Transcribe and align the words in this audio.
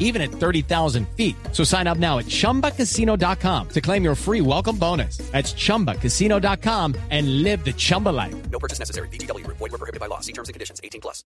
even 0.00 0.20
at 0.20 0.32
30,000 0.32 1.06
feet. 1.16 1.36
So 1.52 1.62
sign 1.62 1.86
up 1.86 1.98
now 1.98 2.18
at 2.18 2.26
chumbacasino.com 2.26 3.68
to 3.68 3.80
claim 3.80 4.02
your 4.02 4.16
free 4.16 4.40
welcome 4.40 4.76
bonus. 4.76 5.18
That's 5.30 5.52
chumbacasino.com 5.52 6.96
and 7.10 7.44
live 7.44 7.64
the 7.64 7.72
Chumba 7.72 8.08
life. 8.08 8.34
No 8.50 8.58
purchase 8.58 8.80
necessary. 8.80 9.08
BGW. 9.10 9.46
Void 9.46 9.60
were 9.60 9.78
prohibited 9.78 10.00
by 10.00 10.06
law. 10.06 10.18
See 10.18 10.32
terms 10.32 10.48
and 10.48 10.54
conditions. 10.54 10.80
18 10.82 11.00
plus. 11.00 11.22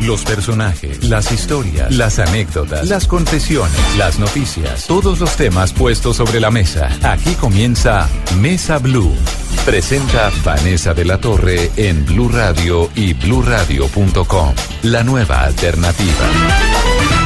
Los 0.00 0.24
personajes, 0.24 1.04
las 1.04 1.30
historias, 1.30 1.94
las 1.94 2.18
anécdotas, 2.18 2.88
las 2.88 3.06
confesiones, 3.06 3.78
las 3.96 4.18
noticias, 4.18 4.86
todos 4.88 5.20
los 5.20 5.36
temas 5.36 5.72
puestos 5.72 6.16
sobre 6.16 6.40
la 6.40 6.50
mesa. 6.50 6.90
Aquí 7.04 7.34
comienza 7.34 8.08
Mesa 8.40 8.78
Blue. 8.78 9.14
Presenta 9.64 10.32
Vanessa 10.44 10.92
de 10.92 11.04
la 11.04 11.18
Torre 11.18 11.70
en 11.76 12.04
Blue 12.04 12.28
Radio 12.28 12.90
y 12.96 13.14
bluradio.com. 13.14 14.54
La 14.82 15.04
nueva 15.04 15.42
alternativa. 15.42 17.21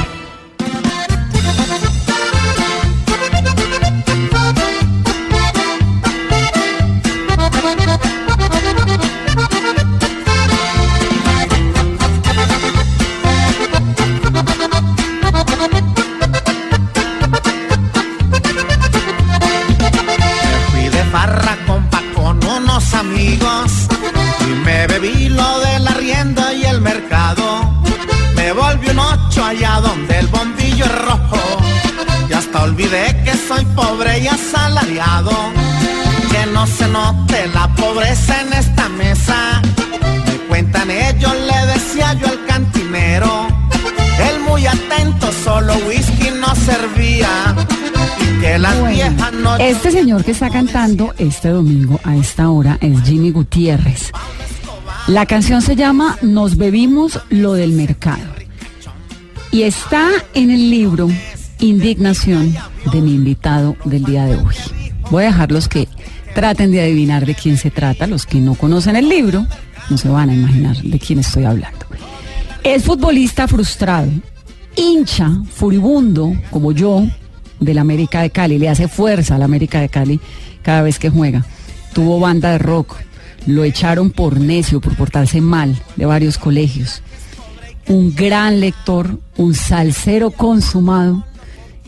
Pobre 33.77 34.19
y 34.19 34.27
asalariado. 34.27 35.31
Que 36.31 36.51
no 36.53 36.67
se 36.67 36.89
note 36.89 37.47
la 37.55 37.69
pobreza 37.75 38.41
en 38.41 38.53
esta 38.55 38.89
mesa. 38.89 39.63
Me 40.27 40.39
cuentan 40.49 40.91
ellos, 40.91 41.33
le 41.51 41.73
decía 41.73 42.15
yo 42.15 42.27
al 42.27 42.45
cantinero. 42.47 43.47
Él 44.29 44.41
muy 44.41 44.67
atento, 44.67 45.31
solo 45.45 45.75
whisky 45.87 46.31
no 46.41 46.55
servía. 46.57 47.55
Y 48.21 48.41
que 48.41 48.59
las 48.59 48.81
Bueno, 48.81 48.95
viejas 48.95 49.33
no 49.33 49.57
Este 49.57 49.91
señor 49.91 50.25
que 50.25 50.33
está 50.33 50.51
cantando 50.51 51.15
este 51.19 51.51
domingo 51.51 52.01
a 52.03 52.17
esta 52.17 52.51
hora 52.51 52.79
es 52.81 53.03
Jimmy 53.03 53.31
Gutiérrez. 53.31 54.11
La 55.07 55.27
canción 55.27 55.63
se 55.63 55.77
llama 55.77 56.19
Nos 56.23 56.57
bebimos 56.57 57.21
lo 57.29 57.53
del 57.53 57.73
mercado. 57.73 58.25
Y 59.53 59.63
está 59.63 60.09
en 60.35 60.51
el 60.51 60.71
libro 60.71 61.09
Indignación 61.59 62.55
de 62.93 63.01
mi 63.01 63.15
invitado 63.15 63.77
del 63.87 64.05
día 64.05 64.27
de 64.27 64.37
hoy. 64.37 64.55
Voy 65.11 65.25
a 65.25 65.29
dejar 65.29 65.53
los 65.53 65.69
que 65.69 65.89
traten 66.35 66.71
de 66.71 66.83
adivinar 66.83 67.25
de 67.25 67.35
quién 67.35 67.57
se 67.57 67.71
trata, 67.71 68.07
los 68.07 68.27
que 68.27 68.41
no 68.41 68.55
conocen 68.55 68.95
el 68.95 69.09
libro, 69.09 69.47
no 69.89 69.97
se 69.97 70.09
van 70.09 70.29
a 70.29 70.35
imaginar 70.35 70.77
de 70.77 70.99
quién 70.99 71.21
estoy 71.21 71.45
hablando. 71.45 71.87
Es 72.63 72.85
futbolista 72.85 73.49
frustrado, 73.49 74.11
hincha, 74.75 75.31
furibundo, 75.51 76.35
como 76.51 76.73
yo, 76.73 77.07
del 77.59 77.79
América 77.79 78.21
de 78.21 78.31
Cali. 78.31 78.59
Le 78.59 78.69
hace 78.69 78.87
fuerza 78.87 79.37
al 79.37 79.43
América 79.43 79.81
de 79.81 79.89
Cali 79.89 80.21
cada 80.63 80.83
vez 80.83 80.99
que 80.99 81.09
juega. 81.09 81.47
Tuvo 81.95 82.21
banda 82.21 82.51
de 82.51 82.59
rock. 82.59 82.97
Lo 83.47 83.65
echaron 83.65 84.11
por 84.11 84.41
necio, 84.41 84.81
por 84.81 84.95
portarse 84.95 85.41
mal 85.41 85.81
de 85.95 86.05
varios 86.05 86.37
colegios. 86.37 87.03
Un 87.89 88.15
gran 88.15 88.61
lector, 88.61 89.21
un 89.37 89.55
salsero 89.55 90.33
consumado 90.33 91.25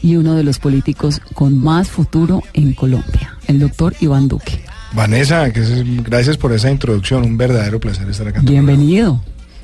y 0.02 0.16
uno 0.16 0.34
de 0.34 0.44
los 0.44 0.58
políticos 0.58 1.20
con 1.34 1.58
más 1.62 1.88
futuro 1.88 2.42
en 2.54 2.72
Colombia, 2.72 3.36
el 3.46 3.58
doctor 3.58 3.94
Iván 4.00 4.28
Duque. 4.28 4.60
Vanessa, 4.94 5.52
que 5.52 5.60
es- 5.60 6.02
gracias 6.04 6.36
por 6.36 6.52
esa 6.52 6.70
introducción, 6.70 7.22
un 7.24 7.36
verdadero 7.36 7.78
placer 7.78 8.08
estar 8.08 8.28
acá. 8.28 8.40
Bienvenido. 8.42 9.20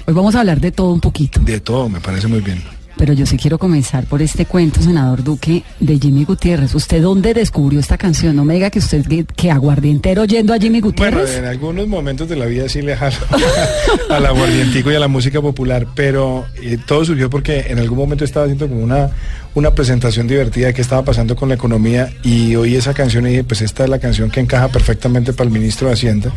Hoy 0.07 0.13
vamos 0.13 0.35
a 0.35 0.41
hablar 0.41 0.61
de 0.61 0.71
todo 0.71 0.93
un 0.93 1.01
poquito. 1.01 1.41
De 1.41 1.61
todo, 1.61 1.89
me 1.89 2.01
parece 2.01 2.29
muy 2.29 2.41
bien. 2.41 2.63
Pero 2.97 3.13
yo 3.13 3.27
sí 3.27 3.37
quiero 3.37 3.59
comenzar 3.59 4.05
por 4.07 4.23
este 4.23 4.47
cuento, 4.47 4.81
senador 4.81 5.25
Duque, 5.25 5.65
de 5.81 5.99
Jimmy 5.99 6.25
Gutiérrez. 6.25 6.75
¿Usted 6.75 7.03
dónde 7.03 7.35
descubrió 7.35 7.81
esta 7.81 7.99
canción? 7.99 8.37
No 8.37 8.45
me 8.45 8.55
diga 8.55 8.71
que 8.71 8.79
usted 8.79 9.05
que, 9.07 9.25
que 9.25 9.51
aguardientero 9.51 10.23
oyendo 10.23 10.55
a 10.55 10.59
Jimmy 10.59 10.81
Bueno, 10.81 10.93
Gutiérrez. 10.97 11.37
en 11.37 11.45
algunos 11.47 11.89
momentos 11.89 12.29
de 12.29 12.37
la 12.37 12.47
vida 12.47 12.69
sí 12.69 12.83
le 12.83 12.97
jalo 12.97 13.17
al 14.11 14.27
aguardientico 14.27 14.91
y 14.93 14.95
a 14.95 15.01
la 15.01 15.09
música 15.09 15.41
popular, 15.41 15.87
pero 15.95 16.45
eh, 16.63 16.79
todo 16.87 17.05
surgió 17.05 17.29
porque 17.31 17.67
en 17.69 17.79
algún 17.79 17.99
momento 17.99 18.25
estaba 18.25 18.45
haciendo 18.47 18.69
como 18.69 18.83
una, 18.83 19.11
una 19.55 19.73
presentación 19.75 20.27
divertida 20.27 20.69
de 20.69 20.75
qué 20.75 20.83
estaba 20.83 21.03
pasando 21.05 21.37
con 21.37 21.49
la 21.49 21.55
economía 21.57 22.11
y 22.23 22.55
oí 22.57 22.77
esa 22.77 22.95
canción 22.95 23.27
y 23.27 23.31
dije, 23.31 23.45
pues 23.45 23.61
esta 23.63 23.85
es 23.85 23.91
la 23.91 23.99
canción 23.99 24.31
que 24.31 24.41
encaja 24.41 24.69
perfectamente 24.69 25.33
para 25.33 25.49
el 25.49 25.53
ministro 25.53 25.89
de 25.89 25.95
Hacienda, 25.95 26.31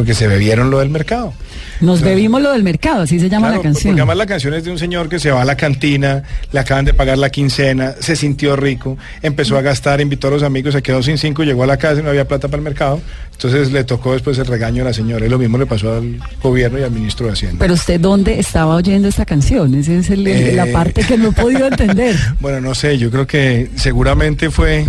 porque 0.00 0.14
se 0.14 0.26
bebieron 0.26 0.70
lo 0.70 0.78
del 0.78 0.88
mercado. 0.88 1.34
Nos 1.82 2.00
bebimos 2.00 2.40
lo 2.40 2.52
del 2.52 2.62
mercado, 2.62 3.02
así 3.02 3.20
se 3.20 3.28
llama 3.28 3.48
Claro, 3.48 3.62
la 3.62 3.62
canción. 3.64 3.92
Porque 3.92 4.00
además 4.00 4.16
la 4.16 4.24
canción 4.24 4.54
es 4.54 4.64
de 4.64 4.70
un 4.70 4.78
señor 4.78 5.10
que 5.10 5.18
se 5.18 5.30
va 5.30 5.42
a 5.42 5.44
la 5.44 5.56
cantina, 5.58 6.22
le 6.52 6.58
acaban 6.58 6.86
de 6.86 6.94
pagar 6.94 7.18
la 7.18 7.28
quincena, 7.28 7.92
se 8.00 8.16
sintió 8.16 8.56
rico, 8.56 8.96
empezó 9.20 9.58
a 9.58 9.60
gastar, 9.60 10.00
invitó 10.00 10.28
a 10.28 10.30
los 10.30 10.42
amigos, 10.42 10.72
se 10.72 10.80
quedó 10.80 11.02
sin 11.02 11.18
cinco, 11.18 11.42
llegó 11.42 11.64
a 11.64 11.66
la 11.66 11.76
casa 11.76 12.00
y 12.00 12.02
no 12.02 12.08
había 12.08 12.26
plata 12.26 12.48
para 12.48 12.56
el 12.56 12.64
mercado. 12.64 12.98
Entonces 13.32 13.72
le 13.72 13.84
tocó 13.84 14.14
después 14.14 14.38
el 14.38 14.46
regaño 14.46 14.80
a 14.80 14.86
la 14.86 14.94
señora. 14.94 15.26
Y 15.26 15.28
lo 15.28 15.38
mismo 15.38 15.58
le 15.58 15.66
pasó 15.66 15.94
al 15.94 16.18
gobierno 16.42 16.78
y 16.78 16.82
al 16.82 16.92
ministro 16.92 17.26
de 17.26 17.32
Hacienda. 17.34 17.58
Pero 17.58 17.74
usted 17.74 18.00
dónde 18.00 18.40
estaba 18.40 18.74
oyendo 18.76 19.06
esta 19.08 19.26
canción? 19.26 19.74
Esa 19.74 19.92
es 19.92 20.08
el- 20.08 20.26
Eh. 20.26 20.52
la 20.54 20.64
parte 20.72 21.02
que 21.02 21.18
no 21.18 21.28
he 21.28 21.32
podido 21.32 21.66
entender. 21.66 22.16
Bueno, 22.40 22.62
no 22.62 22.74
sé, 22.74 22.96
yo 22.96 23.10
creo 23.10 23.26
que 23.26 23.68
seguramente 23.76 24.50
fue, 24.50 24.86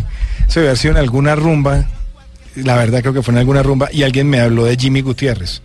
se 0.47 0.61
haber 0.61 0.77
sido 0.77 0.93
en 0.93 0.99
alguna 0.99 1.35
rumba, 1.35 1.85
la 2.55 2.75
verdad 2.75 3.01
creo 3.01 3.13
que 3.13 3.21
fue 3.21 3.33
en 3.33 3.39
alguna 3.39 3.63
rumba, 3.63 3.89
y 3.91 4.03
alguien 4.03 4.29
me 4.29 4.39
habló 4.39 4.65
de 4.65 4.75
Jimmy 4.75 5.01
Gutiérrez 5.01 5.61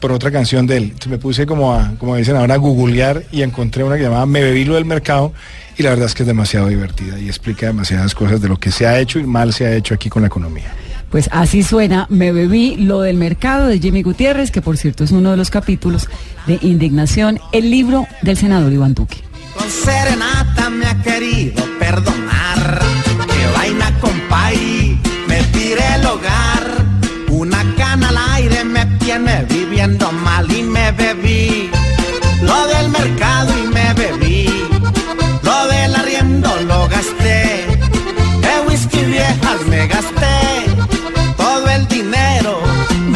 por 0.00 0.12
otra 0.12 0.30
canción 0.30 0.66
de 0.66 0.76
él. 0.76 0.82
Entonces 0.84 1.08
me 1.08 1.18
puse 1.18 1.46
como 1.46 1.74
a, 1.74 1.92
como 1.98 2.16
dicen 2.16 2.36
ahora, 2.36 2.54
a 2.54 2.58
googlear 2.58 3.24
y 3.32 3.42
encontré 3.42 3.84
una 3.84 3.96
que 3.96 4.02
llamaba 4.02 4.26
Me 4.26 4.42
bebí 4.42 4.64
lo 4.64 4.74
del 4.74 4.84
mercado, 4.84 5.32
y 5.76 5.82
la 5.82 5.90
verdad 5.90 6.06
es 6.06 6.14
que 6.14 6.22
es 6.22 6.26
demasiado 6.26 6.68
divertida 6.68 7.18
y 7.18 7.26
explica 7.26 7.66
demasiadas 7.66 8.14
cosas 8.14 8.40
de 8.40 8.48
lo 8.48 8.58
que 8.58 8.70
se 8.70 8.86
ha 8.86 8.98
hecho 8.98 9.18
y 9.18 9.24
mal 9.24 9.52
se 9.52 9.66
ha 9.66 9.74
hecho 9.74 9.94
aquí 9.94 10.08
con 10.08 10.22
la 10.22 10.28
economía. 10.28 10.72
Pues 11.10 11.28
así 11.32 11.62
suena, 11.62 12.06
me 12.10 12.32
bebí 12.32 12.76
lo 12.76 13.00
del 13.00 13.16
mercado 13.16 13.68
de 13.68 13.78
Jimmy 13.78 14.02
Gutiérrez, 14.02 14.50
que 14.50 14.60
por 14.60 14.76
cierto 14.76 15.04
es 15.04 15.12
uno 15.12 15.30
de 15.30 15.36
los 15.36 15.48
capítulos 15.48 16.08
de 16.46 16.58
Indignación, 16.60 17.38
el 17.52 17.70
libro 17.70 18.06
del 18.22 18.36
senador 18.36 18.72
Iván 18.72 18.94
Duque. 18.94 19.18
Con 19.56 19.70
serenata 19.70 20.70
me 20.70 20.86
ha 20.86 21.00
querido 21.02 21.64
perdonar. 21.78 22.80
Qué 23.28 23.46
vaina, 23.56 23.96
compay, 24.00 24.43
mal 29.92 30.50
y 30.50 30.62
me 30.62 30.92
bebí. 30.92 31.70
Lo 32.40 32.66
del 32.68 32.88
mercado 32.88 33.52
y 33.58 33.66
me 33.66 33.92
bebí. 33.94 34.48
Lo 35.42 35.66
del 35.66 35.94
arriendo 35.94 36.48
lo 36.62 36.88
gasté. 36.88 37.66
De 38.40 38.60
whisky 38.66 39.04
viejas 39.04 39.60
me 39.68 39.86
gasté. 39.86 40.36
Todo 41.36 41.68
el 41.68 41.86
dinero. 41.88 42.58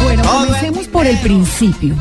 Bueno, 0.03 0.23
comencemos 0.25 0.87
por 0.89 1.06
el 1.06 1.19
principio. 1.19 1.95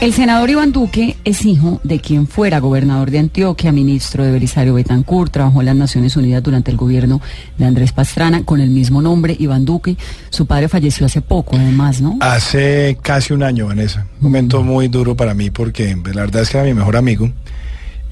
El 0.00 0.12
senador 0.12 0.48
Iván 0.48 0.70
Duque 0.70 1.16
es 1.24 1.44
hijo 1.44 1.80
de 1.82 1.98
quien 1.98 2.28
fuera 2.28 2.60
gobernador 2.60 3.10
de 3.10 3.18
Antioquia, 3.18 3.72
ministro 3.72 4.22
de 4.22 4.30
Belisario 4.30 4.74
Betancourt, 4.74 5.32
trabajó 5.32 5.58
en 5.58 5.66
las 5.66 5.74
Naciones 5.74 6.16
Unidas 6.16 6.40
durante 6.40 6.70
el 6.70 6.76
gobierno 6.76 7.20
de 7.56 7.64
Andrés 7.64 7.90
Pastrana 7.90 8.44
con 8.44 8.60
el 8.60 8.70
mismo 8.70 9.02
nombre, 9.02 9.34
Iván 9.36 9.64
Duque. 9.64 9.96
Su 10.30 10.46
padre 10.46 10.68
falleció 10.68 11.06
hace 11.06 11.20
poco, 11.20 11.56
además, 11.56 12.00
¿no? 12.00 12.16
Hace 12.20 12.96
casi 13.02 13.32
un 13.32 13.42
año, 13.42 13.66
Vanessa. 13.66 14.06
Un 14.20 14.28
momento 14.28 14.62
muy 14.62 14.86
duro 14.86 15.16
para 15.16 15.34
mí 15.34 15.50
porque 15.50 15.96
pues, 16.00 16.14
la 16.14 16.22
verdad 16.22 16.42
es 16.42 16.50
que 16.50 16.58
era 16.58 16.66
mi 16.68 16.74
mejor 16.74 16.96
amigo. 16.96 17.32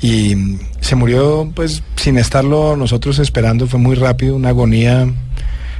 Y 0.02 0.34
se 0.80 0.96
murió 0.96 1.50
pues 1.54 1.84
sin 1.94 2.18
estarlo 2.18 2.76
nosotros 2.76 3.20
esperando. 3.20 3.68
Fue 3.68 3.78
muy 3.78 3.94
rápido, 3.94 4.34
una 4.34 4.48
agonía 4.48 5.06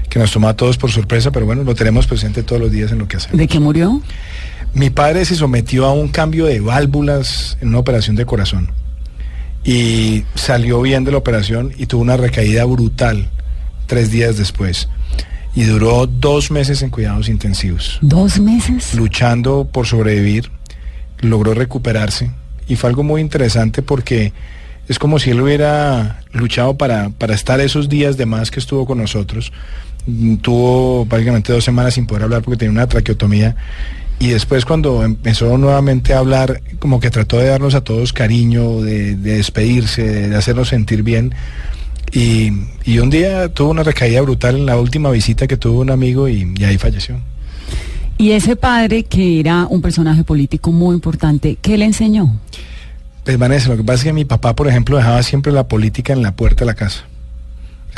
que 0.08 0.18
nos 0.18 0.32
tomó 0.32 0.48
a 0.48 0.54
todos 0.54 0.76
por 0.78 0.90
sorpresa, 0.90 1.30
pero 1.30 1.46
bueno, 1.46 1.64
lo 1.64 1.74
tenemos 1.74 2.06
presente 2.06 2.42
todos 2.42 2.60
los 2.60 2.70
días 2.70 2.92
en 2.92 2.98
lo 2.98 3.08
que 3.08 3.16
hacemos. 3.16 3.38
¿De 3.38 3.46
qué 3.46 3.60
murió? 3.60 4.00
Mi 4.74 4.90
padre 4.90 5.24
se 5.24 5.34
sometió 5.34 5.86
a 5.86 5.92
un 5.92 6.08
cambio 6.08 6.46
de 6.46 6.60
válvulas 6.60 7.56
en 7.60 7.68
una 7.68 7.78
operación 7.78 8.16
de 8.16 8.26
corazón. 8.26 8.70
Y 9.64 10.24
salió 10.34 10.80
bien 10.80 11.04
de 11.04 11.12
la 11.12 11.18
operación 11.18 11.72
y 11.76 11.86
tuvo 11.86 12.02
una 12.02 12.16
recaída 12.16 12.64
brutal 12.64 13.28
tres 13.86 14.10
días 14.10 14.36
después. 14.36 14.88
Y 15.54 15.64
duró 15.64 16.06
dos 16.06 16.50
meses 16.50 16.82
en 16.82 16.90
cuidados 16.90 17.30
intensivos 17.30 17.98
¿Dos 18.02 18.38
meses? 18.38 18.94
luchando 18.94 19.66
por 19.72 19.86
sobrevivir, 19.86 20.50
logró 21.20 21.54
recuperarse 21.54 22.30
y 22.68 22.76
fue 22.76 22.90
algo 22.90 23.02
muy 23.02 23.22
interesante 23.22 23.80
porque 23.80 24.32
es 24.88 24.98
como 24.98 25.18
si 25.18 25.30
él 25.30 25.40
hubiera 25.40 26.20
luchado 26.32 26.76
para, 26.76 27.10
para 27.10 27.34
estar 27.34 27.60
esos 27.60 27.88
días 27.88 28.16
de 28.16 28.26
más 28.26 28.50
que 28.50 28.60
estuvo 28.60 28.86
con 28.86 28.98
nosotros. 28.98 29.52
Mm, 30.06 30.36
Tuvo 30.36 31.06
prácticamente 31.06 31.52
dos 31.52 31.64
semanas 31.64 31.94
sin 31.94 32.06
poder 32.06 32.24
hablar 32.24 32.42
porque 32.42 32.58
tenía 32.58 32.72
una 32.72 32.86
traqueotomía 32.86 33.56
y 34.18 34.28
después 34.28 34.64
cuando 34.64 35.04
empezó 35.04 35.58
nuevamente 35.58 36.14
a 36.14 36.18
hablar, 36.18 36.62
como 36.78 37.00
que 37.00 37.10
trató 37.10 37.38
de 37.38 37.48
darnos 37.48 37.74
a 37.74 37.82
todos 37.82 38.12
cariño, 38.12 38.80
de, 38.80 39.14
de 39.16 39.36
despedirse, 39.36 40.02
de, 40.02 40.28
de 40.30 40.36
hacernos 40.36 40.68
sentir 40.68 41.02
bien. 41.02 41.34
Y, 42.12 42.50
y 42.84 42.98
un 42.98 43.10
día 43.10 43.48
tuvo 43.48 43.70
una 43.70 43.82
recaída 43.82 44.22
brutal 44.22 44.56
en 44.56 44.66
la 44.66 44.78
última 44.78 45.10
visita 45.10 45.46
que 45.46 45.56
tuvo 45.56 45.80
un 45.80 45.90
amigo 45.90 46.28
y, 46.28 46.54
y 46.56 46.64
ahí 46.64 46.78
falleció. 46.78 47.16
Y 48.16 48.30
ese 48.30 48.56
padre, 48.56 49.02
que 49.02 49.40
era 49.40 49.66
un 49.68 49.82
personaje 49.82 50.24
político 50.24 50.72
muy 50.72 50.94
importante, 50.94 51.58
¿qué 51.60 51.76
le 51.76 51.84
enseñó? 51.84 52.38
Pues 53.24 53.36
Vanessa, 53.38 53.68
lo 53.68 53.76
que 53.76 53.84
pasa 53.84 53.98
es 53.98 54.04
que 54.04 54.12
mi 54.14 54.24
papá, 54.24 54.54
por 54.56 54.68
ejemplo, 54.68 54.96
dejaba 54.96 55.22
siempre 55.22 55.52
la 55.52 55.68
política 55.68 56.14
en 56.14 56.22
la 56.22 56.34
puerta 56.34 56.60
de 56.60 56.66
la 56.66 56.74
casa. 56.74 57.04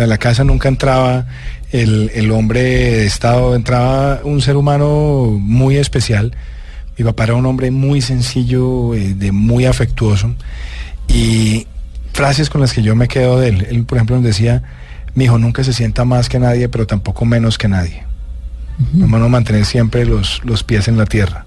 En 0.04 0.08
la 0.08 0.18
casa 0.18 0.44
nunca 0.44 0.68
entraba 0.68 1.26
el, 1.72 2.10
el 2.14 2.30
hombre 2.30 2.62
de 2.62 3.06
Estado, 3.06 3.54
entraba 3.54 4.20
un 4.24 4.40
ser 4.40 4.56
humano 4.56 5.36
muy 5.40 5.76
especial. 5.76 6.34
Mi 6.96 7.04
papá 7.04 7.24
era 7.24 7.34
un 7.34 7.46
hombre 7.46 7.70
muy 7.70 8.00
sencillo, 8.00 8.94
eh, 8.94 9.14
de 9.14 9.32
muy 9.32 9.66
afectuoso. 9.66 10.34
Y 11.08 11.66
frases 12.12 12.50
con 12.50 12.60
las 12.60 12.72
que 12.72 12.82
yo 12.82 12.96
me 12.96 13.08
quedo 13.08 13.38
de 13.40 13.48
él. 13.48 13.66
Él, 13.70 13.84
por 13.84 13.98
ejemplo, 13.98 14.16
nos 14.16 14.24
decía, 14.24 14.62
mi 15.14 15.24
hijo 15.24 15.38
nunca 15.38 15.64
se 15.64 15.72
sienta 15.72 16.04
más 16.04 16.28
que 16.28 16.38
nadie, 16.38 16.68
pero 16.68 16.86
tampoco 16.86 17.24
menos 17.24 17.58
que 17.58 17.68
nadie. 17.68 18.04
Hermano, 19.00 19.28
mantener 19.28 19.64
siempre 19.64 20.04
los, 20.04 20.40
los 20.44 20.62
pies 20.62 20.86
en 20.86 20.96
la 20.96 21.06
tierra. 21.06 21.46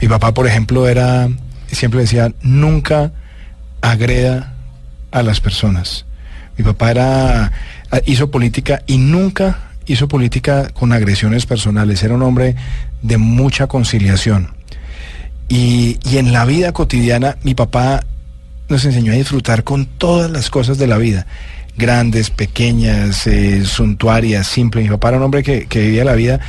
Mi 0.00 0.08
papá, 0.08 0.34
por 0.34 0.46
ejemplo, 0.46 0.86
era, 0.88 1.28
siempre 1.68 2.00
decía, 2.00 2.32
nunca 2.42 3.12
agreda 3.80 4.54
a 5.10 5.22
las 5.22 5.40
personas. 5.40 6.04
Mi 6.60 6.64
papá 6.64 6.90
era, 6.90 7.52
hizo 8.04 8.30
política 8.30 8.82
y 8.86 8.98
nunca 8.98 9.70
hizo 9.86 10.08
política 10.08 10.68
con 10.74 10.92
agresiones 10.92 11.46
personales. 11.46 12.02
Era 12.02 12.16
un 12.16 12.22
hombre 12.22 12.54
de 13.00 13.16
mucha 13.16 13.66
conciliación. 13.66 14.50
Y, 15.48 15.98
y 16.04 16.18
en 16.18 16.34
la 16.34 16.44
vida 16.44 16.72
cotidiana, 16.72 17.38
mi 17.44 17.54
papá 17.54 18.04
nos 18.68 18.84
enseñó 18.84 19.12
a 19.12 19.16
disfrutar 19.16 19.64
con 19.64 19.86
todas 19.86 20.30
las 20.30 20.50
cosas 20.50 20.76
de 20.76 20.86
la 20.86 20.98
vida 20.98 21.26
grandes, 21.78 22.28
pequeñas, 22.28 23.26
eh, 23.26 23.64
suntuarias, 23.64 24.46
simples. 24.46 24.84
Mi 24.84 24.90
papá 24.90 25.08
era 25.08 25.16
un 25.16 25.22
hombre 25.22 25.42
que, 25.42 25.64
que 25.64 25.80
vivía 25.80 26.04
la 26.04 26.12
vida 26.12 26.40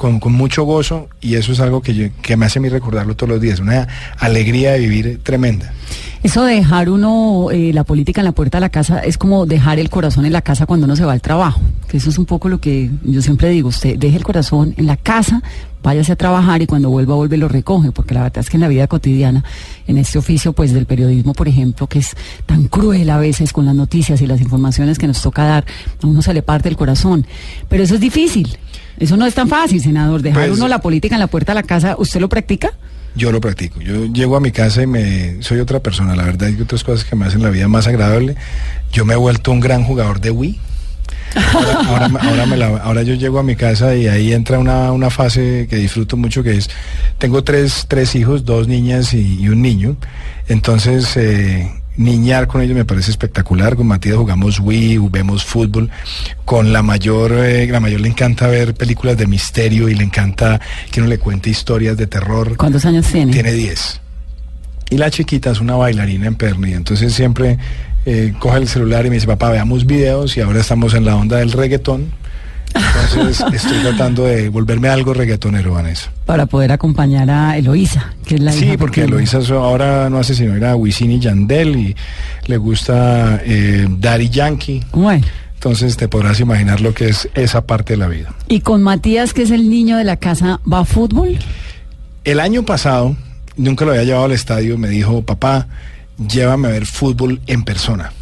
con, 0.00 0.18
con, 0.18 0.32
mucho 0.32 0.64
gozo 0.64 1.10
y 1.20 1.34
eso 1.34 1.52
es 1.52 1.60
algo 1.60 1.82
que, 1.82 1.92
yo, 1.94 2.06
que 2.22 2.34
me 2.34 2.46
hace 2.46 2.58
a 2.58 2.62
mí 2.62 2.70
recordarlo 2.70 3.14
todos 3.16 3.28
los 3.28 3.38
días, 3.38 3.60
una 3.60 3.86
alegría 4.16 4.72
de 4.72 4.78
vivir 4.78 5.20
tremenda. 5.22 5.74
Eso 6.22 6.42
de 6.42 6.54
dejar 6.54 6.88
uno 6.88 7.50
eh, 7.50 7.72
la 7.74 7.84
política 7.84 8.22
en 8.22 8.24
la 8.24 8.32
puerta 8.32 8.56
de 8.56 8.62
la 8.62 8.70
casa 8.70 9.00
es 9.00 9.18
como 9.18 9.44
dejar 9.44 9.78
el 9.78 9.90
corazón 9.90 10.24
en 10.24 10.32
la 10.32 10.40
casa 10.40 10.64
cuando 10.64 10.86
uno 10.86 10.96
se 10.96 11.04
va 11.04 11.12
al 11.12 11.20
trabajo, 11.20 11.60
que 11.86 11.98
eso 11.98 12.08
es 12.08 12.16
un 12.16 12.24
poco 12.24 12.48
lo 12.48 12.62
que 12.62 12.90
yo 13.04 13.20
siempre 13.20 13.50
digo, 13.50 13.68
usted 13.68 13.98
deje 13.98 14.16
el 14.16 14.24
corazón 14.24 14.72
en 14.78 14.86
la 14.86 14.96
casa, 14.96 15.42
váyase 15.82 16.12
a 16.12 16.16
trabajar 16.16 16.62
y 16.62 16.66
cuando 16.66 16.88
vuelva 16.88 17.14
vuelve 17.16 17.36
lo 17.36 17.48
recoge, 17.48 17.92
porque 17.92 18.14
la 18.14 18.22
verdad 18.22 18.38
es 18.38 18.48
que 18.48 18.56
en 18.56 18.62
la 18.62 18.68
vida 18.68 18.86
cotidiana, 18.86 19.44
en 19.86 19.98
este 19.98 20.16
oficio 20.16 20.54
pues 20.54 20.72
del 20.72 20.86
periodismo, 20.86 21.34
por 21.34 21.46
ejemplo, 21.46 21.86
que 21.86 21.98
es 21.98 22.16
tan 22.46 22.68
cruel 22.68 23.10
a 23.10 23.18
veces 23.18 23.52
con 23.52 23.66
las 23.66 23.74
noticias 23.74 24.22
y 24.22 24.26
las 24.26 24.40
informaciones 24.40 24.98
que 24.98 25.06
nos 25.06 25.20
toca 25.20 25.44
dar, 25.44 25.66
a 26.02 26.06
uno 26.06 26.22
se 26.22 26.32
le 26.32 26.40
parte 26.40 26.70
el 26.70 26.76
corazón, 26.78 27.26
pero 27.68 27.82
eso 27.82 27.96
es 27.96 28.00
difícil. 28.00 28.56
Eso 29.00 29.16
no 29.16 29.26
es 29.26 29.34
tan 29.34 29.48
fácil, 29.48 29.80
senador, 29.80 30.20
dejar 30.22 30.46
pues, 30.46 30.58
uno 30.58 30.68
la 30.68 30.80
política 30.80 31.16
en 31.16 31.20
la 31.20 31.26
puerta 31.26 31.52
de 31.52 31.54
la 31.54 31.62
casa, 31.62 31.96
¿usted 31.98 32.20
lo 32.20 32.28
practica? 32.28 32.72
Yo 33.14 33.32
lo 33.32 33.40
practico. 33.40 33.80
Yo 33.80 34.06
llego 34.06 34.36
a 34.36 34.40
mi 34.40 34.52
casa 34.52 34.82
y 34.82 34.86
me 34.86 35.42
soy 35.42 35.58
otra 35.58 35.80
persona. 35.80 36.14
La 36.14 36.22
verdad 36.22 36.48
hay 36.48 36.60
otras 36.60 36.84
cosas 36.84 37.04
que 37.04 37.16
me 37.16 37.26
hacen 37.26 37.42
la 37.42 37.50
vida 37.50 37.66
más 37.66 37.86
agradable. 37.86 38.36
Yo 38.92 39.04
me 39.04 39.14
he 39.14 39.16
vuelto 39.16 39.50
un 39.50 39.58
gran 39.58 39.82
jugador 39.82 40.20
de 40.20 40.30
Wii. 40.30 40.60
Ahora, 41.54 41.72
ahora, 41.86 42.10
ahora, 42.20 42.46
me 42.46 42.56
la, 42.56 42.66
ahora, 42.78 43.02
yo 43.02 43.14
llego 43.14 43.38
a 43.38 43.42
mi 43.42 43.56
casa 43.56 43.94
y 43.96 44.06
ahí 44.06 44.32
entra 44.32 44.58
una, 44.58 44.92
una, 44.92 45.10
fase 45.10 45.66
que 45.68 45.76
disfruto 45.76 46.16
mucho, 46.16 46.42
que 46.42 46.56
es, 46.56 46.68
tengo 47.18 47.42
tres, 47.42 47.86
tres 47.88 48.14
hijos, 48.14 48.44
dos 48.44 48.68
niñas 48.68 49.14
y, 49.14 49.40
y 49.40 49.48
un 49.48 49.62
niño. 49.62 49.96
Entonces, 50.48 51.16
eh, 51.16 51.70
niñar 51.96 52.46
con 52.46 52.62
ellos 52.62 52.76
me 52.76 52.84
parece 52.84 53.10
espectacular. 53.10 53.76
Con 53.76 53.86
Matías 53.86 54.16
jugamos 54.16 54.60
Wii, 54.60 54.98
vemos 55.10 55.44
fútbol. 55.44 55.90
Con 56.44 56.72
la 56.72 56.82
mayor, 56.82 57.32
eh, 57.32 57.66
la 57.66 57.80
mayor 57.80 58.00
le 58.00 58.08
encanta 58.08 58.46
ver 58.46 58.74
películas 58.74 59.16
de 59.16 59.26
misterio 59.26 59.88
y 59.88 59.94
le 59.94 60.04
encanta 60.04 60.60
que 60.90 61.00
uno 61.00 61.08
le 61.08 61.18
cuente 61.18 61.50
historias 61.50 61.96
de 61.96 62.06
terror. 62.06 62.56
¿Cuántos 62.56 62.84
años 62.84 63.06
tiene? 63.06 63.32
Tiene 63.32 63.52
10. 63.52 64.00
Y 64.90 64.96
la 64.96 65.10
chiquita 65.10 65.50
es 65.50 65.60
una 65.60 65.76
bailarina 65.76 66.26
en 66.26 66.34
Perni, 66.34 66.72
entonces 66.72 67.14
siempre 67.14 67.58
eh, 68.06 68.32
coge 68.40 68.58
el 68.58 68.68
celular 68.68 69.06
y 69.06 69.10
me 69.10 69.16
dice, 69.16 69.26
papá, 69.28 69.50
veamos 69.50 69.86
videos 69.86 70.36
y 70.36 70.40
ahora 70.40 70.60
estamos 70.60 70.94
en 70.94 71.04
la 71.04 71.14
onda 71.14 71.36
del 71.36 71.52
reggaetón. 71.52 72.12
Entonces 72.74 73.44
estoy 73.52 73.78
tratando 73.82 74.24
de 74.24 74.48
volverme 74.48 74.88
algo 74.88 75.12
reggaetonero, 75.14 75.74
Vanessa. 75.74 76.10
Para 76.26 76.46
poder 76.46 76.72
acompañar 76.72 77.30
a 77.30 77.56
Eloísa, 77.56 78.14
que 78.26 78.36
es 78.36 78.40
la 78.40 78.52
Sí, 78.52 78.66
hija 78.66 78.76
porque 78.78 79.02
pequeña. 79.02 79.16
Eloísa 79.16 79.38
ahora 79.54 80.08
no 80.10 80.18
hace 80.18 80.34
sino 80.34 80.56
ir 80.56 80.64
a 80.64 80.76
Wisin 80.76 81.10
y 81.12 81.18
Yandel 81.20 81.76
y 81.76 81.96
le 82.46 82.56
gusta 82.56 83.40
eh, 83.44 83.86
Daddy 83.88 84.28
Yankee. 84.30 84.82
Bueno, 84.92 85.26
Entonces 85.54 85.96
te 85.96 86.08
podrás 86.08 86.38
imaginar 86.40 86.80
lo 86.80 86.94
que 86.94 87.08
es 87.08 87.28
esa 87.34 87.66
parte 87.66 87.94
de 87.94 87.96
la 87.98 88.06
vida. 88.08 88.32
y 88.48 88.60
con 88.60 88.82
Matías, 88.82 89.32
que 89.34 89.42
es 89.42 89.50
el 89.50 89.68
niño 89.68 89.96
de 89.96 90.04
la 90.04 90.16
casa, 90.16 90.60
¿va 90.70 90.80
a 90.80 90.84
fútbol? 90.84 91.38
El 92.24 92.38
año 92.40 92.64
pasado, 92.64 93.16
nunca 93.56 93.84
lo 93.84 93.90
había 93.92 94.04
llevado 94.04 94.26
al 94.26 94.32
estadio, 94.32 94.78
me 94.78 94.88
dijo, 94.88 95.22
papá, 95.22 95.66
llévame 96.28 96.68
a 96.68 96.70
ver 96.72 96.86
fútbol 96.86 97.40
en 97.46 97.64
persona. 97.64 98.12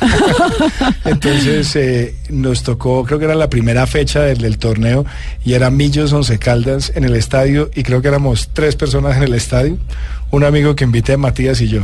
Entonces 1.04 1.74
eh, 1.76 2.14
nos 2.30 2.62
tocó, 2.62 3.04
creo 3.04 3.18
que 3.18 3.24
era 3.26 3.34
la 3.34 3.48
primera 3.50 3.86
fecha 3.86 4.20
del, 4.22 4.38
del 4.38 4.58
torneo 4.58 5.04
y 5.44 5.54
era 5.54 5.70
Millos 5.70 6.12
Once 6.12 6.38
Caldas 6.38 6.92
en 6.94 7.04
el 7.04 7.14
estadio 7.16 7.70
y 7.74 7.82
creo 7.82 8.02
que 8.02 8.08
éramos 8.08 8.50
tres 8.52 8.76
personas 8.76 9.16
en 9.16 9.22
el 9.24 9.34
estadio, 9.34 9.78
un 10.30 10.44
amigo 10.44 10.74
que 10.76 10.84
invité 10.84 11.14
a 11.14 11.18
Matías 11.18 11.60
y 11.60 11.68
yo. 11.68 11.82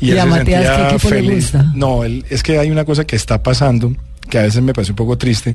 ¿Y 0.00 0.10
él 0.10 0.18
a 0.18 0.22
se 0.24 0.28
Matías 0.28 0.76
qué 0.76 0.82
equipo 0.94 1.10
le 1.10 1.16
feliz. 1.16 1.34
gusta? 1.52 1.72
No, 1.74 2.04
él- 2.04 2.24
es 2.30 2.42
que 2.42 2.58
hay 2.58 2.70
una 2.70 2.84
cosa 2.84 3.04
que 3.04 3.16
está 3.16 3.42
pasando 3.42 3.94
que 4.28 4.38
a 4.38 4.42
veces 4.42 4.62
me 4.62 4.72
parece 4.72 4.92
un 4.92 4.96
poco 4.96 5.16
triste 5.18 5.54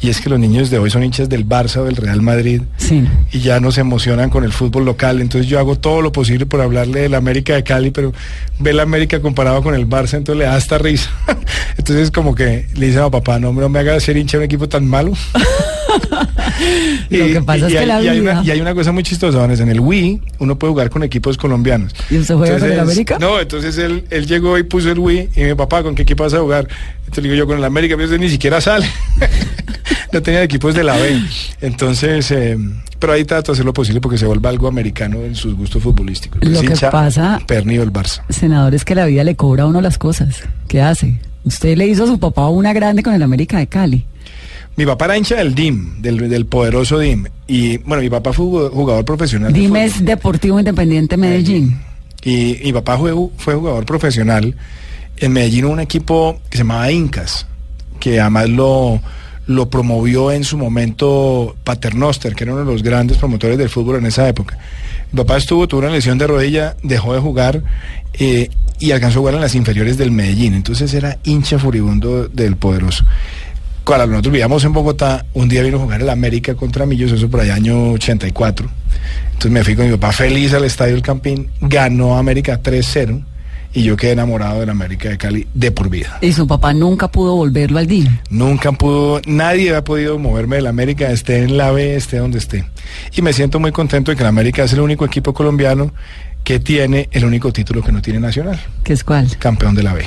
y 0.00 0.10
es 0.10 0.20
que 0.20 0.30
los 0.30 0.38
niños 0.38 0.70
de 0.70 0.78
hoy 0.78 0.90
son 0.90 1.02
hinchas 1.02 1.28
del 1.28 1.44
Barça 1.48 1.78
o 1.78 1.84
del 1.84 1.96
Real 1.96 2.22
Madrid 2.22 2.62
Sí. 2.76 3.04
y 3.32 3.40
ya 3.40 3.58
no 3.58 3.72
se 3.72 3.80
emocionan 3.80 4.30
con 4.30 4.44
el 4.44 4.52
fútbol 4.52 4.84
local. 4.84 5.20
Entonces 5.20 5.50
yo 5.50 5.58
hago 5.58 5.76
todo 5.76 6.02
lo 6.02 6.12
posible 6.12 6.46
por 6.46 6.60
hablarle 6.60 7.00
del 7.00 7.14
América 7.14 7.54
de 7.54 7.64
Cali, 7.64 7.90
pero 7.90 8.12
ve 8.60 8.72
la 8.72 8.82
América 8.84 9.20
comparado 9.20 9.62
con 9.62 9.74
el 9.74 9.88
Barça, 9.88 10.14
entonces 10.18 10.38
le 10.38 10.44
da 10.44 10.54
hasta 10.54 10.78
risa. 10.78 11.10
entonces 11.78 12.10
como 12.12 12.34
que 12.34 12.66
le 12.74 12.86
dice 12.86 13.00
a 13.00 13.10
papá, 13.10 13.38
no, 13.40 13.52
no 13.52 13.68
me 13.68 13.78
haga 13.80 13.98
ser 13.98 14.16
hincha 14.16 14.38
de 14.38 14.44
un 14.44 14.44
equipo 14.44 14.68
tan 14.68 14.86
malo. 14.86 15.12
Lo 17.10 17.26
que 17.26 17.42
pasa 17.42 17.66
es 17.66 17.72
que 17.72 17.78
hay, 17.78 17.86
la 17.86 18.02
y 18.02 18.08
hay 18.08 18.20
una, 18.20 18.42
y 18.44 18.50
hay 18.50 18.60
una 18.60 18.74
cosa 18.74 18.92
muy 18.92 19.02
chistosa, 19.02 19.38
Vanessa, 19.38 19.62
en 19.62 19.70
el 19.70 19.80
Wii 19.80 20.20
uno 20.38 20.58
puede 20.58 20.72
jugar 20.72 20.90
con 20.90 21.02
equipos 21.02 21.36
colombianos. 21.36 21.94
¿Y 22.10 22.18
usted 22.18 22.34
juega 22.34 22.58
con 22.58 22.70
el 22.72 22.80
América? 22.80 23.18
No, 23.20 23.40
entonces 23.40 23.76
él, 23.78 24.04
él 24.10 24.26
llegó 24.26 24.58
y 24.58 24.62
puso 24.62 24.90
el 24.90 24.98
Wii 24.98 25.30
y 25.36 25.40
mi 25.42 25.54
papá, 25.54 25.82
¿con 25.82 25.94
qué 25.94 26.02
equipo 26.02 26.24
vas 26.24 26.34
a 26.34 26.40
jugar? 26.40 26.68
Entonces 27.00 27.24
le 27.24 27.30
digo 27.30 27.34
yo, 27.36 27.46
con 27.46 27.58
el 27.58 27.64
América, 27.64 27.94
pero 27.96 28.06
ese 28.08 28.18
ni 28.18 28.28
siquiera 28.28 28.60
sale. 28.60 28.86
no 30.12 30.22
tenía 30.22 30.42
equipos 30.42 30.74
de 30.74 30.84
la 30.84 30.96
B. 30.96 31.20
Entonces, 31.60 32.30
eh, 32.30 32.56
pero 32.98 33.12
ahí 33.12 33.24
trato 33.24 33.52
de 33.52 33.56
hacer 33.56 33.64
lo 33.64 33.72
posible 33.72 34.00
porque 34.00 34.18
se 34.18 34.26
vuelva 34.26 34.50
algo 34.50 34.68
americano 34.68 35.18
en 35.22 35.34
sus 35.34 35.54
gustos 35.54 35.82
futbolísticos. 35.82 36.42
Lo 36.44 36.60
que 36.60 36.74
pasa- 36.90 37.40
pernido 37.46 37.82
el 37.82 37.92
Barça. 37.92 38.22
Senador, 38.28 38.74
es 38.74 38.84
que 38.84 38.94
la 38.94 39.06
vida 39.06 39.24
le 39.24 39.36
cobra 39.36 39.64
a 39.64 39.66
uno 39.66 39.80
las 39.80 39.98
cosas. 39.98 40.42
¿Qué 40.66 40.80
hace? 40.80 41.20
Usted 41.44 41.76
le 41.76 41.86
hizo 41.86 42.04
a 42.04 42.06
su 42.06 42.18
papá 42.18 42.48
una 42.48 42.72
grande 42.72 43.02
con 43.02 43.14
el 43.14 43.22
América 43.22 43.58
de 43.58 43.66
Cali. 43.68 44.04
Mi 44.78 44.86
papá 44.86 45.06
era 45.06 45.18
hincha 45.18 45.34
del 45.34 45.54
DIM, 45.56 46.00
del, 46.00 46.28
del 46.30 46.46
poderoso 46.46 47.00
DIM. 47.00 47.24
Y 47.48 47.78
bueno, 47.78 48.00
mi 48.02 48.08
papá 48.08 48.32
fue 48.32 48.46
jugador- 48.70 49.04
profesional. 49.04 49.52
de 49.52 49.60
fútbol. 49.64 49.76
es 49.78 50.04
Deportivo 50.04 50.58
Independiente 50.60 51.16
Medellín. 51.16 51.80
Y 52.22 52.58
mi 52.64 52.72
papá 52.72 52.96
fue, 52.96 53.12
fue 53.38 53.54
jugador 53.54 53.84
profesional. 53.84 54.54
En 55.16 55.32
Medellín 55.32 55.64
hubo 55.64 55.72
un 55.72 55.80
equipo 55.80 56.40
que 56.48 56.58
se 56.58 56.62
llamaba 56.62 56.90
Incas, 56.92 57.46
que 57.98 58.20
además 58.20 58.48
lo, 58.50 59.00
lo 59.48 59.68
promovió 59.68 60.30
en 60.30 60.44
su 60.44 60.56
momento 60.56 61.56
Paternoster, 61.64 62.36
que 62.36 62.44
era 62.44 62.52
uno 62.52 62.64
de 62.64 62.72
los 62.72 62.82
grandes 62.84 63.18
promotores 63.18 63.58
del 63.58 63.68
fútbol 63.70 63.96
en 63.96 64.06
esa 64.06 64.28
época. 64.28 64.58
Mi 65.10 65.16
papá 65.16 65.38
estuvo, 65.38 65.66
tuvo 65.66 65.80
una 65.80 65.90
lesión 65.90 66.18
de 66.18 66.26
rodilla, 66.28 66.76
dejó 66.84 67.14
de 67.14 67.20
jugar 67.20 67.62
eh, 68.14 68.48
y 68.78 68.92
alcanzó 68.92 69.18
a 69.18 69.20
jugar 69.22 69.34
en 69.34 69.40
las 69.40 69.56
inferiores 69.56 69.98
del 69.98 70.12
Medellín. 70.12 70.54
Entonces 70.54 70.94
era 70.94 71.18
hincha 71.24 71.58
furibundo 71.58 72.28
del 72.28 72.54
poderoso. 72.56 73.04
Cuando 73.88 74.06
nosotros 74.06 74.32
vivíamos 74.32 74.62
en 74.64 74.74
Bogotá, 74.74 75.24
un 75.32 75.48
día 75.48 75.62
vino 75.62 75.78
a 75.78 75.80
jugar 75.80 76.02
el 76.02 76.10
América 76.10 76.54
contra 76.54 76.84
Millos, 76.84 77.10
eso 77.10 77.30
por 77.30 77.40
allá 77.40 77.54
año 77.54 77.92
84. 77.92 78.68
Entonces 79.28 79.50
me 79.50 79.64
fui 79.64 79.76
con 79.76 79.86
mi 79.86 79.92
papá 79.92 80.12
feliz 80.12 80.52
al 80.52 80.64
Estadio 80.64 80.94
El 80.94 81.00
Campín, 81.00 81.48
ganó 81.62 82.18
América 82.18 82.60
3-0 82.62 83.24
y 83.72 83.84
yo 83.84 83.96
quedé 83.96 84.12
enamorado 84.12 84.60
del 84.60 84.68
América 84.68 85.08
de 85.08 85.16
Cali 85.16 85.46
de 85.54 85.70
por 85.70 85.88
vida. 85.88 86.18
Y 86.20 86.34
su 86.34 86.46
papá 86.46 86.74
nunca 86.74 87.08
pudo 87.08 87.34
volverlo 87.34 87.78
al 87.78 87.86
DIM. 87.86 88.18
Nunca 88.28 88.72
pudo, 88.72 89.22
nadie 89.24 89.74
ha 89.74 89.82
podido 89.82 90.18
moverme 90.18 90.56
del 90.56 90.66
América, 90.66 91.10
esté 91.10 91.42
en 91.42 91.56
la 91.56 91.70
B, 91.70 91.96
esté 91.96 92.18
donde 92.18 92.36
esté. 92.36 92.66
Y 93.16 93.22
me 93.22 93.32
siento 93.32 93.58
muy 93.58 93.72
contento 93.72 94.10
de 94.10 94.18
que 94.18 94.22
el 94.22 94.28
América 94.28 94.64
es 94.64 94.72
el 94.74 94.80
único 94.80 95.06
equipo 95.06 95.32
colombiano 95.32 95.94
que 96.44 96.60
tiene 96.60 97.08
el 97.12 97.24
único 97.24 97.52
título 97.52 97.82
que 97.82 97.92
no 97.92 98.00
tiene 98.00 98.20
Nacional, 98.20 98.58
¿Qué 98.82 98.94
es 98.94 99.04
cuál? 99.04 99.28
campeón 99.38 99.74
de 99.74 99.82
la 99.82 99.92
B. 99.92 100.04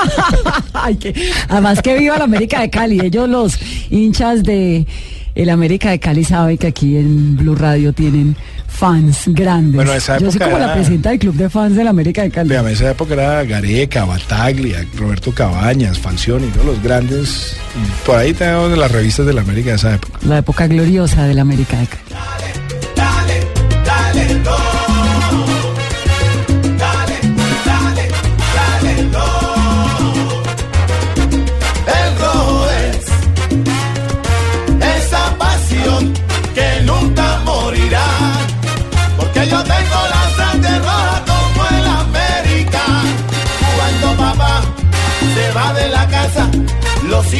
Ay, 0.72 0.96
que, 0.96 1.14
además 1.48 1.80
que 1.82 1.96
viva 1.98 2.18
la 2.18 2.24
América 2.24 2.60
de 2.60 2.70
Cali. 2.70 3.00
Ellos 3.00 3.28
los 3.28 3.58
hinchas 3.90 4.42
de 4.42 4.86
el 5.34 5.48
América 5.48 5.90
de 5.90 5.98
Cali 5.98 6.24
saben 6.24 6.58
que 6.58 6.66
aquí 6.66 6.96
en 6.96 7.36
Blue 7.36 7.54
Radio 7.54 7.92
tienen 7.92 8.36
fans 8.68 9.24
grandes. 9.28 9.74
Bueno, 9.76 9.92
esa 9.92 10.18
Yo 10.18 10.30
soy 10.30 10.40
como 10.40 10.58
la 10.58 10.74
presidenta 10.74 11.10
del 11.10 11.18
club 11.18 11.34
de 11.36 11.48
fans 11.48 11.76
de 11.76 11.84
la 11.84 11.90
América 11.90 12.22
de 12.22 12.30
Cali. 12.30 12.48
Vean, 12.48 12.66
esa 12.68 12.90
época 12.90 13.14
era 13.14 13.44
Gareca, 13.44 14.04
Bataglia, 14.04 14.84
Roberto 14.96 15.32
Cabañas, 15.32 15.98
Falcioni, 15.98 16.50
¿no? 16.56 16.64
los 16.64 16.82
grandes. 16.82 17.56
Por 18.04 18.16
ahí 18.18 18.32
tenemos 18.34 18.76
las 18.76 18.90
revistas 18.90 19.24
de 19.26 19.32
la 19.32 19.42
América 19.42 19.70
de 19.70 19.76
esa 19.76 19.94
época. 19.94 20.18
La 20.26 20.38
época 20.38 20.66
gloriosa 20.66 21.24
de 21.24 21.34
la 21.34 21.42
América 21.42 21.78
de 21.78 21.86
Cali. 21.86 22.01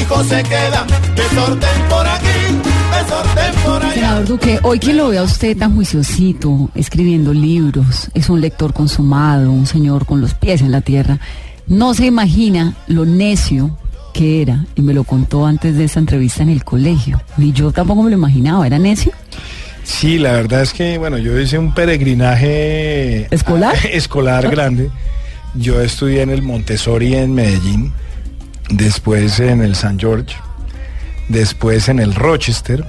Hijos 0.03 0.27
se 0.27 0.43
quedan. 0.43 0.87
Desorden 1.15 1.89
por 1.89 2.07
aquí, 2.07 2.61
desorden 2.93 3.55
por 3.65 3.83
allá. 3.83 3.95
Senador 3.95 4.25
Duque, 4.27 4.59
hoy 4.63 4.79
que 4.79 4.93
lo 4.93 5.09
vea 5.09 5.21
a 5.21 5.25
usted 5.25 5.57
tan 5.57 5.75
juiciosito, 5.75 6.71
escribiendo 6.75 7.33
libros, 7.33 8.09
es 8.15 8.29
un 8.29 8.41
lector 8.41 8.73
consumado, 8.73 9.51
un 9.51 9.67
señor 9.67 10.07
con 10.07 10.21
los 10.21 10.35
pies 10.35 10.61
en 10.63 10.73
la 10.73 10.81
tierra, 10.81 11.19
no 11.67 11.95
se 11.95 12.07
imagina 12.07 12.75
lo 12.87 13.05
necio 13.05 13.77
que 14.13 14.43
era, 14.43 14.67
y 14.75 14.83
me 14.83 14.93
lo 14.93 15.05
contó 15.05 15.47
antes 15.47 15.77
de 15.77 15.85
esa 15.85 16.01
entrevista 16.01 16.43
en 16.43 16.51
el 16.51 16.65
colegio. 16.65 17.23
Ni 17.37 17.53
yo 17.53 17.73
tampoco 17.73 18.03
me 18.03 18.11
lo 18.11 18.17
imaginaba, 18.17 18.67
¿era 18.67 18.79
necio? 18.79 19.13
Sí, 19.85 20.19
la 20.19 20.33
verdad 20.33 20.63
es 20.63 20.73
que, 20.73 20.99
bueno, 20.99 21.19
yo 21.19 21.39
hice 21.39 21.59
un 21.59 21.75
peregrinaje 21.75 23.27
¿Escolar? 23.35 23.75
escolar 23.93 24.51
grande. 24.51 24.91
Yo 25.55 25.81
estudié 25.81 26.23
en 26.23 26.31
el 26.31 26.43
Montessori 26.43 27.15
en 27.15 27.35
Medellín, 27.35 27.93
después 28.73 29.39
en 29.39 29.63
el 29.63 29.77
San 29.77 29.99
George, 29.99 30.35
después 31.29 31.89
en 31.89 32.01
el 32.01 32.15
Rochester 32.15 32.85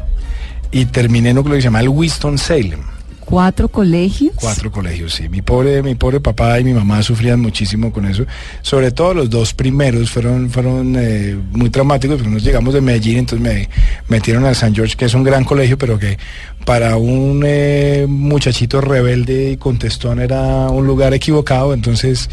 y 0.72 0.86
terminé 0.86 1.30
en 1.30 1.36
lo 1.36 1.44
que 1.44 1.52
se 1.52 1.62
llama 1.62 1.82
el 1.82 1.90
Winston 1.90 2.38
Salem. 2.38 2.82
¿Cuatro 3.20 3.70
colegios? 3.70 4.34
Cuatro 4.36 4.70
colegios, 4.70 5.14
sí. 5.14 5.30
Mi 5.30 5.42
pobre, 5.42 5.82
mi 5.82 5.96
pobre 5.96 6.20
papá 6.20 6.60
y 6.60 6.64
mi 6.64 6.74
mamá 6.74 7.02
sufrían 7.02 7.40
muchísimo 7.40 7.92
con 7.92 8.06
eso. 8.06 8.26
Sobre 8.62 8.92
todo 8.92 9.14
los 9.14 9.30
dos 9.30 9.54
primeros 9.54 10.12
fueron, 10.12 10.50
fueron 10.50 10.96
eh, 10.98 11.38
muy 11.52 11.70
traumáticos, 11.70 12.18
porque 12.18 12.30
nos 12.30 12.44
llegamos 12.44 12.74
de 12.74 12.82
Medellín, 12.82 13.20
entonces 13.20 13.48
me 13.48 13.70
metieron 14.10 14.46
al 14.46 14.56
San 14.56 14.76
George, 14.76 14.96
que 14.98 15.06
es 15.06 15.14
un 15.14 15.24
gran 15.24 15.46
colegio, 15.46 15.78
pero 15.78 15.98
que 15.98 16.18
para 16.66 16.98
un 16.98 17.44
eh, 17.46 18.06
muchachito 18.10 18.82
rebelde 18.82 19.52
y 19.52 19.58
contestón 19.58 20.20
era 20.20 20.68
un 20.70 20.86
lugar 20.86 21.14
equivocado. 21.14 21.74
Entonces 21.74 22.30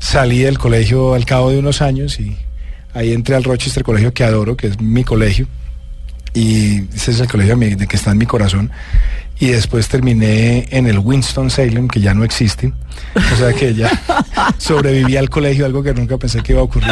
salí 0.00 0.40
del 0.40 0.58
colegio 0.58 1.14
al 1.14 1.24
cabo 1.24 1.50
de 1.50 1.58
unos 1.58 1.80
años 1.80 2.18
y 2.18 2.36
ahí 2.94 3.12
entré 3.12 3.34
al 3.34 3.44
Rochester, 3.44 3.82
colegio 3.82 4.14
que 4.14 4.24
adoro, 4.24 4.56
que 4.56 4.68
es 4.68 4.80
mi 4.80 5.04
colegio 5.04 5.46
y 6.34 6.78
ese 6.94 7.12
es 7.12 7.20
el 7.20 7.28
colegio 7.28 7.56
de 7.56 7.86
que 7.86 7.96
está 7.96 8.10
en 8.10 8.18
mi 8.18 8.26
corazón. 8.26 8.70
Y 9.40 9.48
después 9.48 9.88
terminé 9.88 10.68
en 10.70 10.86
el 10.86 11.00
Winston 11.00 11.50
Salem, 11.50 11.88
que 11.88 12.00
ya 12.00 12.14
no 12.14 12.22
existe. 12.24 12.72
O 13.32 13.36
sea 13.36 13.52
que 13.52 13.74
ya 13.74 13.90
sobreviví 14.58 15.16
al 15.16 15.28
colegio, 15.28 15.66
algo 15.66 15.82
que 15.82 15.92
nunca 15.92 16.16
pensé 16.18 16.40
que 16.42 16.52
iba 16.52 16.60
a 16.60 16.64
ocurrir. 16.64 16.88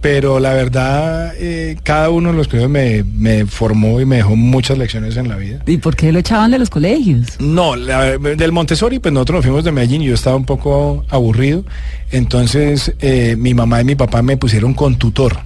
Pero 0.00 0.38
la 0.38 0.52
verdad, 0.54 1.32
eh, 1.36 1.76
cada 1.82 2.10
uno 2.10 2.30
de 2.30 2.36
los 2.36 2.46
colegios 2.46 2.70
me, 2.70 3.02
me 3.02 3.44
formó 3.44 4.00
y 4.00 4.06
me 4.06 4.16
dejó 4.16 4.36
muchas 4.36 4.78
lecciones 4.78 5.16
en 5.16 5.28
la 5.28 5.36
vida. 5.36 5.60
¿Y 5.66 5.78
por 5.78 5.96
qué 5.96 6.12
lo 6.12 6.20
echaban 6.20 6.52
de 6.52 6.60
los 6.60 6.70
colegios? 6.70 7.26
No, 7.40 7.74
la- 7.74 8.16
del 8.18 8.52
Montessori, 8.52 9.00
pues 9.00 9.12
nosotros 9.12 9.38
nos 9.38 9.44
fuimos 9.46 9.64
de 9.64 9.72
Medellín 9.72 10.02
y 10.02 10.06
yo 10.06 10.14
estaba 10.14 10.36
un 10.36 10.44
poco 10.46 11.04
aburrido. 11.08 11.64
Entonces 12.12 12.94
eh, 13.00 13.34
mi 13.36 13.52
mamá 13.52 13.80
y 13.80 13.84
mi 13.84 13.96
papá 13.96 14.22
me 14.22 14.36
pusieron 14.36 14.74
con 14.74 14.96
tutor. 14.96 15.40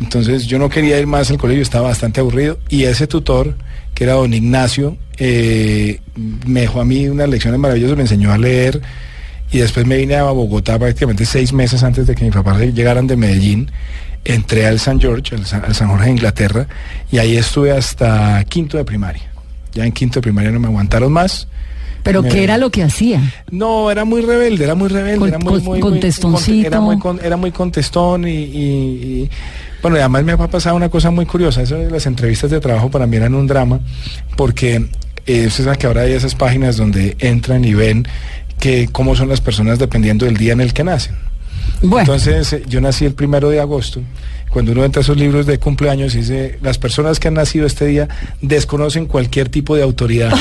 Entonces 0.00 0.46
yo 0.46 0.58
no 0.58 0.68
quería 0.68 0.98
ir 0.98 1.06
más 1.06 1.30
al 1.30 1.38
colegio, 1.38 1.62
estaba 1.62 1.88
bastante 1.88 2.20
aburrido. 2.20 2.58
Y 2.68 2.84
ese 2.84 3.06
tutor, 3.06 3.56
que 3.94 4.04
era 4.04 4.14
don 4.14 4.34
Ignacio, 4.34 4.96
eh, 5.24 6.00
me 6.46 6.62
dejó 6.62 6.80
a 6.80 6.84
mí 6.84 7.06
unas 7.08 7.28
lecciones 7.28 7.60
maravillosas, 7.60 7.96
me 7.96 8.02
enseñó 8.02 8.32
a 8.32 8.38
leer. 8.38 8.80
Y 9.52 9.58
después 9.58 9.86
me 9.86 9.96
vine 9.98 10.16
a 10.16 10.24
Bogotá 10.24 10.78
prácticamente 10.78 11.24
seis 11.26 11.52
meses 11.52 11.82
antes 11.82 12.06
de 12.06 12.14
que 12.14 12.24
mis 12.24 12.32
papás 12.34 12.58
llegaran 12.60 13.06
de 13.06 13.16
Medellín. 13.16 13.70
Entré 14.24 14.66
al 14.66 14.78
San 14.80 14.98
George, 15.00 15.34
al 15.36 15.44
San, 15.46 15.64
al 15.64 15.74
San 15.74 15.88
Jorge 15.88 16.06
de 16.06 16.10
Inglaterra, 16.12 16.66
y 17.10 17.18
ahí 17.18 17.36
estuve 17.36 17.70
hasta 17.72 18.42
quinto 18.44 18.76
de 18.78 18.84
primaria. 18.84 19.22
Ya 19.72 19.84
en 19.84 19.92
quinto 19.92 20.18
de 20.20 20.22
primaria 20.22 20.50
no 20.50 20.58
me 20.60 20.68
aguantaron 20.68 21.12
más. 21.12 21.48
¿Pero 22.02 22.22
qué 22.24 22.42
era 22.42 22.56
lo 22.58 22.70
que 22.70 22.82
hacía? 22.82 23.20
No, 23.50 23.90
era 23.90 24.04
muy 24.04 24.22
rebelde, 24.22 24.64
era 24.64 24.74
muy 24.74 24.88
rebelde, 24.88 25.18
Con- 25.18 25.28
era 25.28 25.38
muy, 25.38 25.52
muy, 25.54 25.62
muy- 25.62 25.80
contestoncito. 25.80 26.66
era 26.66 26.80
muy, 26.80 26.98
con- 26.98 27.20
era 27.22 27.36
muy 27.36 27.52
contestón 27.52 28.26
y, 28.26 28.30
y- 28.30 29.22
y- 29.22 29.30
bueno, 29.82 29.96
y 29.96 30.00
además 30.00 30.24
me 30.24 30.32
ha 30.32 30.36
pasado 30.38 30.74
una 30.76 30.88
cosa 30.88 31.10
muy 31.10 31.26
curiosa, 31.26 31.62
eso 31.62 31.76
de 31.76 31.90
las 31.90 32.06
entrevistas 32.06 32.50
de 32.50 32.58
trabajo 32.60 32.90
para 32.90 33.06
mí 33.06 33.16
eran 33.16 33.34
un 33.34 33.46
drama, 33.46 33.80
porque 34.36 34.84
eh, 35.26 35.46
usted 35.46 35.64
sabe 35.64 35.78
que 35.78 35.86
ahora 35.86 36.02
hay 36.02 36.12
esas 36.12 36.34
páginas 36.34 36.76
donde 36.76 37.16
entran 37.18 37.64
y 37.64 37.74
ven 37.74 38.06
que 38.58 38.88
cómo 38.90 39.16
son 39.16 39.28
las 39.28 39.40
personas 39.40 39.78
dependiendo 39.78 40.24
del 40.26 40.36
día 40.36 40.52
en 40.52 40.60
el 40.60 40.72
que 40.72 40.84
nacen. 40.84 41.16
Bueno, 41.82 42.00
Entonces, 42.00 42.52
eh, 42.52 42.62
yo 42.68 42.80
nací 42.80 43.04
el 43.04 43.14
primero 43.14 43.50
de 43.50 43.60
agosto. 43.60 44.00
Cuando 44.50 44.72
uno 44.72 44.84
entra 44.84 45.00
a 45.00 45.02
esos 45.02 45.16
libros 45.16 45.46
de 45.46 45.58
cumpleaños, 45.58 46.12
dice, 46.12 46.58
las 46.60 46.76
personas 46.76 47.18
que 47.18 47.28
han 47.28 47.34
nacido 47.34 47.66
este 47.66 47.86
día 47.86 48.08
desconocen 48.42 49.06
cualquier 49.06 49.48
tipo 49.48 49.74
de 49.74 49.82
autoridad. 49.82 50.32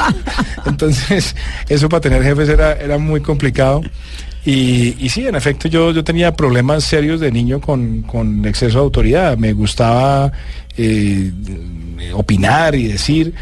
Entonces, 0.66 1.36
eso 1.68 1.88
para 1.88 2.00
tener 2.00 2.22
jefes 2.22 2.48
era, 2.48 2.72
era 2.72 2.96
muy 2.98 3.20
complicado. 3.20 3.82
Y, 4.44 4.96
y 4.98 5.08
sí, 5.08 5.26
en 5.26 5.36
efecto, 5.36 5.68
yo, 5.68 5.92
yo 5.92 6.02
tenía 6.02 6.34
problemas 6.34 6.82
serios 6.84 7.20
de 7.20 7.30
niño 7.30 7.60
con, 7.60 8.02
con 8.02 8.44
exceso 8.44 8.78
de 8.78 8.84
autoridad. 8.84 9.38
Me 9.38 9.52
gustaba 9.52 10.32
eh, 10.76 11.30
opinar 12.14 12.74
y 12.74 12.88
decir. 12.88 13.34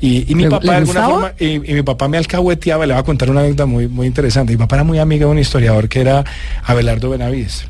Y, 0.00 0.30
y 0.30 0.34
mi 0.34 0.44
¿Le- 0.44 0.50
papá 0.50 0.72
de 0.72 0.76
alguna 0.76 1.06
forma 1.06 1.32
y, 1.38 1.46
y 1.70 1.74
mi 1.74 1.82
papá 1.82 2.08
me 2.08 2.16
alcahueteaba, 2.18 2.86
le 2.86 2.94
voy 2.94 3.00
a 3.00 3.04
contar 3.04 3.30
una 3.30 3.40
anécdota 3.40 3.66
muy, 3.66 3.86
muy 3.88 4.06
interesante. 4.06 4.52
Mi 4.52 4.58
papá 4.58 4.76
era 4.76 4.84
muy 4.84 4.98
amigo 4.98 5.26
de 5.26 5.32
un 5.32 5.38
historiador 5.38 5.88
que 5.88 6.00
era 6.00 6.24
Abelardo 6.64 7.10
Benavides. 7.10 7.66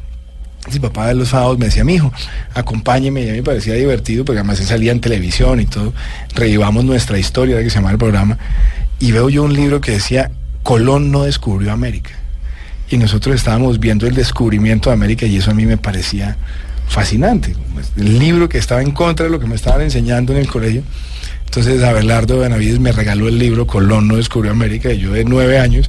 Mi 0.72 0.80
papá 0.80 1.08
de 1.08 1.14
los 1.14 1.28
sábados 1.28 1.58
me 1.58 1.66
decía, 1.66 1.84
mi 1.84 1.94
hijo, 1.94 2.12
acompáñeme, 2.52 3.22
y 3.22 3.28
a 3.28 3.32
mí 3.32 3.38
me 3.38 3.44
parecía 3.44 3.74
divertido, 3.74 4.24
porque 4.24 4.40
además 4.40 4.58
él 4.58 4.66
salía 4.66 4.90
en 4.90 5.00
televisión 5.00 5.60
y 5.60 5.66
todo, 5.66 5.92
revivamos 6.34 6.84
nuestra 6.84 7.18
historia, 7.20 7.54
era 7.54 7.62
que 7.62 7.70
se 7.70 7.76
llamaba 7.76 7.92
el 7.92 7.98
programa, 7.98 8.36
y 8.98 9.12
veo 9.12 9.28
yo 9.28 9.44
un 9.44 9.54
libro 9.54 9.80
que 9.80 9.92
decía, 9.92 10.32
Colón 10.64 11.12
no 11.12 11.22
descubrió 11.22 11.70
América. 11.70 12.10
Y 12.90 12.98
nosotros 12.98 13.34
estábamos 13.34 13.80
viendo 13.80 14.06
el 14.06 14.14
descubrimiento 14.14 14.90
de 14.90 14.94
América 14.94 15.26
y 15.26 15.36
eso 15.36 15.50
a 15.50 15.54
mí 15.54 15.66
me 15.66 15.76
parecía 15.76 16.36
fascinante. 16.88 17.54
El 17.96 18.18
libro 18.18 18.48
que 18.48 18.58
estaba 18.58 18.82
en 18.82 18.92
contra 18.92 19.24
de 19.24 19.30
lo 19.30 19.40
que 19.40 19.46
me 19.46 19.56
estaban 19.56 19.82
enseñando 19.82 20.32
en 20.32 20.38
el 20.38 20.46
colegio. 20.46 20.82
Entonces 21.44 21.82
Abelardo 21.82 22.38
Benavides 22.38 22.78
me 22.78 22.92
regaló 22.92 23.28
el 23.28 23.38
libro 23.38 23.66
Colón 23.66 24.08
no 24.08 24.16
descubrió 24.16 24.52
América 24.52 24.92
y 24.92 24.98
yo 24.98 25.12
de 25.12 25.24
nueve 25.24 25.58
años 25.58 25.88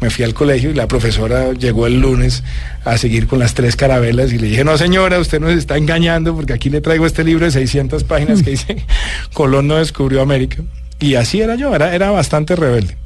me 0.00 0.10
fui 0.10 0.24
al 0.24 0.34
colegio 0.34 0.70
y 0.70 0.74
la 0.74 0.88
profesora 0.88 1.52
llegó 1.52 1.86
el 1.86 2.00
lunes 2.00 2.42
a 2.84 2.98
seguir 2.98 3.26
con 3.26 3.38
las 3.38 3.54
tres 3.54 3.76
carabelas 3.76 4.32
y 4.32 4.38
le 4.38 4.48
dije, 4.48 4.62
no 4.62 4.76
señora, 4.76 5.18
usted 5.18 5.40
nos 5.40 5.52
está 5.52 5.78
engañando 5.78 6.34
porque 6.34 6.52
aquí 6.52 6.68
le 6.68 6.80
traigo 6.80 7.06
este 7.06 7.24
libro 7.24 7.46
de 7.46 7.50
600 7.50 8.04
páginas 8.04 8.42
que 8.42 8.50
dice 8.50 8.84
Colón 9.32 9.68
no 9.68 9.76
descubrió 9.76 10.20
América. 10.20 10.62
Y 10.98 11.14
así 11.14 11.40
era 11.40 11.54
yo, 11.54 11.74
era, 11.74 11.94
era 11.94 12.10
bastante 12.10 12.56
rebelde. 12.56 12.96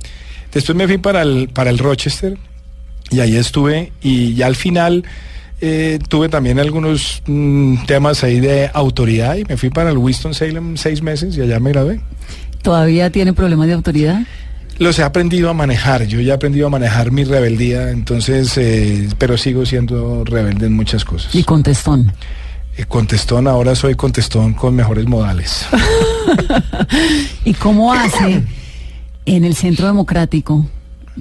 Después 0.52 0.76
me 0.76 0.86
fui 0.86 0.98
para 0.98 1.22
el, 1.22 1.48
para 1.48 1.70
el 1.70 1.78
Rochester 1.78 2.36
y 3.10 3.20
ahí 3.20 3.36
estuve 3.36 3.92
y 4.02 4.34
ya 4.34 4.46
al 4.46 4.56
final 4.56 5.04
eh, 5.60 5.98
tuve 6.08 6.28
también 6.28 6.58
algunos 6.58 7.22
mm, 7.26 7.84
temas 7.86 8.24
ahí 8.24 8.40
de 8.40 8.70
autoridad 8.72 9.36
y 9.36 9.44
me 9.44 9.56
fui 9.56 9.70
para 9.70 9.90
el 9.90 9.98
Winston 9.98 10.34
Salem 10.34 10.76
seis 10.76 11.02
meses 11.02 11.36
y 11.36 11.42
allá 11.42 11.60
me 11.60 11.70
gradué. 11.70 12.00
¿todavía 12.62 13.10
tiene 13.10 13.32
problemas 13.32 13.66
de 13.66 13.74
autoridad? 13.74 14.20
Los 14.78 14.98
he 14.98 15.02
aprendido 15.02 15.50
a 15.50 15.54
manejar, 15.54 16.06
yo 16.06 16.20
ya 16.20 16.32
he 16.32 16.36
aprendido 16.36 16.66
a 16.66 16.70
manejar 16.70 17.10
mi 17.10 17.24
rebeldía, 17.24 17.90
entonces, 17.90 18.56
eh, 18.56 19.08
pero 19.18 19.36
sigo 19.36 19.66
siendo 19.66 20.24
rebelde 20.24 20.66
en 20.66 20.74
muchas 20.74 21.04
cosas. 21.04 21.34
Y 21.34 21.44
contestón. 21.44 22.12
Eh, 22.76 22.84
contestón, 22.86 23.46
ahora 23.46 23.74
soy 23.74 23.94
contestón 23.94 24.54
con 24.54 24.74
mejores 24.74 25.06
modales. 25.06 25.66
¿Y 27.44 27.52
cómo 27.54 27.92
hace 27.92 28.42
en 29.26 29.44
el 29.44 29.54
Centro 29.54 29.86
Democrático 29.86 30.66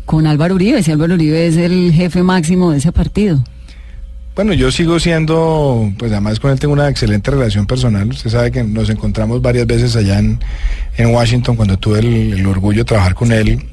con 0.06 0.28
Álvaro 0.28 0.56
Uribe? 0.56 0.84
Si 0.84 0.92
Álvaro 0.92 1.16
Uribe 1.16 1.48
es 1.48 1.58
el 1.58 1.92
jefe 1.94 2.24
máximo 2.24 2.72
de 2.72 2.78
ese 2.78 2.92
partido. 2.92 3.44
Bueno, 4.36 4.54
yo 4.54 4.72
sigo 4.72 5.00
siendo, 5.02 5.92
pues 5.98 6.14
además 6.14 6.40
con 6.40 6.52
él 6.52 6.60
tengo 6.60 6.74
una 6.74 6.88
excelente 6.88 7.30
relación 7.30 7.66
personal. 7.66 8.08
Usted 8.08 8.30
sabe 8.30 8.52
que 8.52 8.64
nos 8.64 8.90
encontramos 8.90 9.42
varias 9.42 9.68
veces 9.68 9.98
allá 9.98 10.20
en, 10.20 10.40
Washington 11.14 11.58
cuando 11.58 11.78
tuve 11.78 12.00
el, 12.00 12.46
orgullo 12.46 12.80
de 12.80 12.86
trabajar 12.86 13.16
con 13.16 13.34
él. 13.34 13.66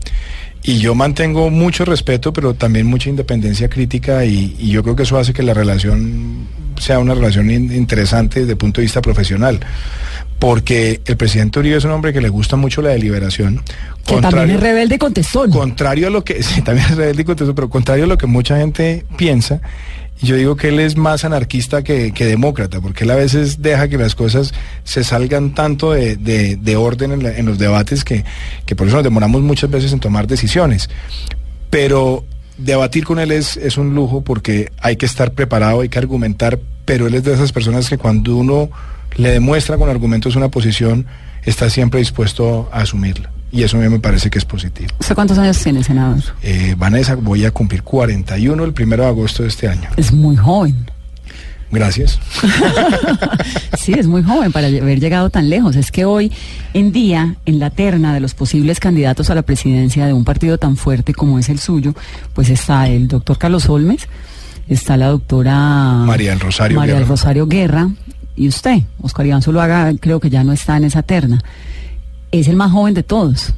Y 0.65 0.79
yo 0.79 0.97
mantengo 0.97 1.51
mucho 1.51 1.85
respeto, 1.85 2.33
pero 2.33 2.55
también 2.55 2.87
mucha 2.87 3.09
independencia 3.09 3.69
crítica 3.69 4.25
y, 4.25 4.57
yo 4.59 4.83
creo 4.83 4.97
que 4.97 5.05
eso 5.05 5.17
hace 5.19 5.33
que 5.33 5.45
la 5.45 5.55
relación 5.55 6.49
sea 6.81 6.99
una 6.99 7.15
relación 7.15 7.49
in- 7.49 7.73
interesante 7.73 8.41
desde 8.41 8.53
el 8.53 8.59
punto 8.59 8.81
de 8.81 8.87
vista 8.87 9.01
profesional. 9.01 9.61
Porque 10.39 11.01
el 11.07 11.17
presidente 11.17 11.59
Uribe 11.59 11.77
es 11.77 11.85
un 11.85 11.93
hombre 11.93 12.13
que 12.13 12.21
le 12.21 12.29
gusta 12.29 12.57
mucho 12.57 12.83
la 12.83 12.91
deliberación. 12.91 13.63
Que 14.05 14.17
también 14.21 14.51
es 14.51 14.61
rebelde 14.61 14.95
y 14.97 14.99
contestón. 14.99 15.51
Contrario 15.51 16.09
a 16.09 16.11
lo 16.11 16.25
que, 16.25 16.43
sí, 16.43 16.61
también 16.63 16.87
es 16.91 16.97
rebelde 16.97 17.23
y 17.23 17.25
contestón, 17.25 17.55
pero 17.55 17.71
contrario 17.71 18.05
a 18.05 18.07
lo 18.07 18.19
que 18.19 18.27
mucha 18.27 18.59
gente 18.59 19.05
piensa, 19.17 19.61
yo 20.23 20.37
digo 20.37 20.57
que 20.57 20.69
él 20.69 20.79
es 20.81 20.97
más 20.97 21.25
anarquista 21.25 21.83
que, 21.83 22.13
que 22.13 22.25
demócrata, 22.27 22.81
porque 22.81 23.05
él 23.05 23.11
a 23.11 23.17
veces 23.17 23.61
deja 23.63 23.89
que 23.89 23.99
las 23.99 24.15
cosas 24.15 24.53
se 24.85 25.05
salgan 25.05 25.55
tanto 25.55 25.93
de, 25.93 26.17
de- 26.17 26.57
de 26.57 26.77
orden 26.77 27.13
en, 27.13 27.23
la- 27.23 27.37
en 27.37 27.45
los 27.47 27.59
debates 27.59 28.05
que, 28.05 28.25
que 28.65 28.77
por 28.77 28.87
eso 28.87 28.97
nos 28.97 29.05
demoramos 29.05 29.43
muchas 29.43 29.71
veces 29.71 29.93
en 29.93 30.01
tomar 30.01 30.27
decisiones. 30.27 30.89
Pero 31.71 32.25
debatir 32.59 33.05
con 33.05 33.19
él 33.19 33.33
es, 33.33 33.57
es 33.57 33.77
un 33.77 33.95
lujo 33.95 34.23
porque 34.23 34.71
hay 34.81 34.97
que 34.97 35.07
estar 35.07 35.33
preparado, 35.33 35.81
hay 35.81 35.89
que 35.89 35.99
argumentar, 35.99 36.59
pero 36.85 37.07
él 37.07 37.15
es 37.15 37.25
de 37.25 37.35
esas 37.35 37.53
personas 37.53 37.89
que 37.89 37.99
cuando 37.99 38.37
uno 38.37 38.71
le 39.17 39.31
demuestra 39.31 39.77
con 39.77 39.89
argumentos 39.89 40.37
una 40.37 40.49
posición, 40.49 41.07
está 41.45 41.71
siempre 41.71 42.01
dispuesto 42.01 42.69
a 42.73 42.81
asumirla. 42.81 43.31
Y 43.53 43.63
eso 43.63 43.77
a 43.77 43.81
mí 43.81 43.89
me 43.89 44.01
parece 44.01 44.29
que 44.29 44.39
es 44.39 44.45
positivo. 44.45 44.91
¿Usted 44.99 45.15
cuántos 45.15 45.39
años 45.39 45.59
tiene, 45.59 45.83
senador? 45.83 46.23
Eh, 46.43 46.75
Vanessa, 46.77 47.15
voy 47.15 47.45
a 47.45 47.51
cumplir 47.51 47.83
41 47.83 48.65
el 48.65 48.73
primero 48.73 49.05
de 49.05 49.09
agosto 49.09 49.45
de 49.45 49.49
este 49.49 49.69
año. 49.69 49.89
Es 49.97 50.13
muy 50.13 50.37
joven. 50.37 50.87
Gracias. 51.71 52.19
Sí, 53.79 53.93
es 53.93 54.09
muy 54.09 54.25
joven 54.25 54.51
para 54.51 54.67
haber 54.67 54.99
llegado 54.99 55.31
tan 55.31 55.49
lejos. 55.49 55.77
Es 55.77 55.93
que 55.93 56.05
hoy 56.05 56.33
en 56.75 56.91
día, 56.91 57.37
en 57.47 57.61
la 57.61 57.71
terna 57.71 58.13
de 58.13 58.19
los 58.19 58.35
posibles 58.35 58.81
candidatos 58.81 59.31
a 59.31 59.37
la 59.37 59.43
presidencia 59.43 60.07
de 60.07 60.13
un 60.13 60.25
partido 60.25 60.59
tan 60.59 60.77
fuerte 60.77 61.15
como 61.15 61.39
es 61.39 61.49
el 61.51 61.61
suyo, 61.61 61.95
pues 62.35 62.51
está 62.51 62.89
el 62.89 63.07
doctor 63.07 63.39
Carlos 63.39 63.69
Olmes, 63.69 64.09
está 64.67 64.97
la 64.97 65.07
doctora 65.07 65.55
María 66.05 66.31
del 66.31 66.41
Rosario 66.41 66.77
María 66.79 66.95
Guerra. 66.95 67.07
Rosario 67.07 67.47
Guerra 67.47 67.91
y 68.37 68.49
usted, 68.49 68.83
Oscar 69.01 69.27
Iván 69.27 69.43
Zuluaga, 69.43 69.93
creo 69.99 70.21
que 70.21 70.31
ya 70.31 70.45
no 70.45 70.53
está 70.53 70.77
en 70.77 70.85
esa 70.85 71.03
terna. 71.03 71.43
Es 72.31 72.49
el 72.49 72.57
más 72.57 72.71
joven 72.71 72.95
de 72.95 73.03
todos. 73.03 73.55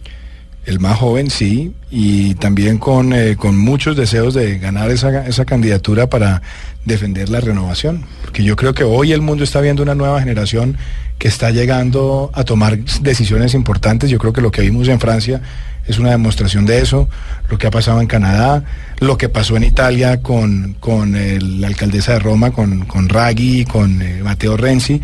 El 0.68 0.80
más 0.80 0.98
joven, 0.98 1.30
sí, 1.30 1.72
y 1.90 2.34
también 2.34 2.76
con, 2.76 3.14
eh, 3.14 3.36
con 3.36 3.56
muchos 3.56 3.96
deseos 3.96 4.34
de 4.34 4.58
ganar 4.58 4.90
esa, 4.90 5.26
esa 5.26 5.46
candidatura 5.46 6.10
para 6.10 6.42
defender 6.84 7.30
la 7.30 7.40
renovación. 7.40 8.04
Porque 8.20 8.44
yo 8.44 8.54
creo 8.54 8.74
que 8.74 8.84
hoy 8.84 9.12
el 9.12 9.22
mundo 9.22 9.44
está 9.44 9.62
viendo 9.62 9.82
una 9.82 9.94
nueva 9.94 10.20
generación 10.20 10.76
que 11.16 11.26
está 11.26 11.52
llegando 11.52 12.30
a 12.34 12.44
tomar 12.44 12.78
decisiones 13.00 13.54
importantes. 13.54 14.10
Yo 14.10 14.18
creo 14.18 14.34
que 14.34 14.42
lo 14.42 14.50
que 14.50 14.60
vimos 14.60 14.88
en 14.88 15.00
Francia 15.00 15.40
es 15.86 15.98
una 15.98 16.10
demostración 16.10 16.66
de 16.66 16.82
eso, 16.82 17.08
lo 17.48 17.56
que 17.56 17.66
ha 17.66 17.70
pasado 17.70 18.02
en 18.02 18.06
Canadá, 18.06 18.62
lo 18.98 19.16
que 19.16 19.30
pasó 19.30 19.56
en 19.56 19.64
Italia 19.64 20.20
con, 20.20 20.76
con 20.80 21.12
la 21.60 21.66
alcaldesa 21.66 22.12
de 22.12 22.18
Roma, 22.18 22.50
con, 22.50 22.84
con 22.84 23.08
Draghi, 23.08 23.64
con 23.64 24.02
eh, 24.02 24.20
Matteo 24.22 24.58
Renzi, 24.58 25.00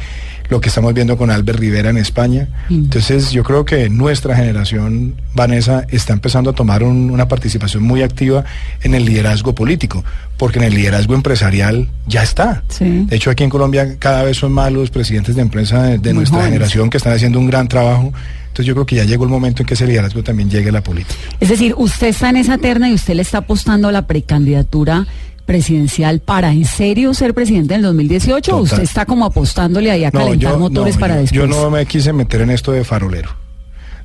lo 0.50 0.60
que 0.60 0.68
estamos 0.68 0.92
viendo 0.94 1.16
con 1.16 1.30
Albert 1.30 1.58
Rivera 1.58 1.90
en 1.90 1.96
España. 1.96 2.48
Mm. 2.68 2.74
Entonces 2.74 3.30
yo 3.32 3.42
creo 3.44 3.64
que 3.64 3.88
nuestra 3.88 4.36
generación, 4.36 5.14
Vanessa, 5.34 5.86
está 5.88 6.12
empezando 6.12 6.50
a 6.50 6.52
tomar 6.52 6.82
un- 6.82 7.10
una 7.10 7.28
participación 7.28 7.82
muy 7.82 8.02
activa 8.02 8.44
en 8.82 8.94
el 8.94 9.04
liderazgo 9.04 9.54
político, 9.54 10.04
porque 10.36 10.58
en 10.58 10.64
el 10.66 10.74
liderazgo 10.74 11.14
empresarial 11.14 11.88
ya 12.06 12.22
está. 12.22 12.62
Sí. 12.68 13.06
De 13.08 13.16
hecho, 13.16 13.30
aquí 13.30 13.42
en 13.44 13.50
Colombia 13.50 13.96
cada 13.98 14.22
vez 14.22 14.36
son 14.36 14.52
más 14.52 14.70
los 14.72 14.90
presidentes 14.90 15.34
de 15.34 15.42
empresa 15.42 15.82
de, 15.84 16.12
nuestra 16.12 16.38
jóvenes. 16.38 16.52
generación 16.52 16.90
que 16.90 16.98
están 16.98 17.14
haciendo 17.14 17.38
un 17.38 17.46
gran 17.46 17.66
trabajo. 17.68 18.12
Entonces 18.48 18.66
yo 18.66 18.74
creo 18.74 18.86
que 18.86 18.96
ya 18.96 19.04
llegó 19.04 19.24
el 19.24 19.30
momento 19.30 19.62
en 19.62 19.66
que 19.66 19.74
ese 19.74 19.86
liderazgo 19.86 20.22
también 20.22 20.48
llegue 20.48 20.68
a 20.68 20.72
la 20.72 20.82
política. 20.82 21.14
Es 21.40 21.48
decir, 21.48 21.74
usted 21.76 22.08
está 22.08 22.28
en 22.30 22.36
esa 22.36 22.56
terna 22.58 22.88
y 22.88 22.94
usted 22.94 23.14
le 23.14 23.22
está 23.22 23.38
apostando 23.38 23.88
a 23.88 23.92
la 23.92 24.06
precandidatura 24.06 25.06
presidencial 25.46 26.20
para 26.20 26.52
en 26.52 26.64
serio 26.64 27.12
ser 27.14 27.34
presidente 27.34 27.74
en 27.74 27.80
el 27.80 27.86
2018 27.86 28.56
o 28.56 28.60
usted 28.62 28.82
está 28.82 29.04
como 29.06 29.24
apostándole 29.26 29.90
ahí 29.90 30.04
a 30.04 30.10
calentar 30.10 30.58
motores 30.58 30.94
no, 30.94 31.00
para 31.00 31.14
yo- 31.16 31.20
después. 31.22 31.40
Yo 31.40 31.46
no 31.46 31.70
me 31.70 31.84
quise 31.86 32.12
meter 32.12 32.40
en 32.42 32.50
esto 32.50 32.72
de 32.72 32.84
farolero. 32.84 33.30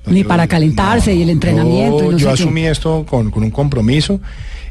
No, 0.06 0.13
Ni 0.13 0.21
yo- 0.23 0.28
para 0.28 0.47
calentarse 0.47 1.13
y 1.13 1.21
el 1.21 1.30
entrenamiento 1.30 1.99
Yo, 1.99 2.10
y 2.10 2.12
no 2.13 2.17
yo 2.17 2.30
sé 2.32 2.36
qué. 2.38 2.43
asumí 2.43 2.65
esto 2.65 3.06
con, 3.08 3.32
con 3.32 3.43
un 3.43 3.52
compromiso 3.52 4.19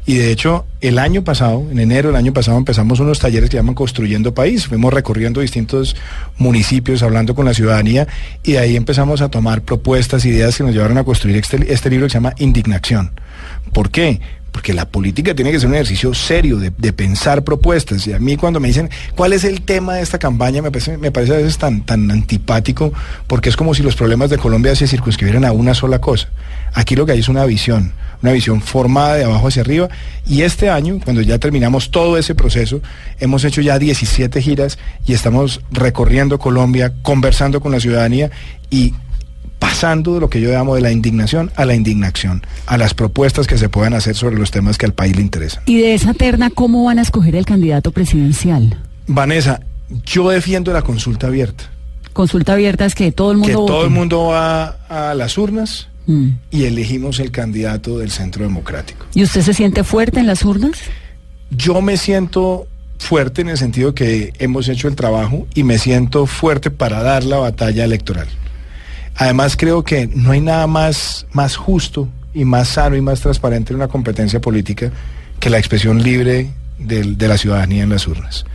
y 0.05 0.15
de 0.15 0.31
hecho 0.31 0.65
el 0.81 0.97
año 0.97 1.23
pasado, 1.23 1.67
en 1.71 1.77
enero 1.79 2.09
del 2.09 2.15
año 2.15 2.33
pasado, 2.33 2.57
empezamos 2.57 2.99
unos 2.99 3.19
talleres 3.19 3.49
que 3.49 3.57
llaman 3.57 3.75
Construyendo 3.75 4.33
País. 4.33 4.65
Fuimos 4.65 4.91
recorriendo 4.91 5.41
distintos 5.41 5.95
municipios, 6.37 7.03
hablando 7.03 7.35
con 7.35 7.45
la 7.45 7.53
ciudadanía 7.53 8.07
y 8.43 8.53
de 8.53 8.59
ahí 8.59 8.75
empezamos 8.75 9.21
a 9.21 9.29
tomar 9.29 9.61
propuestas, 9.61 10.25
ideas 10.25 10.57
que 10.57 10.63
nos 10.63 10.73
llevaron 10.73 10.97
a 10.97 11.03
construir 11.03 11.37
este, 11.37 11.71
este 11.71 11.89
libro 11.91 12.07
que 12.07 12.11
se 12.11 12.15
llama 12.15 12.33
Indignación. 12.39 13.11
¿Por 13.73 13.91
qué? 13.91 14.19
Porque 14.51 14.73
la 14.73 14.85
política 14.85 15.35
tiene 15.35 15.51
que 15.51 15.59
ser 15.59 15.69
un 15.69 15.75
ejercicio 15.75 16.13
serio 16.13 16.57
de, 16.57 16.71
pensar 16.93 17.43
propuestas. 17.43 18.05
Y 18.07 18.13
a 18.13 18.19
mí 18.19 18.35
cuando 18.35 18.59
me 18.59 18.67
dicen, 18.67 18.89
¿cuál 19.15 19.33
es 19.33 19.43
el 19.43 19.61
tema 19.61 19.95
de 19.95 20.01
esta 20.01 20.19
campaña? 20.19 20.61
Me 20.61 20.71
parece, 20.71 20.97
me 20.97 21.11
parece 21.11 21.33
a 21.33 21.37
veces 21.37 21.57
tan, 21.57 21.85
tan 21.85 22.09
antipático, 22.11 22.91
porque 23.27 23.49
es 23.49 23.55
como 23.55 23.73
si 23.73 23.83
los 23.83 23.95
problemas 23.95 24.29
de 24.29 24.37
Colombia 24.37 24.75
se 24.75 24.87
circunscribieran 24.87 25.45
a 25.45 25.51
una 25.51 25.73
sola 25.73 25.99
cosa. 25.99 26.29
Aquí 26.73 26.95
lo 26.95 27.05
que 27.05 27.13
hay 27.13 27.19
es 27.19 27.29
una 27.29 27.45
visión, 27.45 27.93
una 28.21 28.31
visión 28.31 28.61
formada 28.61 29.15
de 29.15 29.23
abajo 29.23 29.47
hacia 29.47 29.61
arriba. 29.61 29.89
Y 30.25 30.41
este 30.41 30.69
año, 30.69 30.99
cuando 31.03 31.21
ya 31.21 31.37
terminamos 31.37 31.91
todo 31.91 32.17
ese 32.17 32.35
proceso, 32.35 32.81
hemos 33.19 33.43
hecho 33.43 33.61
ya 33.61 33.79
17 33.79 34.41
giras 34.41 34.77
y 35.05 35.13
estamos 35.13 35.61
recorriendo 35.71 36.39
Colombia, 36.39 36.93
conversando 37.01 37.61
con 37.61 37.71
la 37.71 37.79
ciudadanía 37.79 38.31
y 38.69 38.93
pasando 39.59 40.15
de 40.15 40.21
lo 40.21 40.29
que 40.29 40.41
yo 40.41 40.49
llamo 40.51 40.75
de 40.75 40.81
la 40.81 40.91
indignación 40.91 41.51
a 41.55 41.65
la 41.65 41.75
indignación, 41.75 42.41
a 42.65 42.77
las 42.77 42.93
propuestas 42.93 43.45
que 43.45 43.57
se 43.57 43.69
puedan 43.69 43.93
hacer 43.93 44.15
sobre 44.15 44.37
los 44.37 44.51
temas 44.51 44.77
que 44.77 44.85
al 44.85 44.93
país 44.93 45.15
le 45.15 45.21
interesan. 45.21 45.61
Y 45.65 45.77
de 45.79 45.93
esa 45.93 46.13
terna, 46.13 46.49
¿cómo 46.49 46.85
van 46.85 46.97
a 46.99 47.01
escoger 47.01 47.35
el 47.35 47.45
candidato 47.45 47.91
presidencial? 47.91 48.77
Vanessa, 49.07 49.59
yo 50.05 50.29
defiendo 50.29 50.71
la 50.73 50.81
consulta 50.81 51.27
abierta, 51.27 51.65
Consulta 52.13 52.53
abierta 52.53 52.85
es 52.85 52.95
que 52.95 53.11
todo 53.11 53.31
el 53.31 53.37
que 53.41 53.47
mundo 53.53 53.65
todo 53.65 53.75
vote. 53.77 53.87
el 53.87 53.93
mundo 53.93 54.23
va 54.25 54.77
a 54.89 55.13
las 55.13 55.37
urnas 55.37 55.87
Mm. 56.07 56.29
y 56.49 56.63
elegimos 56.63 57.19
el 57.19 57.29
candidato 57.29 57.99
del 57.99 58.09
centro 58.09 58.43
democrático. 58.43 59.05
¿Y 59.13 59.21
usted 59.21 59.41
se 59.41 59.53
siente 59.53 59.83
fuerte 59.83 60.19
en 60.19 60.25
las 60.25 60.43
urnas? 60.43 60.71
Yo 61.51 61.81
me 61.81 61.97
siento 61.97 62.67
fuerte 62.97 63.41
en 63.41 63.49
el 63.49 63.57
sentido 63.57 63.93
que 63.93 64.33
hemos 64.39 64.67
hecho 64.69 64.87
el 64.87 64.95
trabajo 64.95 65.45
y 65.53 65.63
me 65.63 65.77
siento 65.77 66.25
fuerte 66.25 66.71
para 66.71 67.03
dar 67.03 67.23
la 67.23 67.37
batalla 67.37 67.83
electoral. 67.85 68.27
Además 69.19 69.55
creo 69.55 69.83
que 69.83 70.07
no 70.07 70.31
hay 70.31 70.41
nada 70.41 70.65
más, 70.65 71.27
más 71.33 71.55
justo 71.55 72.07
y 72.33 72.45
más 72.45 72.69
sano 72.69 72.95
y 72.95 73.01
más 73.01 73.19
transparente 73.21 73.73
en 73.73 73.77
una 73.77 73.87
competencia 73.87 74.39
política 74.41 74.91
que 75.39 75.49
la 75.49 75.57
expresión 75.59 76.01
libre 76.01 76.49
de 76.79 77.27
la 77.27 77.37
ciudadanía 77.37 77.83
en 77.83 77.89
las 77.89 78.07
urnas. 78.07 78.45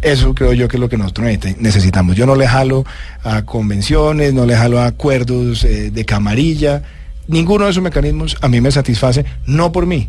Eso 0.00 0.34
creo 0.34 0.52
yo 0.52 0.68
que 0.68 0.76
es 0.76 0.80
lo 0.80 0.88
que 0.88 0.96
nosotros 0.96 1.26
necesita- 1.26 1.56
necesitamos. 1.60 2.16
Yo 2.16 2.24
no 2.24 2.36
le 2.36 2.46
jalo 2.46 2.84
a 3.24 3.42
convenciones, 3.42 4.32
no 4.32 4.46
le 4.46 4.56
jalo 4.56 4.78
a 4.80 4.86
acuerdos 4.86 5.64
eh, 5.64 5.90
de 5.90 6.04
camarilla. 6.04 6.82
Ninguno 7.26 7.64
de 7.66 7.72
esos 7.72 7.82
mecanismos 7.82 8.36
a 8.40 8.48
mí 8.48 8.60
me 8.60 8.70
satisface, 8.70 9.24
no 9.44 9.72
por 9.72 9.86
mí, 9.86 10.08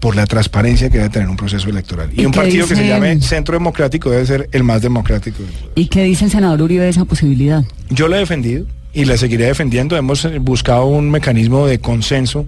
por 0.00 0.14
la 0.14 0.26
transparencia 0.26 0.88
que 0.90 0.98
debe 0.98 1.10
tener 1.10 1.28
un 1.28 1.36
proceso 1.36 1.68
electoral. 1.68 2.08
Y, 2.14 2.22
¿Y 2.22 2.26
un 2.26 2.32
partido 2.32 2.66
que 2.68 2.76
se 2.76 2.86
llame 2.86 3.20
Centro 3.20 3.54
Democrático 3.54 4.10
debe 4.10 4.24
ser 4.24 4.48
el 4.52 4.62
más 4.62 4.80
democrático. 4.80 5.42
¿Y 5.74 5.86
qué 5.88 6.04
dice 6.04 6.24
el 6.26 6.30
senador 6.30 6.62
Uribe 6.62 6.84
de 6.84 6.90
esa 6.90 7.04
posibilidad? 7.04 7.64
Yo 7.90 8.06
la 8.08 8.16
he 8.16 8.20
defendido 8.20 8.64
y 8.96 9.04
la 9.04 9.18
seguiré 9.18 9.44
defendiendo. 9.44 9.94
Hemos 9.94 10.24
eh, 10.24 10.38
buscado 10.38 10.86
un 10.86 11.10
mecanismo 11.10 11.66
de 11.66 11.78
consenso 11.78 12.46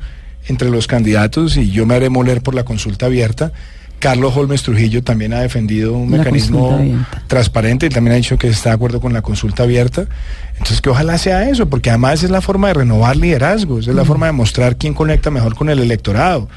entre 0.48 0.70
los 0.70 0.86
candidatos 0.86 1.58
y 1.58 1.70
yo 1.70 1.84
me 1.84 1.94
haré 1.94 2.08
moler 2.08 2.40
por 2.40 2.54
la 2.54 2.64
consulta 2.64 3.04
abierta. 3.04 3.52
Carlos 3.98 4.34
Holmes 4.34 4.62
Trujillo 4.62 5.02
también 5.02 5.34
ha 5.34 5.40
defendido 5.40 5.92
un 5.92 6.10
La 6.10 6.18
mecanismo 6.18 6.80
transparente 7.26 7.86
y 7.86 7.88
también 7.90 8.14
ha 8.14 8.16
dicho 8.16 8.38
que 8.38 8.48
está 8.48 8.70
de 8.70 8.76
acuerdo 8.76 8.98
con 8.98 9.12
la 9.12 9.20
consulta 9.20 9.64
abierta. 9.64 10.06
Entonces 10.52 10.80
que 10.80 10.88
ojalá 10.88 11.18
sea 11.18 11.50
eso, 11.50 11.68
porque 11.68 11.90
además 11.90 12.22
es 12.22 12.30
la 12.30 12.40
forma 12.40 12.68
de 12.68 12.74
renovar 12.74 13.16
liderazgos, 13.16 13.86
es 13.86 13.94
la 13.94 14.06
forma 14.06 14.24
de 14.24 14.32
mostrar 14.32 14.76
quién 14.76 14.94
conecta 14.94 15.30
mejor 15.30 15.54
con 15.54 15.68
el 15.68 15.80
electorado. 15.80 16.48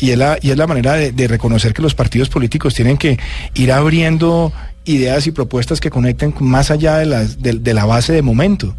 Y 0.00 0.10
es 0.10 0.18
la, 0.18 0.38
y 0.40 0.50
es 0.50 0.56
la 0.56 0.66
manera 0.66 0.94
de, 0.94 1.12
de 1.12 1.28
reconocer 1.28 1.74
que 1.74 1.82
los 1.82 1.94
partidos 1.94 2.28
políticos 2.28 2.74
tienen 2.74 2.96
que 2.96 3.20
ir 3.54 3.70
abriendo 3.70 4.52
ideas 4.84 5.28
y 5.28 5.30
propuestas 5.30 5.78
que 5.78 5.90
conecten 5.90 6.34
más 6.40 6.72
allá 6.72 6.96
de, 6.96 7.06
las, 7.06 7.40
de, 7.40 7.52
de 7.52 7.74
la 7.74 7.84
base 7.84 8.12
de 8.12 8.22
momento. 8.22 8.74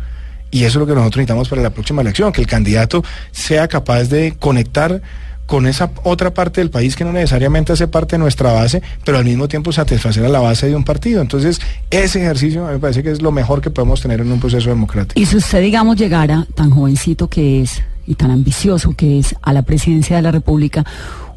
Y 0.51 0.63
eso 0.63 0.67
es 0.67 0.75
lo 0.75 0.87
que 0.87 0.93
nosotros 0.93 1.17
necesitamos 1.17 1.49
para 1.49 1.61
la 1.61 1.69
próxima 1.69 2.01
elección, 2.01 2.31
que 2.31 2.41
el 2.41 2.47
candidato 2.47 3.03
sea 3.31 3.67
capaz 3.67 4.05
de 4.05 4.35
conectar 4.39 5.01
con 5.49 5.65
esa 5.65 5.89
otra 6.03 6.31
parte 6.31 6.61
del 6.61 6.69
país 6.69 6.95
que 6.95 7.03
no 7.03 7.11
necesariamente 7.11 7.73
hace 7.73 7.87
parte 7.87 8.15
de 8.15 8.19
nuestra 8.19 8.51
base, 8.51 8.83
pero 9.03 9.17
al 9.17 9.25
mismo 9.25 9.47
tiempo 9.47 9.71
satisfacer 9.71 10.23
a 10.23 10.29
la 10.29 10.39
base 10.39 10.67
de 10.67 10.75
un 10.75 10.83
partido. 10.83 11.21
Entonces, 11.21 11.59
ese 11.89 12.21
ejercicio 12.21 12.65
a 12.65 12.67
mí 12.67 12.73
me 12.73 12.79
parece 12.79 13.01
que 13.01 13.09
es 13.09 13.21
lo 13.21 13.31
mejor 13.31 13.59
que 13.59 13.71
podemos 13.71 13.99
tener 13.99 14.21
en 14.21 14.31
un 14.31 14.39
proceso 14.39 14.69
democrático. 14.69 15.19
Y 15.19 15.25
si 15.25 15.37
usted, 15.37 15.61
digamos, 15.61 15.97
llegara 15.97 16.45
tan 16.53 16.69
jovencito 16.69 17.27
que 17.27 17.63
es 17.63 17.81
y 18.05 18.13
tan 18.15 18.29
ambicioso 18.29 18.93
que 18.95 19.19
es 19.19 19.35
a 19.41 19.51
la 19.51 19.63
presidencia 19.63 20.15
de 20.15 20.21
la 20.21 20.31
República, 20.31 20.85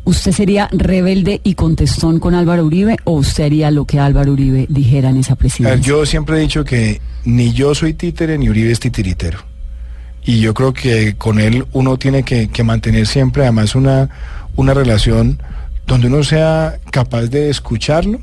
¿usted 0.05 0.33
sería 0.33 0.69
rebelde 0.73 1.41
y 1.45 1.55
contestón 1.55 2.19
con 2.19 2.35
Álvaro 2.35 2.65
Uribe 2.65 2.97
o 3.05 3.13
usted 3.13 3.45
haría 3.45 3.71
lo 3.71 3.85
que 3.85 3.99
Álvaro 3.99 4.33
Uribe 4.33 4.67
dijera 4.69 5.11
en 5.11 5.19
esa 5.19 5.35
ver, 5.35 5.39
presidencia? 5.39 5.77
yo 5.87 6.05
siempre 6.07 6.37
he 6.37 6.41
dicho 6.41 6.65
que 6.65 7.01
ni 7.25 7.53
yo 7.53 7.75
soy 7.75 7.95
títere 7.95 8.39
ni 8.39 8.49
Uribe 8.49 8.73
es 8.73 8.81
titiritero. 8.81 9.39
y 10.25 10.41
yo 10.41 10.55
creo 10.55 10.73
que 10.73 11.15
con 11.17 11.39
él 11.39 11.65
uno 11.73 11.97
tiene 11.99 12.23
que, 12.23 12.49
que 12.49 12.63
mantener 12.65 13.07
siempre 13.07 13.43
además 13.43 13.75
una, 13.75 14.09
una 14.57 14.75
relación 14.75 15.41
donde 15.87 16.07
uno 16.07 16.23
sea 16.23 16.79
capaz 16.91 17.23
de 17.23 17.51
escucharlo 17.51 18.21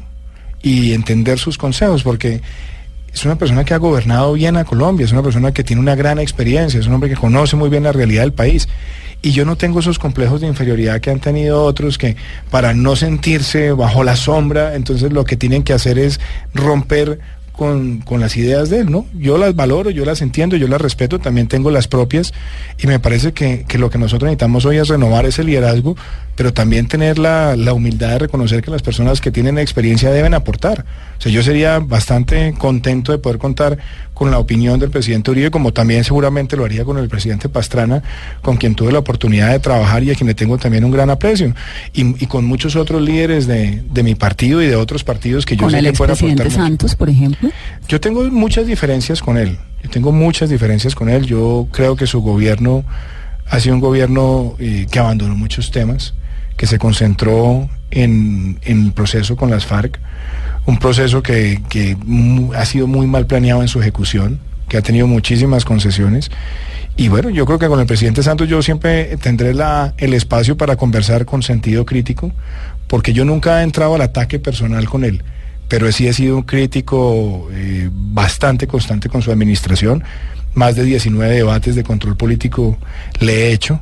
y 0.62 0.94
entender 0.94 1.39
sus 1.39 1.58
consejos, 1.58 2.04
porque 2.04 2.42
es 3.13 3.26
una 3.26 3.38
persona 3.38 3.63
que 3.63 3.74
ha 3.74 3.78
gobernado 3.78 4.34
bien 4.34 4.56
a 4.58 4.65
Colombia, 4.65 5.06
es 5.06 5.12
una 5.12 5.24
persona 5.24 5.52
que 5.52 5.63
tiene 5.63 5.82
una 5.82 5.96
gran 5.96 6.20
experiencia, 6.20 6.80
es 6.80 6.88
un 6.88 6.94
hombre 6.94 7.10
que 7.10 7.15
conoce 7.15 7.56
muy 7.56 7.70
bien 7.70 7.84
la 7.84 7.92
realidad 7.92 8.22
del 8.24 8.34
país. 8.34 8.68
Y 9.21 9.32
yo 9.32 9.43
no 9.43 9.58
tengo 9.58 9.82
esos 9.82 9.99
complejos 9.99 10.39
de 10.39 10.47
inferioridad 10.47 11.01
que 11.01 11.12
han 11.12 11.19
tenido 11.19 11.63
otros 11.63 11.97
que 11.97 12.15
para 12.49 12.73
no 12.73 12.95
sentirse 12.95 13.71
bajo 13.73 14.03
la 14.03 14.15
sombra, 14.15 14.75
entonces 14.75 15.12
lo 15.12 15.25
que 15.25 15.36
tienen 15.36 15.63
que 15.63 15.73
hacer 15.73 15.99
es 15.99 16.19
romper 16.53 17.19
con, 17.60 17.99
con, 17.99 18.21
las 18.21 18.38
ideas 18.38 18.69
de 18.69 18.79
él, 18.79 18.89
¿no? 18.89 19.05
Yo 19.13 19.38
las 19.38 19.53
valoro, 19.53 19.89
yo 19.89 20.05
las 20.05 20.21
entiendo, 20.21 20.55
yo 20.55 20.69
las 20.69 20.79
respeto, 20.79 21.19
también 21.19 21.49
tengo 21.49 21.69
las 21.71 21.89
propias 21.89 22.34
y 22.82 22.88
me 22.88 22.99
parece 22.99 23.34
que, 23.34 23.65
que 23.67 23.77
lo 23.77 23.89
que 23.89 23.97
nosotros 23.97 24.27
necesitamos 24.27 24.63
hoy 24.63 24.77
es 24.77 24.88
renovar 24.88 25.25
ese 25.25 25.43
liderazgo, 25.43 25.97
pero 26.38 26.53
también 26.53 26.88
tener 26.88 27.19
la, 27.19 27.58
la, 27.58 27.73
humildad 27.73 28.12
de 28.12 28.19
reconocer 28.19 28.62
que 28.62 28.71
las 28.71 28.82
personas 28.82 29.19
que 29.19 29.29
tienen 29.29 29.58
experiencia 29.58 30.10
deben 30.10 30.34
aportar. 30.36 30.86
O 31.17 31.21
sea, 31.21 31.34
yo 31.34 31.43
sería 31.43 31.79
bastante 31.79 32.53
contento 32.58 33.12
de 33.12 33.17
poder 33.17 33.39
contar 33.39 33.77
con 34.19 34.32
la 34.32 34.38
opinión 34.38 34.77
del 34.82 34.89
presidente 34.89 35.32
Uribe, 35.32 35.49
como 35.49 35.71
también 35.71 36.03
seguramente 36.03 36.58
lo 36.58 36.65
haría 36.65 36.84
con 36.84 36.97
el 36.97 37.08
presidente 37.08 37.47
Pastrana, 37.47 38.03
con 38.41 38.58
quien 38.58 38.75
tuve 38.75 38.91
la 38.91 38.99
oportunidad 38.99 39.49
de 39.49 39.60
trabajar 39.60 40.03
y 40.03 40.12
a 40.12 40.15
quien 40.15 40.27
le 40.27 40.34
tengo 40.34 40.58
también 40.58 40.84
un 40.84 40.91
gran 40.91 41.10
aprecio, 41.10 41.55
y, 41.93 42.21
y 42.21 42.27
con 42.27 42.43
muchos 42.43 42.75
otros 42.75 43.01
líderes 43.01 43.47
de, 43.47 43.82
de, 43.89 44.03
mi 44.03 44.15
partido 44.15 44.62
y 44.62 44.67
de 44.67 44.75
otros 44.75 45.05
partidos 45.05 45.45
que 45.45 45.55
yo 45.55 45.62
¿Con 45.62 45.71
sé 45.71 45.79
el 45.79 45.86
que 45.86 45.93
pueden 45.93 46.15
aportar. 46.17 46.36
presidente 46.36 46.53
Santos, 46.53 46.95
por 46.97 47.08
ejemplo? 47.08 47.49
Yo 47.88 48.01
tengo 48.01 48.29
muchas 48.29 48.67
diferencias 48.67 49.21
con 49.21 49.38
él, 49.38 49.58
yo 49.82 49.89
tengo 49.89 50.12
muchas 50.12 50.49
diferencias 50.49 50.95
con 50.95 51.08
él, 51.08 51.25
yo 51.25 51.69
creo 51.71 51.95
que 51.95 52.05
su 52.05 52.19
gobierno 52.19 52.84
ha 53.49 53.62
sido 53.62 53.75
un 53.75 53.79
gobierno 53.79 54.58
eh, 54.60 54.86
que 54.91 54.99
abandonó 54.99 55.34
muchos 55.38 55.71
temas, 55.71 56.13
que 56.58 56.67
se 56.67 56.77
concentró 56.77 57.69
en, 57.89 58.60
en, 58.63 58.88
el 58.88 58.91
proceso 58.91 59.38
con 59.38 59.49
las 59.49 59.65
FARC, 59.65 59.97
un 60.69 60.77
proceso 60.77 61.23
que, 61.23 61.60
ha 62.55 62.65
sido 62.65 62.88
muy 62.88 63.08
mal 63.08 63.25
planeado 63.25 63.62
en 63.62 63.67
su 63.67 63.82
ejecución, 63.82 64.39
que 64.67 64.77
ha 64.77 64.82
tenido 64.82 65.08
muchísimas 65.08 65.65
concesiones. 65.65 66.29
Y 66.95 67.08
bueno, 67.08 67.29
yo 67.29 67.45
creo 67.45 67.58
que 67.58 67.67
con 67.67 67.79
el 67.79 67.88
presidente 67.88 68.21
Santos 68.21 68.47
yo 68.47 68.62
siempre 68.62 69.17
tendré 69.17 69.53
la, 69.55 69.95
el 69.97 70.13
espacio 70.13 70.58
para 70.58 70.75
conversar 70.75 71.25
con 71.25 71.41
sentido 71.41 71.86
crítico, 71.86 72.32
porque 72.88 73.13
yo 73.13 73.25
nunca 73.25 73.62
he 73.62 73.63
entrado 73.63 73.95
al 73.95 74.01
ataque 74.01 74.38
personal 74.38 74.88
con 74.88 75.03
él, 75.03 75.23
pero 75.67 75.91
sí 75.91 76.08
he 76.08 76.13
sido 76.13 76.38
un 76.38 76.43
crítico 76.43 77.49
eh, 77.51 77.89
bastante 77.91 78.67
constante 78.67 79.10
con 79.10 79.23
su 79.23 79.32
administración. 79.32 80.03
Más 80.53 80.75
de 80.75 80.84
19 80.84 81.34
debates 81.34 81.75
de 81.75 81.84
control 81.84 82.15
político 82.15 82.77
le 83.19 83.47
he 83.47 83.53
hecho 83.53 83.82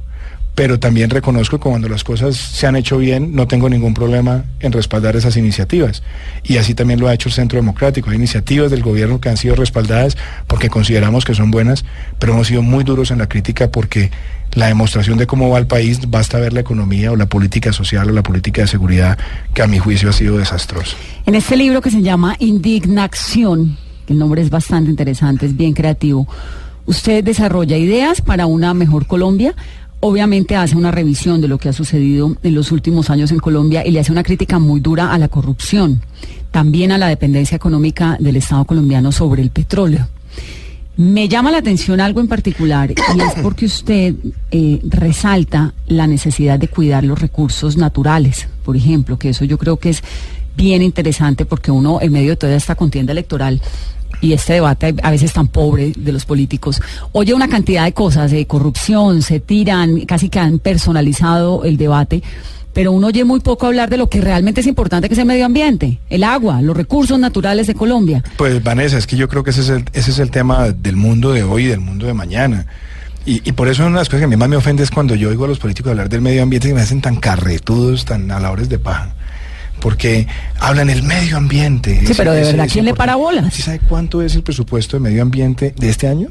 pero 0.58 0.80
también 0.80 1.12
reconozco 1.12 1.60
que 1.60 1.70
cuando 1.70 1.88
las 1.88 2.04
cosas 2.04 2.36
se 2.36 2.66
han 2.66 2.76
hecho 2.76 2.98
bien, 2.98 3.36
no 3.36 3.48
tengo 3.48 3.70
ningún 3.70 3.94
problema 3.94 4.44
en 4.60 4.72
respaldar 4.72 5.16
esas 5.16 5.38
iniciativas. 5.38 6.02
Y 6.44 6.58
así 6.58 6.74
también 6.74 7.00
lo 7.00 7.08
ha 7.08 7.14
hecho 7.14 7.30
el 7.30 7.34
Centro 7.34 7.60
Democrático. 7.60 8.10
Hay 8.10 8.16
iniciativas 8.16 8.72
del 8.72 8.82
gobierno 8.82 9.22
que 9.22 9.30
han 9.30 9.38
sido 9.38 9.54
respaldadas 9.54 10.18
porque 10.48 10.72
consideramos 10.72 11.26
que 11.26 11.36
son 11.36 11.52
buenas, 11.52 11.86
pero 12.18 12.34
hemos 12.34 12.48
sido 12.48 12.64
muy 12.64 12.84
duros 12.84 13.12
en 13.12 13.20
la 13.20 13.30
crítica 13.30 13.70
porque 13.70 14.10
la 14.54 14.66
demostración 14.66 15.20
de 15.20 15.28
cómo 15.28 15.48
va 15.52 15.60
el 15.60 15.68
país, 15.68 16.10
basta 16.10 16.40
ver 16.40 16.54
la 16.54 16.62
economía 16.62 17.12
o 17.12 17.16
la 17.16 17.28
política 17.28 17.72
social 17.72 18.10
o 18.10 18.14
la 18.14 18.24
política 18.24 18.64
de 18.64 18.68
seguridad, 18.68 19.16
que 19.54 19.62
a 19.62 19.68
mi 19.68 19.78
juicio 19.78 20.10
ha 20.10 20.14
sido 20.14 20.40
desastrosa. 20.40 20.98
En 21.28 21.36
este 21.36 21.56
libro 21.56 21.82
que 21.82 21.92
se 21.92 22.02
llama 22.02 22.36
Indignación, 22.40 23.78
el 24.08 24.18
nombre 24.18 24.42
es 24.42 24.50
bastante 24.50 24.90
interesante, 24.90 25.46
es 25.46 25.56
bien 25.56 25.74
creativo, 25.74 26.28
usted 26.88 27.24
desarrolla 27.24 27.78
ideas 27.78 28.22
para 28.22 28.48
una 28.48 28.74
mejor 28.74 29.06
Colombia 29.06 29.54
obviamente 30.00 30.56
hace 30.56 30.76
una 30.76 30.92
revisión 30.92 31.42
de 31.42 31.48
lo 31.48 31.58
que 31.58 31.70
ha 31.70 31.74
sucedido 31.74 32.36
en 32.44 32.56
los 32.56 32.72
últimos 32.72 33.10
años 33.10 33.32
en 33.32 33.40
Colombia 33.40 33.86
y 33.86 33.92
le 33.92 34.00
hace 34.00 34.12
una 34.12 34.24
crítica 34.24 34.60
muy 34.60 34.80
dura 34.80 35.12
a 35.12 35.18
la 35.18 35.28
corrupción, 35.28 36.02
también 36.52 36.92
a 36.92 36.98
la 36.98 37.08
dependencia 37.08 37.56
económica 37.56 38.18
del 38.20 38.38
Estado 38.38 38.66
colombiano 38.66 39.12
sobre 39.12 39.42
el 39.42 39.50
petróleo. 39.50 40.08
Me 40.98 41.28
llama 41.30 41.52
la 41.52 41.60
atención 41.60 42.02
algo 42.02 42.22
en 42.22 42.28
particular 42.28 42.92
y 42.92 43.22
es 43.22 43.34
porque 43.44 43.66
usted 43.66 44.16
eh, 44.50 44.80
resalta 44.84 45.74
la 45.88 46.08
necesidad 46.08 46.58
de 46.58 46.68
cuidar 46.68 47.04
los 47.04 47.20
recursos 47.20 47.78
naturales, 47.78 48.48
por 48.66 48.76
ejemplo, 48.76 49.20
que 49.20 49.30
eso 49.30 49.46
yo 49.46 49.58
creo 49.58 49.78
que 49.78 49.90
es 49.90 50.04
bien 50.58 50.82
interesante 50.82 51.46
porque 51.46 51.72
uno 51.72 52.00
en 52.02 52.12
medio 52.12 52.32
de 52.32 52.36
toda 52.36 52.56
esta 52.56 52.76
contienda 52.76 53.14
electoral 53.14 53.62
y 54.20 54.34
este 54.34 54.54
debate 54.54 54.96
a 55.04 55.12
veces 55.12 55.32
tan 55.32 55.48
pobre 55.48 55.94
de 55.96 56.12
los 56.12 56.26
políticos, 56.26 56.82
oye 57.12 57.34
una 57.34 57.48
cantidad 57.48 57.86
de 57.86 57.94
cosas, 57.94 58.32
de 58.32 58.48
corrupción, 58.48 59.22
se 59.22 59.40
tiran, 59.40 60.02
casi 60.02 60.30
que 60.30 60.40
han 60.40 60.58
personalizado 60.58 61.64
el 61.64 61.78
debate, 61.78 62.24
pero 62.74 62.92
uno 62.92 63.08
oye 63.08 63.24
muy 63.24 63.40
poco 63.40 63.68
hablar 63.68 63.90
de 63.92 63.98
lo 63.98 64.10
que 64.10 64.20
realmente 64.20 64.62
es 64.62 64.68
importante, 64.68 65.08
que 65.08 65.14
es 65.14 65.20
el 65.20 65.28
medio 65.28 65.46
ambiente, 65.46 66.00
el 66.10 66.24
agua, 66.24 66.62
los 66.64 66.76
recursos 66.76 67.20
naturales 67.20 67.68
de 67.68 67.76
Colombia. 67.76 68.24
Pues 68.38 68.64
Vanessa, 68.64 68.98
es 68.98 69.06
que 69.06 69.18
yo 69.18 69.28
creo 69.30 69.44
que 69.44 69.52
ese 69.52 69.62
es 69.62 69.70
el, 69.70 69.86
ese 69.94 70.10
es 70.10 70.20
el 70.20 70.32
tema 70.32 70.70
del 70.72 70.96
mundo 70.96 71.32
de 71.32 71.44
hoy 71.44 71.66
y 71.66 71.68
del 71.68 71.80
mundo 71.80 72.08
de 72.08 72.14
mañana. 72.14 72.66
Y, 73.30 73.52
por 73.52 73.68
eso 73.68 73.82
una 73.82 73.98
de 73.98 74.02
las 74.02 74.08
cosas 74.08 74.22
que 74.22 74.24
a 74.24 74.30
mí 74.30 74.38
más 74.38 74.48
me 74.48 74.56
ofende 74.56 74.84
es 74.84 74.90
cuando 74.90 75.14
yo 75.14 75.28
oigo 75.28 75.44
a 75.44 75.50
los 75.50 75.60
políticos 75.60 75.90
hablar 75.90 76.08
del 76.08 76.22
medio 76.22 76.44
ambiente 76.44 76.70
y 76.70 76.74
me 76.74 76.80
hacen 76.80 77.02
tan 77.02 77.18
carretudos, 77.18 78.06
tan 78.06 78.32
aladores 78.32 78.70
de 78.70 78.80
paja 78.80 79.18
porque 79.80 80.28
hablan 80.60 80.90
el 80.90 81.04
medio 81.04 81.38
ambiente. 81.38 82.02
Sí, 82.06 82.14
pero 82.16 82.34
de 82.34 82.42
verdad, 82.42 82.68
¿quién 82.72 82.86
le 82.86 82.94
para 82.94 83.16
bolas? 83.16 83.54
¿Sí 83.54 83.62
sabe 83.62 83.80
cuánto 83.80 84.22
es 84.22 84.36
el 84.36 84.44
presupuesto 84.44 84.98
de 84.98 85.02
medio 85.02 85.22
ambiente 85.22 85.74
de 85.78 85.90
este 85.90 86.08
año? 86.08 86.30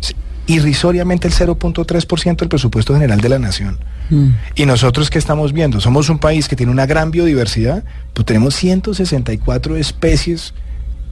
Sí, 0.00 0.14
irrisoriamente 0.46 1.26
el 1.28 1.34
0.3% 1.34 2.36
del 2.36 2.48
presupuesto 2.48 2.94
general 2.94 3.20
de 3.20 3.28
la 3.28 3.38
nación. 3.38 3.78
Mm. 4.10 4.28
Y 4.56 4.66
nosotros 4.66 5.10
que 5.10 5.18
estamos 5.18 5.52
viendo, 5.52 5.80
somos 5.80 6.08
un 6.08 6.18
país 6.18 6.48
que 6.48 6.56
tiene 6.56 6.72
una 6.72 6.86
gran 6.86 7.10
biodiversidad, 7.10 7.84
pues 8.12 8.26
tenemos 8.26 8.54
164 8.54 9.76
especies 9.76 10.54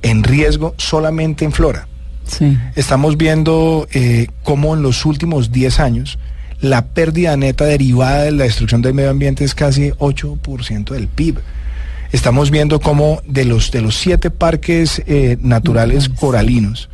en 0.03 0.23
riesgo 0.25 0.75
solamente 0.77 1.45
en 1.45 1.53
flora. 1.53 1.89
Sí. 2.25 2.57
Estamos 2.77 3.17
viendo 3.17 3.89
eh, 3.93 4.29
cómo 4.43 4.75
en 4.75 4.83
los 4.83 5.05
últimos 5.07 5.51
10 5.51 5.81
años 5.81 6.19
la 6.61 6.87
pérdida 6.87 7.37
neta 7.37 7.65
derivada 7.65 8.23
de 8.23 8.33
la 8.33 8.45
destrucción 8.45 8.83
del 8.83 8.95
medio 8.95 9.11
ambiente 9.11 9.45
es 9.45 9.55
casi 9.55 9.91
8% 9.91 10.91
del 10.91 11.09
PIB 11.09 11.41
estamos 12.13 12.51
viendo 12.51 12.81
cómo 12.81 13.21
de 13.27 13.45
los, 13.45 13.71
de 13.71 13.81
los 13.81 13.97
siete 13.97 14.31
parques 14.31 15.03
eh, 15.07 15.37
naturales 15.41 16.09
coralinos, 16.09 16.89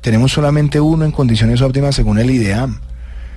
tenemos 0.00 0.32
solamente 0.32 0.80
uno 0.80 1.04
en 1.04 1.10
condiciones 1.10 1.60
óptimas 1.60 1.96
según 1.96 2.18
el 2.18 2.30
IDEAM. 2.30 2.80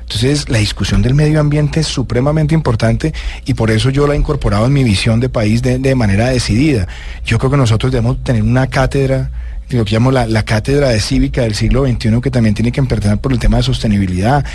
Entonces, 0.01 0.49
la 0.49 0.57
discusión 0.57 1.01
del 1.01 1.13
medio 1.13 1.39
ambiente 1.39 1.79
es 1.79 1.87
supremamente 1.87 2.53
importante 2.53 3.13
y 3.45 3.53
por 3.53 3.71
eso 3.71 3.89
yo 3.89 4.07
la 4.07 4.13
he 4.13 4.17
incorporado 4.17 4.65
en 4.65 4.73
mi 4.73 4.83
visión 4.83 5.21
de 5.21 5.29
país 5.29 5.61
de, 5.61 5.79
de 5.79 5.95
manera 5.95 6.27
decidida. 6.27 6.87
Yo 7.25 7.39
creo 7.39 7.49
que 7.49 7.57
nosotros 7.57 7.93
debemos 7.93 8.21
tener 8.21 8.43
una 8.43 8.67
cátedra 8.67 9.31
lo 9.77 9.85
que 9.85 9.95
llamo 9.95 10.11
la, 10.11 10.27
la, 10.27 10.43
cátedra 10.43 10.89
de 10.89 10.99
cívica 10.99 11.41
del 11.41 11.55
siglo 11.55 11.85
XXI, 11.85 12.21
que 12.21 12.31
también 12.31 12.55
tiene 12.55 12.71
que 12.71 12.79
empertener 12.79 13.17
por 13.17 13.31
el 13.31 13.39
tema 13.39 13.57
de 13.57 13.63
sostenibilidad, 13.63 14.45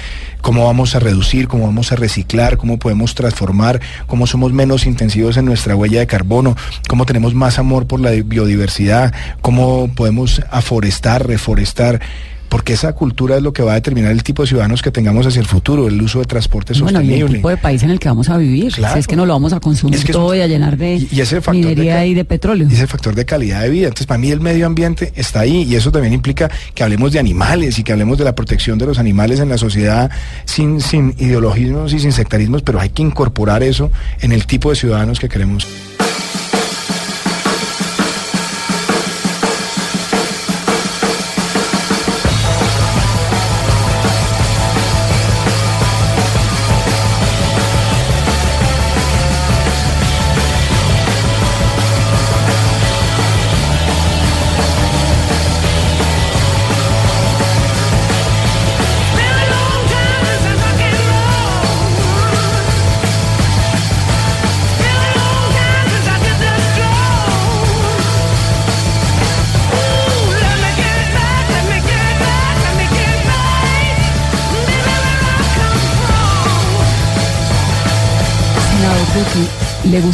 cómo 0.41 0.65
vamos 0.65 0.95
a 0.95 0.99
reducir, 0.99 1.49
cómo 1.49 1.67
vamos 1.67 1.93
a 1.93 1.97
reciclar, 1.97 2.57
cómo 2.57 2.79
podemos 2.79 3.15
transformar, 3.15 3.81
cómo 4.07 4.27
somos 4.27 4.53
menos 4.53 4.87
intensivos 4.87 5.37
en 5.37 5.45
nuestra 5.45 5.77
huella 5.77 6.01
de 6.01 6.07
carbono, 6.07 6.57
cómo 6.89 7.07
tenemos 7.07 7.35
más 7.35 7.59
amor 7.59 7.87
por 7.87 8.01
la 8.01 8.11
biodiversidad, 8.11 9.13
cómo 9.41 9.91
podemos 9.95 10.43
aforestar, 10.51 11.27
reforestar 11.27 12.01
porque 12.49 12.75
esa 12.75 12.93
cultura 12.93 13.37
es 13.37 13.43
lo 13.43 13.53
que 13.53 13.63
va 13.63 13.73
a 13.73 13.75
determinar 13.75 14.13
el 14.13 14.23
tipo 14.23 14.43
de 14.43 14.49
ciudadanos 14.49 14.83
que 14.83 14.91
tengamos 14.91 15.27
hacia 15.27 15.41
el 15.41 15.47
futuro, 15.47 15.89
el 15.89 16.01
uso 16.01 16.21
de 16.21 16.25
transporte 16.27 16.73
bueno, 16.75 16.99
sostenible. 16.99 17.19
Y 17.19 17.23
el 17.23 17.33
tipo 17.37 17.49
de 17.49 17.57
país 17.57 17.83
en 17.83 17.91
el 17.91 17.99
que 17.99 18.09
vamos 18.09 18.29
a 18.29 18.37
vivir, 18.37 18.73
claro. 18.73 18.95
si 18.95 19.01
es 19.01 19.07
que 19.07 19.17
no 19.17 19.27
lo 19.27 19.33
vamos 19.33 19.53
a 19.53 19.61
consumir 19.61 19.97
es 19.97 20.05
que 20.05 20.13
todo 20.13 20.33
es, 20.33 20.41
y 20.41 20.43
a 20.43 20.47
llenar 20.47 20.77
de 20.77 20.97
y, 20.97 21.09
y 21.11 21.21
ese 21.21 21.41
minería 21.51 21.99
de, 21.99 22.09
y 22.09 22.15
de 22.15 22.25
petróleo. 22.25 22.69
Y 22.71 22.75
ese 22.75 22.87
factor 22.87 23.15
de 23.15 23.25
calidad 23.25 23.63
de 23.63 23.71
vida. 23.71 23.89
Entonces, 23.89 24.07
para 24.07 24.19
mí 24.19 24.31
el 24.31 24.41
medio 24.41 24.67
ambiente 24.67 25.13
está 25.17 25.41
ahí 25.41 25.63
y 25.63 25.75
eso 25.75 25.91
también 25.91 26.13
implica 26.13 26.51
que 26.75 26.83
hablemos 26.83 27.13
de 27.13 27.19
animales 27.19 27.79
y 27.79 27.83
que 27.83 27.93
hablemos 27.93 28.19
de 28.19 28.25
la 28.25 28.35
protección 28.35 28.79
de 28.79 28.87
los 28.87 28.99
animales 28.99 29.41
en 29.41 29.49
la 29.49 29.59
sociedad 29.59 30.11
sin, 30.45 30.81
sin 30.81 31.15
ideologismos 31.19 31.93
y 31.93 32.01
sin 32.01 32.13
sectarismos, 32.13 32.63
pero 32.63 32.81
hay 32.81 32.91
que 32.91 33.03
incorporar 33.03 33.63
eso 33.63 33.91
en 34.21 34.33
el 34.33 34.47
tipo 34.47 34.71
de 34.71 34.77
ciudadanos 34.77 35.19
que 35.19 35.29
queremos. 35.29 35.67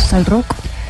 Gusta 0.03 0.19
el 0.19 0.25
rock? 0.27 0.47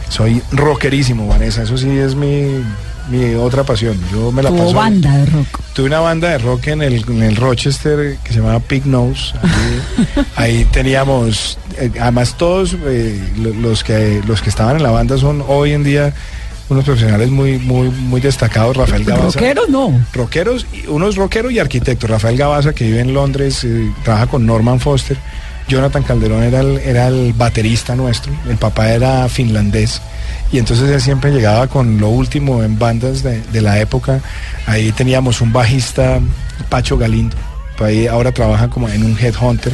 Soy 0.08 0.42
rockerísimo, 0.52 1.26
Vanessa. 1.26 1.62
Eso 1.62 1.78
sí 1.78 1.88
es 1.88 2.14
mi, 2.14 2.62
mi 3.08 3.34
otra 3.34 3.64
pasión. 3.64 3.98
Yo 4.12 4.30
me 4.32 4.42
la 4.42 4.50
paso. 4.50 4.72
banda 4.74 5.16
de 5.16 5.26
rock. 5.26 5.46
Tuve 5.74 5.86
una 5.86 6.00
banda 6.00 6.28
de 6.30 6.38
rock 6.38 6.66
en 6.68 6.82
el, 6.82 7.04
en 7.08 7.22
el 7.22 7.36
Rochester 7.36 8.18
que 8.22 8.32
se 8.32 8.38
llamaba 8.40 8.60
Pig 8.60 8.84
Nose. 8.86 9.32
Ahí, 9.42 10.24
ahí 10.36 10.64
teníamos, 10.66 11.58
eh, 11.78 11.90
además 12.00 12.36
todos 12.36 12.76
eh, 12.84 13.18
lo- 13.38 13.54
los 13.54 13.82
que 13.84 14.20
los 14.26 14.42
que 14.42 14.50
estaban 14.50 14.76
en 14.76 14.82
la 14.82 14.90
banda 14.90 15.16
son 15.16 15.42
hoy 15.48 15.72
en 15.72 15.82
día 15.84 16.12
unos 16.68 16.84
profesionales 16.84 17.30
muy 17.30 17.58
muy 17.58 17.88
muy 17.90 18.20
destacados. 18.20 18.76
Rafael 18.76 19.04
Gabaza. 19.04 19.38
¿Rockero 19.40 19.62
no? 19.68 19.98
Rockeros, 20.12 20.66
unos 20.88 21.16
rockeros 21.16 21.52
y 21.52 21.58
arquitectos. 21.58 22.08
Rafael 22.10 22.36
Gabaza, 22.36 22.74
que 22.74 22.84
vive 22.84 23.00
en 23.00 23.14
Londres, 23.14 23.64
eh, 23.64 23.90
trabaja 24.04 24.26
con 24.26 24.44
Norman 24.44 24.78
Foster. 24.78 25.16
Jonathan 25.68 26.02
Calderón 26.02 26.42
era 26.42 26.60
el, 26.60 26.78
era 26.78 27.08
el 27.08 27.32
baterista 27.32 27.94
nuestro. 27.96 28.32
El 28.48 28.56
papá 28.56 28.90
era 28.90 29.28
finlandés. 29.28 30.00
Y 30.52 30.58
entonces 30.58 30.90
él 30.90 31.00
siempre 31.00 31.30
llegaba 31.32 31.66
con 31.66 31.98
lo 31.98 32.08
último 32.08 32.62
en 32.62 32.78
bandas 32.78 33.22
de, 33.22 33.40
de 33.40 33.60
la 33.62 33.78
época. 33.80 34.20
Ahí 34.66 34.92
teníamos 34.92 35.40
un 35.40 35.52
bajista, 35.52 36.18
Pacho 36.68 36.98
Galindo. 36.98 37.36
Pues 37.78 37.88
ahí 37.90 38.06
ahora 38.06 38.32
trabaja 38.32 38.68
como 38.68 38.88
en 38.88 39.02
un 39.02 39.16
headhunter 39.18 39.72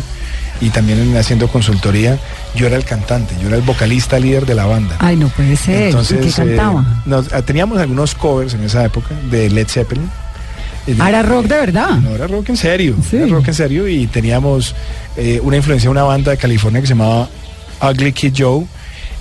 y 0.61 0.70
también 0.70 1.01
en- 1.01 1.16
haciendo 1.16 1.48
consultoría. 1.48 2.18
Yo 2.55 2.66
era 2.66 2.77
el 2.77 2.85
cantante, 2.85 3.35
yo 3.40 3.48
era 3.48 3.57
el 3.57 3.62
vocalista 3.62 4.18
líder 4.18 4.46
de 4.46 4.55
la 4.55 4.66
banda. 4.66 4.96
Ay, 5.01 5.16
no 5.16 5.29
puede 5.29 5.57
ser. 5.57 5.74
¿Y 5.74 5.79
qué 5.79 5.87
Entonces, 5.88 6.38
eh, 6.38 6.57
cantaba? 6.57 7.03
nos- 7.07 7.33
ah, 7.33 7.42
teníamos 7.42 7.79
algunos 7.79 8.14
covers 8.14 8.55
en 8.55 8.62
esa 8.62 8.85
época 8.85 9.14
de 9.31 9.51
Led 9.51 9.66
Zeppelin. 9.68 10.09
Era 10.88 11.22
rock 11.22 11.46
de 11.46 11.57
verdad. 11.57 11.96
No, 11.98 12.14
era 12.14 12.27
rock 12.27 12.51
en 12.51 12.57
serio. 12.57 12.96
Sí. 13.09 13.16
Era 13.16 13.27
rock 13.27 13.48
en 13.48 13.55
serio 13.55 13.88
y 13.88 14.07
teníamos 14.07 14.74
eh, 15.16 15.40
una 15.42 15.57
influencia 15.57 15.88
de 15.88 15.92
una 15.92 16.05
banda 16.05 16.31
de 16.31 16.37
California 16.37 16.81
que 16.81 16.87
se 16.87 16.94
llamaba 16.94 17.29
Ugly 17.83 18.12
Kid 18.12 18.35
Joe. 18.37 18.64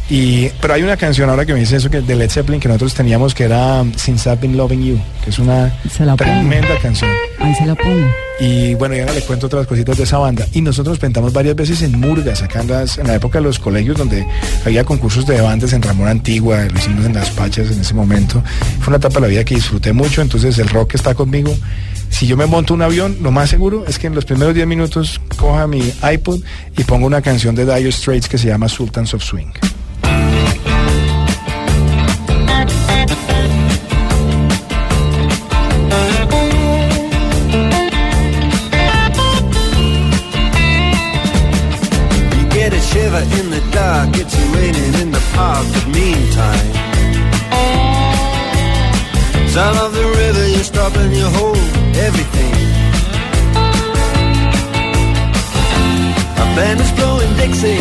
Y, 0.10 0.48
pero 0.62 0.74
hay 0.74 0.84
una 0.84 0.96
canción 0.96 1.30
ahora 1.30 1.46
que 1.46 1.54
me 1.54 1.60
dice 1.60 1.76
eso 1.76 1.90
que 1.90 2.00
de 2.00 2.16
Led 2.16 2.30
Zeppelin 2.30 2.62
que 2.62 2.70
nosotros 2.70 2.94
teníamos 2.94 3.34
que 3.36 3.44
era 3.44 3.84
Since 3.98 4.30
I've 4.30 4.40
Been 4.42 4.56
Loving 4.56 4.82
You, 4.82 5.00
que 5.24 5.32
es 5.32 5.38
una 5.40 5.74
pongo. 6.16 6.32
tremenda 6.32 6.80
canción. 6.82 7.12
Ahí 7.40 7.54
se 7.56 7.66
la 7.66 7.76
pongo. 7.76 8.08
Y 8.40 8.74
bueno, 8.76 8.96
y 8.96 9.00
ahora 9.00 9.12
le 9.14 9.22
cuento 9.22 9.48
otras 9.48 9.68
cositas 9.68 9.98
de 9.98 10.04
esa 10.04 10.18
banda. 10.20 10.46
Y 10.54 10.62
nosotros 10.62 10.94
nos 10.94 11.00
presentamos 11.00 11.34
varias 11.34 11.56
veces 11.58 11.82
en 11.82 12.00
Murgas, 12.00 12.42
acá 12.42 12.62
en, 12.62 12.68
las- 12.70 12.98
en 13.00 13.08
la 13.08 13.16
época 13.16 13.40
de 13.40 13.44
los 13.46 13.60
colegios 13.60 13.98
donde 13.98 14.26
había 14.66 14.86
concursos 14.86 15.26
de 15.26 15.42
bandas 15.42 15.74
en 15.74 15.82
Ramón 15.82 16.08
Antigua, 16.08 16.64
lo 16.72 16.78
hicimos 16.80 17.06
en 17.06 17.14
Las 17.14 17.30
Pachas 17.32 17.70
en 17.72 17.82
ese 17.82 17.94
momento. 17.94 18.42
Fue 18.80 18.90
una 18.92 18.98
etapa 18.98 19.16
de 19.16 19.22
la 19.22 19.28
vida 19.28 19.44
que 19.44 19.56
disfruté 19.56 19.92
mucho, 19.92 20.22
entonces 20.22 20.58
el 20.60 20.70
rock 20.70 20.96
está 20.96 21.16
conmigo. 21.16 21.54
Si 22.10 22.28
yo 22.28 22.38
me 22.38 22.46
monto 22.46 22.74
un 22.74 22.82
avión, 22.82 23.18
lo 23.22 23.32
más 23.32 23.50
seguro 23.50 23.84
es 23.88 24.00
que 24.00 24.08
en 24.08 24.16
los 24.16 24.24
primeros 24.24 24.54
10 24.56 24.68
minutos 24.68 25.20
coja 25.36 25.68
mi 25.68 25.92
iPod 26.14 26.40
y 26.78 26.84
ponga 26.86 27.06
una 27.08 27.22
canción 27.22 27.56
de 27.56 27.66
Dire 27.66 27.92
Straits 27.92 28.30
que 28.30 28.38
se 28.38 28.48
llama 28.48 28.70
Sultans 28.70 29.14
of 29.14 29.22
Swing. 29.24 29.48
You 42.34 42.50
get 42.50 42.74
a 42.74 42.80
shiver 42.80 43.24
in 43.40 43.50
the 43.50 43.62
dark, 43.72 44.10
it's 44.16 44.36
raining 44.54 44.94
in 45.02 45.12
the 45.12 45.24
park, 45.34 45.66
but 45.74 45.88
meantime. 45.88 46.74
Sound 49.48 49.78
of 49.80 49.94
the 49.94 50.06
river, 50.06 50.48
you 50.48 50.64
everything. 51.96 52.54
A 56.38 56.46
band 56.56 56.80
is 56.80 56.92
Dixie, 57.38 57.80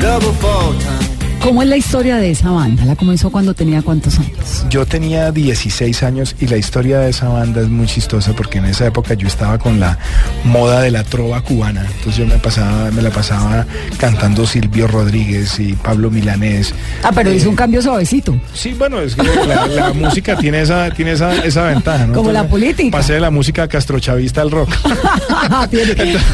double 0.00 0.32
fall 0.34 0.72
time. 0.74 1.07
¿Cómo 1.42 1.62
es 1.62 1.68
la 1.68 1.76
historia 1.76 2.16
de 2.16 2.30
esa 2.30 2.50
banda? 2.50 2.84
¿La 2.84 2.94
comenzó 2.94 3.30
cuando 3.30 3.54
tenía 3.54 3.80
cuántos 3.80 4.18
años? 4.18 4.66
Yo 4.68 4.84
tenía 4.84 5.30
16 5.30 6.02
años 6.02 6.36
y 6.40 6.46
la 6.46 6.56
historia 6.58 6.98
de 6.98 7.10
esa 7.10 7.28
banda 7.28 7.62
es 7.62 7.68
muy 7.68 7.86
chistosa 7.86 8.32
porque 8.34 8.58
en 8.58 8.66
esa 8.66 8.86
época 8.86 9.14
yo 9.14 9.26
estaba 9.28 9.56
con 9.58 9.80
la 9.80 9.98
moda 10.44 10.82
de 10.82 10.90
la 10.90 11.04
trova 11.04 11.40
cubana. 11.40 11.82
Entonces 11.86 12.16
yo 12.16 12.26
me 12.26 12.38
pasaba, 12.38 12.90
me 12.90 13.00
la 13.00 13.10
pasaba 13.10 13.64
cantando 13.98 14.46
Silvio 14.46 14.88
Rodríguez 14.88 15.58
y 15.58 15.72
Pablo 15.74 16.10
Milanés. 16.10 16.74
Ah, 17.02 17.12
pero 17.14 17.30
Eh, 17.30 17.36
hizo 17.36 17.48
un 17.48 17.56
cambio 17.56 17.80
suavecito. 17.80 18.38
Sí, 18.52 18.74
bueno, 18.78 19.00
es 19.00 19.14
que 19.14 19.22
la, 19.22 19.66
la 19.68 19.92
música 19.94 20.36
tiene 20.36 20.60
esa, 20.62 20.90
tiene 20.90 21.12
esa, 21.12 21.34
esa 21.44 21.62
ventaja, 21.64 22.06
¿no? 22.08 22.12
Como 22.14 22.30
la 22.32 22.46
política. 22.46 22.90
Pasé 22.98 23.14
de 23.14 23.20
la 23.20 23.30
música 23.30 23.66
castrochavista 23.68 24.42
al 24.42 24.50
rock. 24.50 24.70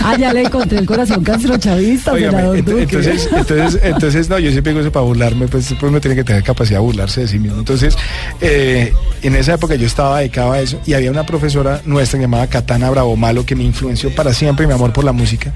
Ah, 0.05 0.17
ya 0.19 0.33
le 0.33 0.43
encontré 0.43 0.79
el 0.79 0.87
corazón 0.87 1.23
castrochavista, 1.23 2.15
senador 2.15 2.57
ent- 2.57 2.79
entonces, 2.79 3.29
entonces, 3.33 3.81
entonces, 3.83 4.29
no, 4.29 4.39
yo 4.39 4.51
siempre 4.51 4.73
digo 4.73 4.81
eso 4.81 4.93
para 4.95 5.05
burlarme, 5.05 5.49
pues, 5.49 5.75
pues 5.79 5.91
uno 5.91 6.01
tiene 6.01 6.15
que 6.15 6.23
tener 6.23 6.43
capacidad 6.45 6.79
de 6.79 6.85
burlarse 6.85 7.23
de 7.23 7.29
sí 7.29 7.39
mismo. 7.41 7.59
Entonces, 7.59 7.99
eh, 8.41 8.95
en 9.23 9.35
esa 9.35 9.55
época 9.55 9.75
yo 9.75 9.87
estaba 9.87 10.21
dedicado 10.21 10.53
a 10.53 10.61
eso 10.61 10.81
y 10.87 10.95
había 10.95 11.11
una 11.11 11.27
profesora 11.27 11.83
nuestra 11.85 12.21
llamada 12.21 12.47
Katana 12.47 12.89
Bravo 12.91 13.17
Malo 13.17 13.45
que 13.45 13.57
me 13.57 13.65
influenció 13.65 14.15
para 14.15 14.33
siempre 14.33 14.67
mi 14.67 14.73
amor 14.73 14.93
por 14.93 15.05
la 15.05 15.13
música 15.13 15.53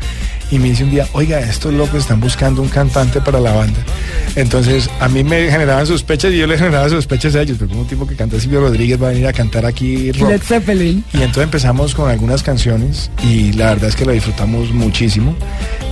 y 0.50 0.58
me 0.58 0.70
dice 0.70 0.82
un 0.82 0.90
día, 0.90 1.06
oiga, 1.12 1.38
estos 1.38 1.72
locos 1.72 2.00
están 2.00 2.20
buscando 2.20 2.60
un 2.60 2.68
cantante 2.68 3.20
para 3.20 3.38
la 3.38 3.52
banda. 3.52 3.78
Entonces, 4.34 4.90
a 4.98 5.08
mí 5.08 5.22
me 5.22 5.50
generaban 5.50 5.86
sospechas 5.86 6.32
y 6.32 6.38
yo 6.38 6.46
les 6.46 6.58
generaba 6.58 6.88
sospechas 6.88 7.36
a 7.36 7.42
ellos, 7.42 7.58
pero 7.58 7.68
como 7.68 7.82
un 7.82 7.86
tipo 7.86 8.06
que 8.06 8.16
canta 8.16 8.40
Silvio 8.40 8.60
Rodríguez 8.60 9.00
va 9.00 9.08
a 9.08 9.10
venir 9.10 9.26
a 9.28 9.32
cantar 9.32 9.64
aquí 9.64 10.10
rock. 10.12 10.30
Led 10.30 10.42
Zeppelin. 10.42 11.04
Y 11.12 11.18
entonces 11.18 11.44
empezamos 11.44 11.94
con 11.94 12.10
algunas 12.10 12.42
canciones 12.42 13.10
y 13.22 13.52
la 13.52 13.66
verdad 13.70 13.90
es 13.90 13.96
que 13.96 14.04
lo 14.04 14.12
disfrutamos 14.12 14.72
muchísimo 14.72 15.36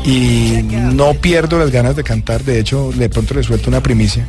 y 0.07 0.63
no 0.95 1.15
pierdo 1.15 1.59
las 1.59 1.71
ganas 1.71 1.97
de 1.97 2.05
cantar, 2.05 2.45
de 2.45 2.61
hecho 2.61 2.93
de 2.95 3.09
pronto 3.09 3.35
le 3.35 3.43
suelto 3.43 3.69
una 3.69 3.83
primicia. 3.83 4.25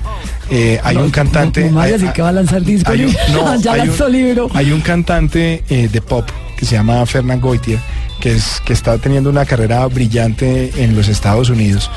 Eh, 0.50 0.80
hay 0.84 0.98
un 0.98 1.12
cantante... 1.12 1.66
No, 1.66 1.72
no, 1.74 1.82
hay- 1.82 1.94
así 1.94 2.08
que 2.10 2.22
va 2.22 2.30
a 2.30 2.34
lanzar 2.34 2.64
disco. 2.64 2.92
hay 2.92 3.06
un- 3.06 3.16
no, 3.32 3.56
ya 3.62 3.74
hay 3.74 3.80
lanzó 3.88 4.10
libro. 4.10 4.50
Hay 4.54 4.72
un 4.72 4.82
cantante 4.82 5.64
eh, 5.70 5.88
de 5.88 6.02
pop 6.02 6.28
que 6.58 6.66
se 6.66 6.76
llama 6.76 7.06
Fernand 7.06 7.42
Goitier, 7.42 7.80
que, 8.20 8.34
es, 8.34 8.62
que 8.66 8.74
está 8.74 8.98
teniendo 8.98 9.30
una 9.30 9.46
carrera 9.46 9.86
brillante 9.88 10.72
en 10.84 10.96
los 10.96 11.08
Estados 11.08 11.50
Unidos 11.50 11.90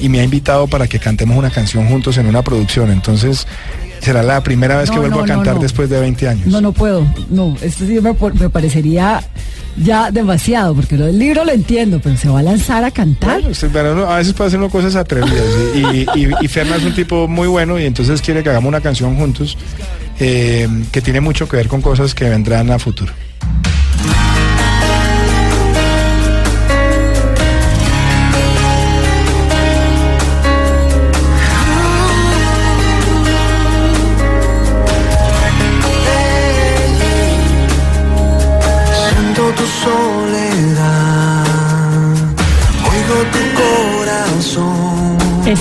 y, 0.00 0.08
me 0.08 0.20
ha 0.20 0.24
invitado 0.24 0.66
para 0.66 0.86
que 0.86 0.98
cantemos 0.98 1.36
una 1.36 1.50
canción 1.50 1.88
juntos 1.88 2.18
en 2.18 2.26
una 2.26 2.42
producción. 2.42 2.90
Entonces 2.90 3.46
será 4.00 4.22
la 4.22 4.42
primera 4.42 4.76
vez 4.76 4.90
que 4.90 4.98
vuelvo 4.98 5.18
no, 5.18 5.24
a 5.24 5.26
cantar 5.26 5.54
no. 5.54 5.60
después 5.62 5.88
de 5.88 6.00
20 6.00 6.28
años. 6.28 6.46
No, 6.46 6.60
no 6.60 6.72
puedo. 6.72 7.06
No, 7.30 7.56
esto 7.62 7.86
sí 7.86 7.98
me, 8.00 8.14
parecería 8.50 9.22
ya 9.76 10.10
demasiado, 10.10 10.74
porque 10.74 10.96
lo 10.96 11.06
del 11.06 11.18
libro 11.18 11.44
lo 11.44 11.52
entiendo, 11.52 12.00
pero 12.02 12.16
se 12.16 12.28
va 12.28 12.40
a 12.40 12.42
lanzar 12.42 12.84
a 12.84 12.90
cantar. 12.90 13.34
Bueno, 13.34 13.48
usted, 13.48 13.70
bueno, 13.70 13.92
uno 13.92 14.10
a 14.10 14.18
veces 14.18 14.34
puede 14.34 14.48
hacer 14.48 14.58
uno 14.60 14.68
cosas 14.68 14.94
atrevidas 14.94 15.46
y, 15.74 15.78
y, 15.78 16.06
y- 16.14 16.30
y 16.44 16.48
Fernan 16.48 16.78
es 16.80 16.84
un 16.84 16.94
tipo 16.94 17.26
muy 17.26 17.48
bueno 17.48 17.78
y 17.78 17.86
entonces 17.86 18.20
quiere 18.20 18.42
que 18.42 18.50
hagamos 18.50 18.68
una 18.68 18.80
canción 18.80 19.16
juntos 19.16 19.56
eh, 20.20 20.68
que 20.92 21.00
tiene 21.00 21.20
mucho 21.20 21.48
que 21.48 21.56
ver 21.56 21.68
con 21.68 21.80
cosas 21.80 22.14
que 22.14 22.28
vendrán 22.28 22.70
a 22.70 22.78
futuro. 22.78 23.12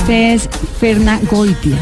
Este 0.03 0.33
es 0.33 0.49
Ferna 0.81 1.17
Goitia, 1.31 1.77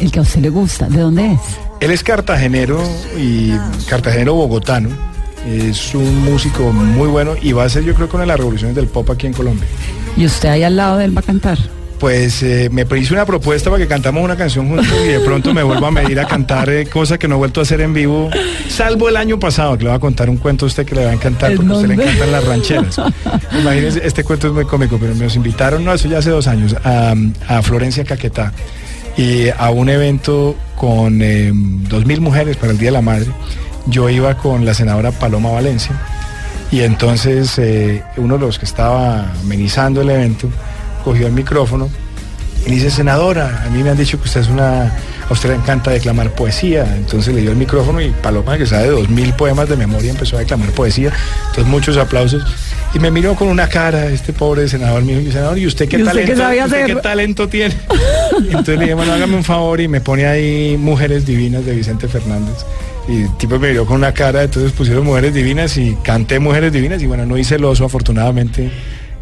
el 0.00 0.10
que 0.10 0.18
a 0.18 0.22
usted 0.22 0.40
le 0.40 0.48
gusta. 0.48 0.88
¿De 0.88 0.98
dónde 0.98 1.32
es? 1.32 1.40
Él 1.80 1.90
es 1.90 2.02
cartagenero 2.02 2.82
y 3.18 3.52
cartagenero 3.86 4.32
bogotano. 4.32 4.88
Es 5.46 5.94
un 5.94 6.24
músico 6.24 6.72
muy 6.72 7.08
bueno 7.08 7.34
y 7.38 7.52
va 7.52 7.64
a 7.64 7.68
ser 7.68 7.84
yo 7.84 7.94
creo 7.94 8.08
que 8.08 8.16
una 8.16 8.22
de 8.22 8.28
las 8.28 8.38
revoluciones 8.38 8.74
del 8.74 8.86
pop 8.86 9.10
aquí 9.10 9.26
en 9.26 9.34
Colombia. 9.34 9.66
Y 10.16 10.24
usted 10.24 10.48
ahí 10.48 10.62
al 10.62 10.74
lado 10.74 10.96
de 10.96 11.04
él 11.04 11.14
va 11.14 11.20
a 11.20 11.24
cantar. 11.24 11.58
Pues 12.00 12.42
eh, 12.42 12.70
me 12.72 12.86
hizo 12.98 13.12
una 13.12 13.26
propuesta 13.26 13.68
para 13.68 13.82
que 13.82 13.86
cantamos 13.86 14.24
una 14.24 14.34
canción 14.34 14.68
juntos 14.68 14.88
y 15.04 15.08
de 15.08 15.20
pronto 15.20 15.52
me 15.52 15.62
vuelvo 15.62 15.86
a 15.86 15.90
medir 15.90 16.18
a 16.18 16.26
cantar 16.26 16.70
eh, 16.70 16.86
cosas 16.86 17.18
que 17.18 17.28
no 17.28 17.34
he 17.34 17.38
vuelto 17.38 17.60
a 17.60 17.62
hacer 17.62 17.82
en 17.82 17.92
vivo, 17.92 18.30
salvo 18.68 19.10
el 19.10 19.18
año 19.18 19.38
pasado, 19.38 19.76
que 19.76 19.84
le 19.84 19.90
voy 19.90 19.96
a 19.98 20.00
contar 20.00 20.30
un 20.30 20.38
cuento 20.38 20.64
a 20.64 20.68
usted 20.68 20.86
que 20.86 20.94
le 20.94 21.04
va 21.04 21.10
a 21.10 21.14
encantar 21.14 21.50
¿En 21.50 21.58
porque 21.58 21.72
a 21.72 21.76
usted 21.76 21.88
le 21.88 21.94
encantan 21.94 22.32
las 22.32 22.44
rancheras. 22.46 23.00
Imagínense, 23.60 24.00
este 24.02 24.24
cuento 24.24 24.46
es 24.46 24.54
muy 24.54 24.64
cómico, 24.64 24.96
pero 24.98 25.14
nos 25.14 25.36
invitaron, 25.36 25.84
no, 25.84 25.92
eso 25.92 26.08
ya 26.08 26.18
hace 26.18 26.30
dos 26.30 26.46
años, 26.46 26.74
a, 26.82 27.14
a 27.48 27.62
Florencia 27.62 28.02
Caquetá 28.02 28.50
y 29.18 29.50
a 29.50 29.70
un 29.70 29.90
evento 29.90 30.56
con 30.76 31.20
eh, 31.20 31.52
dos 31.54 32.06
mil 32.06 32.22
mujeres 32.22 32.56
para 32.56 32.72
el 32.72 32.78
Día 32.78 32.88
de 32.88 32.92
la 32.92 33.02
Madre. 33.02 33.26
Yo 33.86 34.08
iba 34.08 34.38
con 34.38 34.64
la 34.64 34.72
senadora 34.72 35.10
Paloma 35.12 35.50
Valencia 35.50 35.92
y 36.70 36.80
entonces 36.80 37.58
eh, 37.58 38.02
uno 38.16 38.38
de 38.38 38.46
los 38.46 38.58
que 38.58 38.64
estaba 38.64 39.32
amenizando 39.42 40.00
el 40.00 40.10
evento 40.10 40.48
cogió 41.02 41.26
el 41.26 41.32
micrófono 41.32 41.90
y 42.66 42.72
dice, 42.72 42.90
senadora, 42.90 43.64
a 43.64 43.70
mí 43.70 43.82
me 43.82 43.90
han 43.90 43.96
dicho 43.96 44.18
que 44.20 44.26
usted 44.26 44.42
es 44.42 44.48
una, 44.48 44.82
a 44.84 45.32
usted 45.32 45.48
le 45.48 45.54
encanta 45.54 45.90
declamar 45.90 46.30
poesía. 46.34 46.84
Entonces 46.94 47.34
le 47.34 47.40
dio 47.40 47.50
el 47.50 47.56
micrófono 47.56 48.00
y 48.02 48.10
Paloma, 48.10 48.58
que 48.58 48.66
sabe 48.66 48.88
dos 48.88 49.08
mil 49.08 49.32
poemas 49.32 49.68
de 49.68 49.76
memoria, 49.76 50.10
empezó 50.10 50.36
a 50.36 50.40
declamar 50.40 50.70
poesía. 50.70 51.10
Entonces 51.48 51.66
muchos 51.66 51.96
aplausos. 51.96 52.44
Y 52.92 52.98
me 52.98 53.10
miró 53.10 53.34
con 53.34 53.48
una 53.48 53.68
cara 53.68 54.06
este 54.06 54.32
pobre 54.32 54.68
senador, 54.68 55.02
me 55.04 55.16
dijo, 55.16 55.32
senador, 55.32 55.56
¿y 55.56 55.66
usted 55.66 55.88
qué 55.88 55.98
¿Y 55.98 56.02
usted 56.02 56.36
talento, 56.36 56.64
usted 56.64 56.86
qué 56.86 56.96
talento 56.96 57.48
tiene? 57.48 57.74
Y 58.40 58.46
entonces 58.48 58.78
le 58.78 58.84
dije, 58.84 58.94
bueno, 58.94 59.12
hágame 59.12 59.36
un 59.36 59.44
favor 59.44 59.80
y 59.80 59.88
me 59.88 60.00
pone 60.00 60.26
ahí 60.26 60.76
Mujeres 60.76 61.24
Divinas 61.24 61.64
de 61.64 61.74
Vicente 61.74 62.08
Fernández. 62.08 62.66
Y 63.08 63.22
el 63.22 63.36
tipo 63.38 63.58
me 63.58 63.70
miró 63.70 63.86
con 63.86 63.96
una 63.96 64.12
cara, 64.12 64.42
entonces 64.42 64.72
pusieron 64.72 65.06
Mujeres 65.06 65.32
Divinas 65.32 65.76
y 65.78 65.96
canté 66.02 66.38
Mujeres 66.38 66.72
Divinas 66.72 67.02
y 67.02 67.06
bueno, 67.06 67.24
no 67.24 67.38
hice 67.38 67.54
el 67.54 67.64
oso 67.64 67.86
afortunadamente. 67.86 68.70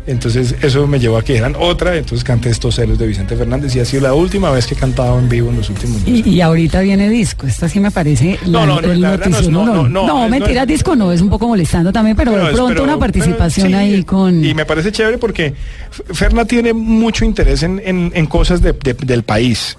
Entonces 0.08 0.56
eso 0.62 0.86
me 0.86 0.98
llevó 0.98 1.18
a 1.18 1.22
que 1.22 1.36
eran 1.36 1.54
otra, 1.58 1.94
entonces 1.96 2.24
canté 2.24 2.48
estos 2.48 2.74
celos 2.76 2.98
de 2.98 3.06
Vicente 3.06 3.36
Fernández 3.36 3.76
y 3.76 3.80
ha 3.80 3.84
sido 3.84 4.02
la 4.04 4.14
última 4.14 4.50
vez 4.50 4.66
que 4.66 4.74
he 4.74 4.76
cantado 4.78 5.18
en 5.18 5.28
vivo 5.28 5.50
en 5.50 5.56
los 5.58 5.68
últimos 5.68 6.02
días. 6.04 6.26
Y, 6.26 6.30
y 6.30 6.40
ahorita 6.40 6.80
viene 6.80 7.10
disco. 7.10 7.46
Esta 7.46 7.68
sí 7.68 7.78
me 7.78 7.90
parece 7.90 8.38
No, 8.46 8.64
no, 8.66 8.80
no, 8.80 8.90
el 8.90 9.00
la 9.02 9.10
no 9.10 9.16
noticio. 9.18 9.50
no, 9.50 9.66
No, 9.66 9.74
no, 9.74 9.88
no, 9.88 10.06
no, 10.06 10.28
mentira, 10.28 10.64
disco 10.64 10.96
no, 10.96 11.12
es 11.12 11.20
un 11.20 11.28
poco 11.28 11.46
molestando 11.46 11.92
también, 11.92 12.16
pero 12.16 12.32
Pero 12.32 12.46
de 12.46 12.52
pronto 12.54 12.68
pero- 12.68 12.84
una 12.84 12.98
participación 12.98 13.66
pero 13.68 13.78
sí, 13.78 13.84
ahí 13.94 14.02
con... 14.04 14.42
Y 14.44 14.54
me 14.54 14.64
parece 14.64 14.90
chévere 14.92 15.18
porque 15.18 15.52
Ferna 15.90 16.46
tiene 16.46 16.72
mucho 16.72 17.24
interés 17.26 17.62
en, 17.62 17.80
en- 17.84 18.10
en 18.14 18.26
cosas 18.26 18.62
de- 18.62 18.72
de- 18.72 18.94
del 18.94 19.22
país. 19.24 19.76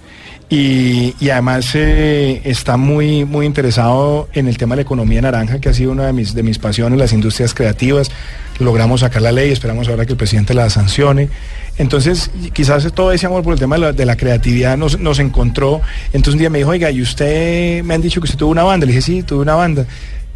Y, 0.50 1.14
y 1.20 1.30
además 1.30 1.70
eh, 1.76 2.42
está 2.44 2.76
muy, 2.76 3.24
muy 3.24 3.46
interesado 3.46 4.30
en 4.34 4.48
el 4.48 4.58
tema 4.58 4.74
de 4.74 4.78
la 4.78 4.82
economía 4.82 5.22
naranja, 5.22 5.60
que 5.60 5.70
ha 5.70 5.74
sido 5.74 5.92
una 5.92 6.08
de 6.08 6.14
mis, 6.14 6.34
de 6.34 6.42
mis 6.42 6.58
pasiones, 6.58 6.98
las 6.98 7.14
industrias 7.14 7.54
creativas. 7.54 8.10
Logramos 8.58 9.02
sacar 9.02 9.22
la 9.22 9.32
ley, 9.32 9.52
esperamos 9.52 9.88
ahora 9.88 10.06
que 10.06 10.14
el 10.14 10.18
presidente 10.18 10.56
la 10.56 10.70
sancione. 10.72 11.30
Entonces, 11.78 12.32
quizás 12.52 12.92
todo 12.94 13.12
ese 13.12 13.28
amor 13.28 13.44
por 13.44 13.54
el 13.54 13.60
tema 13.60 13.76
de 13.76 13.82
la, 13.82 13.94
de 13.94 14.06
la 14.06 14.18
creatividad 14.18 14.76
nos, 14.76 15.00
nos 15.00 15.20
encontró. 15.20 15.82
Entonces 16.08 16.34
un 16.34 16.40
día 16.40 16.50
me 16.50 16.58
dijo, 16.58 16.72
oiga, 16.72 16.92
¿y 16.92 17.02
usted 17.02 17.84
me 17.84 17.94
han 17.94 18.02
dicho 18.02 18.20
que 18.20 18.26
usted 18.26 18.38
tuvo 18.38 18.52
una 18.52 18.64
banda? 18.64 18.86
Le 18.86 18.92
dije, 18.92 19.02
sí, 19.02 19.24
tuve 19.24 19.44
una 19.44 19.56
banda. 19.56 19.86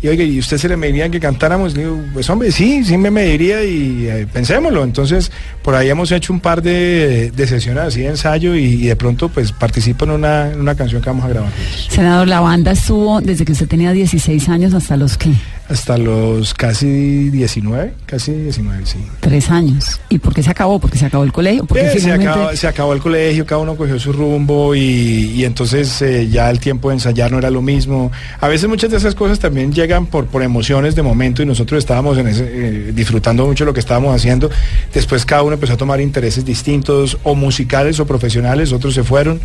Y 0.04 0.10
oiga, 0.10 0.26
¿y 0.26 0.38
usted 0.38 0.58
se 0.58 0.68
le 0.68 0.76
mediría 0.76 1.08
que 1.08 1.18
cantáramos? 1.18 1.78
Le 1.78 1.84
digo, 1.84 2.04
pues 2.12 2.30
hombre, 2.30 2.52
sí, 2.52 2.84
sí 2.84 2.98
me 2.98 3.10
mediría 3.10 3.64
y 3.64 4.06
eh, 4.10 4.28
pensémoslo. 4.32 4.84
Entonces, 4.84 5.32
por 5.62 5.76
ahí 5.76 5.90
hemos 5.90 6.12
hecho 6.12 6.34
un 6.34 6.42
par 6.42 6.62
de, 6.62 7.32
de 7.32 7.48
sesiones 7.48 7.84
así 7.86 8.02
de 8.02 8.08
ensayo 8.08 8.54
y, 8.54 8.88
de 8.88 8.98
pronto 8.98 9.30
pues 9.30 9.54
participo 9.54 10.04
en 10.04 10.12
una, 10.12 10.52
en 10.52 10.60
una 10.60 10.76
canción 10.76 11.02
que 11.02 11.10
vamos 11.10 11.24
a 11.24 11.30
grabar. 11.30 11.52
Senador, 11.88 12.28
la 12.28 12.42
banda 12.42 12.72
estuvo 12.72 13.22
desde 13.22 13.46
que 13.46 13.54
usted 13.54 13.70
tenía 13.70 13.94
16 13.94 14.50
años 14.50 14.74
hasta 14.74 14.98
los 14.98 15.18
que 15.18 15.30
Hasta 15.70 15.98
los 15.98 16.54
casi 16.54 17.30
19, 17.30 17.94
casi 18.06 18.34
19, 18.34 18.86
sí. 18.86 18.98
tres 19.22 19.50
años. 19.50 20.02
¿Y 20.10 20.18
por 20.18 20.34
qué 20.34 20.44
se 20.44 20.52
acabó? 20.52 20.78
Porque 20.78 20.98
se 20.98 21.06
acabó 21.06 21.24
el 21.24 21.32
colegio. 21.32 21.66
Porque 21.66 21.86
Eh, 21.86 22.00
se, 22.00 22.12
acabó, 22.12 22.54
se 22.54 22.68
acabó 22.68 22.94
el 22.94 23.00
colegio, 23.00 23.46
cada 23.46 23.62
uno 23.62 23.76
cogió 23.78 23.98
su 23.98 24.12
rumbo 24.12 24.76
y, 24.76 24.80
y 24.82 25.46
entonces 25.46 26.02
eh, 26.02 26.28
ya 26.30 26.50
el 26.50 26.60
tiempo 26.60 26.90
de 26.90 26.96
ensayar 26.96 27.32
no 27.32 27.38
era 27.38 27.50
lo 27.50 27.62
mismo. 27.62 28.12
A 28.42 28.48
veces 28.50 28.68
muchas 28.68 28.92
de 28.92 28.98
esas 28.98 29.16
cosas 29.16 29.40
también 29.40 29.72
llegan 29.72 30.06
por, 30.06 30.26
por 30.26 30.44
emociones 30.44 30.96
de 30.96 31.02
momento 31.02 31.42
y 31.42 31.46
nosotros 31.46 31.80
estábamos 31.80 32.18
en 32.18 32.28
ese, 32.28 32.44
eh, 32.44 32.92
disfrutando 32.94 33.46
mucho 33.46 33.64
lo 33.64 33.74
que 33.74 33.80
estábamos 33.80 34.14
haciendo. 34.14 34.50
Después 34.94 35.26
cada 35.26 35.44
uno 35.44 35.54
empezó 35.54 35.74
a 35.74 35.78
tomar 35.78 36.02
intereses 36.02 36.44
distintos 36.44 37.18
o 37.24 37.36
musicales 37.36 38.00
o 38.00 38.06
profesionales, 38.06 38.74
otros 38.74 38.94
se 38.94 39.04
fueron. 39.04 39.40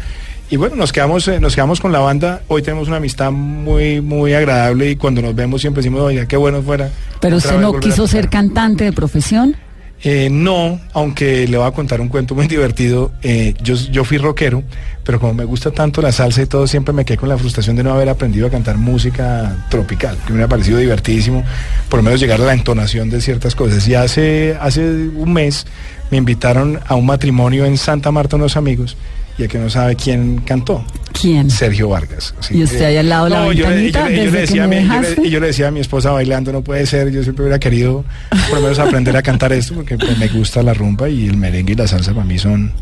Y 0.50 0.56
bueno, 0.56 0.76
nos 0.76 0.92
quedamos, 0.92 1.28
eh, 1.28 1.40
nos 1.40 1.54
quedamos 1.54 1.78
con 1.78 1.92
la 1.92 1.98
banda. 1.98 2.40
Hoy 2.48 2.62
tenemos 2.62 2.88
una 2.88 2.96
amistad 2.96 3.30
muy, 3.30 4.00
muy 4.00 4.32
agradable 4.32 4.90
y 4.90 4.96
cuando 4.96 5.20
nos 5.20 5.34
vemos 5.34 5.60
siempre 5.60 5.82
decimos, 5.82 6.00
oiga, 6.00 6.26
qué 6.26 6.38
bueno 6.38 6.62
fuera. 6.62 6.90
Pero 7.20 7.36
usted 7.36 7.58
no 7.58 7.78
quiso 7.78 8.06
ser 8.06 8.26
tocar". 8.26 8.40
cantante 8.40 8.84
de 8.84 8.92
profesión. 8.92 9.56
Eh, 10.04 10.28
no, 10.30 10.80
aunque 10.92 11.48
le 11.48 11.58
voy 11.58 11.66
a 11.66 11.72
contar 11.72 12.00
un 12.00 12.08
cuento 12.08 12.34
muy 12.34 12.46
divertido. 12.48 13.12
Eh, 13.22 13.54
yo, 13.62 13.74
yo 13.74 14.04
fui 14.04 14.16
rockero, 14.16 14.62
pero 15.04 15.20
como 15.20 15.34
me 15.34 15.44
gusta 15.44 15.70
tanto 15.70 16.00
la 16.00 16.12
salsa 16.12 16.40
y 16.40 16.46
todo, 16.46 16.66
siempre 16.66 16.94
me 16.94 17.04
quedé 17.04 17.18
con 17.18 17.28
la 17.28 17.36
frustración 17.36 17.76
de 17.76 17.82
no 17.82 17.92
haber 17.92 18.08
aprendido 18.08 18.46
a 18.46 18.50
cantar 18.50 18.78
música 18.78 19.66
tropical, 19.68 20.16
que 20.26 20.32
me 20.32 20.42
ha 20.44 20.48
parecido 20.48 20.78
divertidísimo, 20.78 21.44
por 21.90 21.98
lo 21.98 22.04
menos 22.04 22.20
llegar 22.20 22.40
a 22.40 22.44
la 22.44 22.54
entonación 22.54 23.10
de 23.10 23.20
ciertas 23.20 23.54
cosas. 23.54 23.86
Y 23.86 23.94
hace, 23.94 24.56
hace 24.60 24.80
un 24.80 25.32
mes 25.32 25.66
me 26.10 26.16
invitaron 26.16 26.80
a 26.86 26.94
un 26.94 27.04
matrimonio 27.04 27.66
en 27.66 27.76
Santa 27.76 28.10
Marta 28.12 28.36
unos 28.36 28.56
amigos, 28.56 28.96
y 29.38 29.44
el 29.44 29.48
que 29.48 29.58
no 29.58 29.70
sabe 29.70 29.94
quién 29.96 30.38
cantó. 30.44 30.84
¿Quién? 31.20 31.50
Sergio 31.50 31.88
Vargas. 31.88 32.34
Así 32.38 32.58
Y 32.58 32.62
usted 32.64 32.78
que- 32.78 32.86
ahí 32.86 32.96
al 32.96 33.08
lado 33.08 33.24
de 33.24 33.30
la 33.30 33.52
yo 33.54 33.68
le- 33.70 33.76
ventanita, 33.84 34.00
yo 34.02 34.08
le- 34.16 34.24
yo 34.26 34.30
le 34.30 34.40
decía 34.40 34.64
a 34.64 34.66
mi- 34.68 34.76
yo 34.76 34.80
le- 34.82 34.88
dejaste. 35.00 35.26
y 35.26 35.30
yo 35.30 35.40
le 35.40 35.46
decía 35.48 35.68
a 35.68 35.70
mi 35.70 35.80
esposa 35.80 36.10
bailando, 36.12 36.52
no 36.52 36.62
puede 36.62 36.86
ser, 36.86 37.10
yo 37.10 37.22
siempre 37.22 37.44
hubiera 37.44 37.58
querido 37.58 38.04
por 38.48 38.58
lo 38.58 38.62
menos 38.62 38.78
aprender 38.78 39.16
a 39.16 39.22
cantar 39.22 39.52
esto 39.52 39.74
porque 39.74 39.96
pues, 39.96 40.16
me 40.18 40.28
gusta 40.28 40.62
la 40.62 40.74
rumba 40.74 41.08
y 41.08 41.26
el 41.26 41.36
merengue 41.36 41.72
y 41.72 41.76
la 41.76 41.88
salsa 41.88 42.12
para 42.12 42.24
mí 42.26 42.38
son, 42.38 42.68
son 42.70 42.72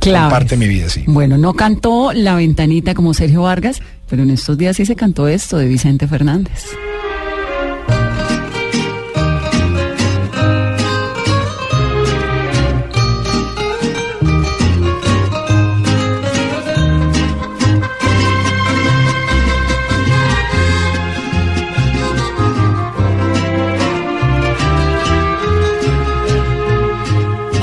Claves. 0.00 0.30
parte 0.30 0.56
de 0.56 0.66
mi 0.66 0.68
vida, 0.68 0.88
sí. 0.88 1.04
Bueno, 1.06 1.38
no 1.38 1.54
cantó 1.54 2.12
La 2.12 2.34
Ventanita 2.34 2.94
como 2.94 3.14
Sergio 3.14 3.42
Vargas, 3.42 3.80
pero 4.10 4.22
en 4.22 4.30
estos 4.30 4.58
días 4.58 4.76
sí 4.76 4.84
se 4.84 4.94
cantó 4.96 5.26
esto 5.28 5.56
de 5.56 5.66
Vicente 5.66 6.06
Fernández. 6.06 6.64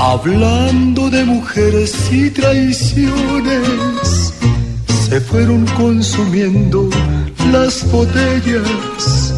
Hablando 0.06 1.10
de 1.10 1.24
mujeres 1.24 2.12
y 2.12 2.30
traiciones, 2.30 4.34
se 5.08 5.22
fueron 5.22 5.66
consumiendo 5.78 6.90
las 7.54 7.90
botellas. 7.90 9.34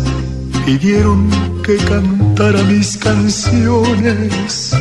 Pidieron 0.65 1.29
que 1.61 1.77
cantara 1.77 2.63
mis 2.63 2.97
canciones 2.97 4.75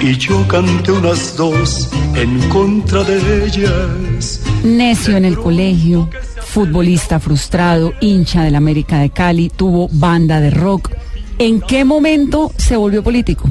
y 0.00 0.16
yo 0.16 0.48
canté 0.48 0.92
unas 0.92 1.36
dos 1.36 1.90
en 2.14 2.40
contra 2.48 3.04
de 3.04 3.44
ellas. 3.44 4.40
Necio 4.64 5.18
en 5.18 5.26
el 5.26 5.36
colegio, 5.36 6.08
futbolista 6.40 7.20
frustrado, 7.20 7.92
hincha 8.00 8.44
del 8.44 8.54
América 8.54 9.00
de 9.00 9.10
Cali, 9.10 9.50
tuvo 9.50 9.90
banda 9.92 10.40
de 10.40 10.48
rock. 10.48 10.92
¿En 11.38 11.60
qué 11.60 11.84
momento 11.84 12.50
se 12.56 12.76
volvió 12.76 13.02
político? 13.02 13.46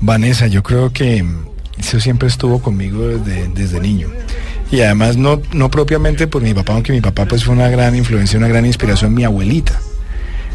Vanessa, 0.00 0.46
yo 0.46 0.62
creo 0.62 0.92
que 0.92 1.24
eso 1.78 2.00
siempre 2.00 2.28
estuvo 2.28 2.60
conmigo 2.60 3.06
desde, 3.06 3.48
desde 3.48 3.80
niño. 3.80 4.08
Y 4.70 4.80
además 4.80 5.16
no, 5.16 5.42
no 5.52 5.70
propiamente 5.70 6.26
por 6.26 6.42
mi 6.42 6.54
papá, 6.54 6.74
aunque 6.74 6.92
mi 6.92 7.00
papá 7.00 7.26
pues 7.26 7.44
fue 7.44 7.54
una 7.54 7.68
gran 7.68 7.96
influencia, 7.96 8.38
una 8.38 8.48
gran 8.48 8.64
inspiración, 8.64 9.12
mi 9.14 9.24
abuelita. 9.24 9.80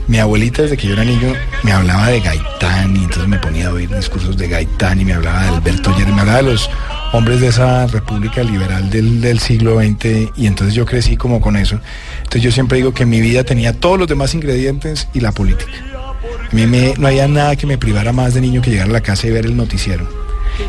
Mi 0.08 0.20
abuelita 0.20 0.62
desde 0.62 0.78
que 0.78 0.88
yo 0.88 0.94
era 0.94 1.04
niño 1.04 1.34
me 1.64 1.72
hablaba 1.72 2.10
de 2.10 2.22
Gaitán 2.22 2.96
y 2.96 3.00
entonces 3.00 3.28
me 3.28 3.40
ponía 3.40 3.70
a 3.70 3.74
oír 3.74 3.90
discursos 3.90 4.38
de 4.38 4.48
Gaitán 4.48 5.02
y 5.02 5.06
me 5.06 5.14
hablaba 5.14 5.42
de 5.42 5.50
Alberto 5.50 5.96
Yerri, 5.98 6.14
me 6.14 6.22
hablaba 6.22 6.44
de 6.44 6.52
los 6.52 6.70
hombres 7.12 7.42
de 7.42 7.48
esa 7.48 7.88
república 7.88 8.44
liberal 8.44 8.90
del, 8.92 9.20
del 9.20 9.40
siglo 9.40 9.80
XX 9.80 10.32
y 10.38 10.46
entonces 10.46 10.76
yo 10.76 10.86
crecí 10.86 11.18
como 11.18 11.42
con 11.42 11.56
eso. 11.56 11.80
Entonces 12.18 12.44
yo 12.44 12.52
siempre 12.52 12.78
digo 12.78 12.94
que 12.94 13.06
mi 13.06 13.20
vida 13.20 13.44
tenía 13.44 13.74
todos 13.74 13.98
los 13.98 14.08
demás 14.08 14.36
ingredientes 14.36 15.08
y 15.14 15.22
la 15.22 15.32
política. 15.32 15.95
A 16.52 16.56
mí 16.56 16.66
me- 16.68 16.94
no 16.98 17.08
había 17.08 17.28
nada 17.28 17.56
que 17.56 17.66
me 17.68 17.78
privara 17.78 18.14
más 18.14 18.34
de 18.34 18.42
niño 18.42 18.62
que 18.62 18.72
llegar 18.72 18.88
a 18.90 18.92
la 18.92 19.02
casa 19.02 19.28
y 19.28 19.32
ver 19.32 19.46
el 19.46 19.56
noticiero. 19.58 20.08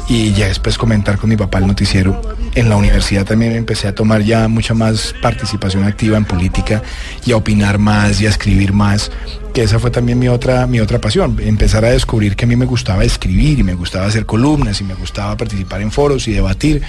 Y 0.09 0.33
ya 0.35 0.47
después 0.47 0.79
comentar 0.79 1.19
con 1.19 1.29
mi 1.31 1.37
papá 1.37 1.59
el 1.59 1.67
noticiero. 1.67 2.21
En 2.55 2.69
la 2.69 2.77
universidad 2.77 3.25
también 3.25 3.53
empecé 3.53 3.89
a 3.89 3.95
tomar 3.95 4.23
ya 4.23 4.47
mucha 4.49 4.73
más 4.73 5.15
participación 5.21 5.85
activa 5.85 6.17
en 6.17 6.25
política 6.25 6.83
y 7.25 7.33
a 7.33 7.37
opinar 7.37 7.79
más 7.79 8.21
y 8.21 8.27
a 8.27 8.31
escribir 8.31 8.73
más, 8.73 9.11
que 9.53 9.63
esa 9.63 9.79
fue 9.79 9.91
también 9.91 10.19
mi 10.19 10.29
otra, 10.29 10.67
mi 10.67 10.81
otra 10.81 11.01
pasión, 11.01 11.39
empezar 11.41 11.83
a 11.85 11.89
descubrir 11.89 12.37
que 12.37 12.45
a 12.45 12.49
mí 12.49 12.57
me 12.57 12.67
gustaba 12.67 13.05
escribir 13.05 13.59
y 13.59 13.63
me 13.63 13.73
gustaba 13.73 14.05
hacer 14.05 14.27
columnas 14.27 14.83
y 14.83 14.85
me 14.85 14.95
gustaba 14.95 15.35
participar 15.35 15.81
en 15.81 15.91
foros 15.91 16.29
y 16.29 16.33
debatir. 16.33 16.83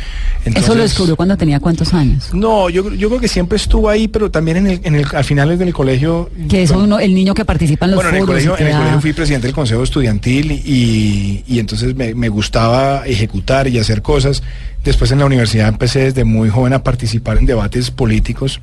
Eso 0.43 0.75
lo 0.75 0.81
descubrió 0.81 1.15
cuando 1.15 1.37
tenía 1.37 1.61
cuántos 1.61 1.93
años. 1.93 2.33
No, 2.33 2.69
yo, 2.69 2.93
yo 2.93 3.07
creo 3.07 3.21
que 3.21 3.29
siempre 3.29 3.55
estuvo 3.55 3.89
ahí, 3.89 4.09
pero 4.09 4.29
también 4.29 4.57
en 4.57 4.67
el, 4.67 4.81
en 4.83 4.95
el, 4.95 5.05
al 5.13 5.23
final 5.23 5.57
del 5.57 5.73
colegio... 5.73 6.29
Que 6.49 6.67
uno, 6.73 6.99
el 6.99 7.15
niño 7.15 7.33
que 7.33 7.45
participa 7.45 7.85
en 7.85 7.91
los 7.91 8.03
Bueno, 8.03 8.09
en 8.09 8.15
el, 8.15 8.25
foros. 8.25 8.43
y 8.43 8.47
colegio, 8.47 8.65
en 8.65 8.71
el 8.73 8.77
colegio 8.77 9.01
fui 9.01 9.13
presidente 9.13 9.47
del 9.47 9.55
consejo 9.55 9.83
estudiantil 9.83 10.51
y, 10.51 11.43
y 11.47 11.59
entonces 11.59 11.95
me, 11.95 12.13
me 12.15 12.27
gustaba 12.27 13.06
ejecutar 13.07 13.67
y 13.67 13.79
hacer 13.79 14.01
cosas. 14.01 14.43
Después 14.83 15.11
en 15.11 15.19
la 15.19 15.25
universidad 15.25 15.67
empecé 15.67 15.99
desde 15.99 16.23
muy 16.23 16.49
joven 16.49 16.73
a 16.73 16.83
participar 16.83 17.37
en 17.37 17.45
debates 17.45 17.91
políticos. 17.91 18.59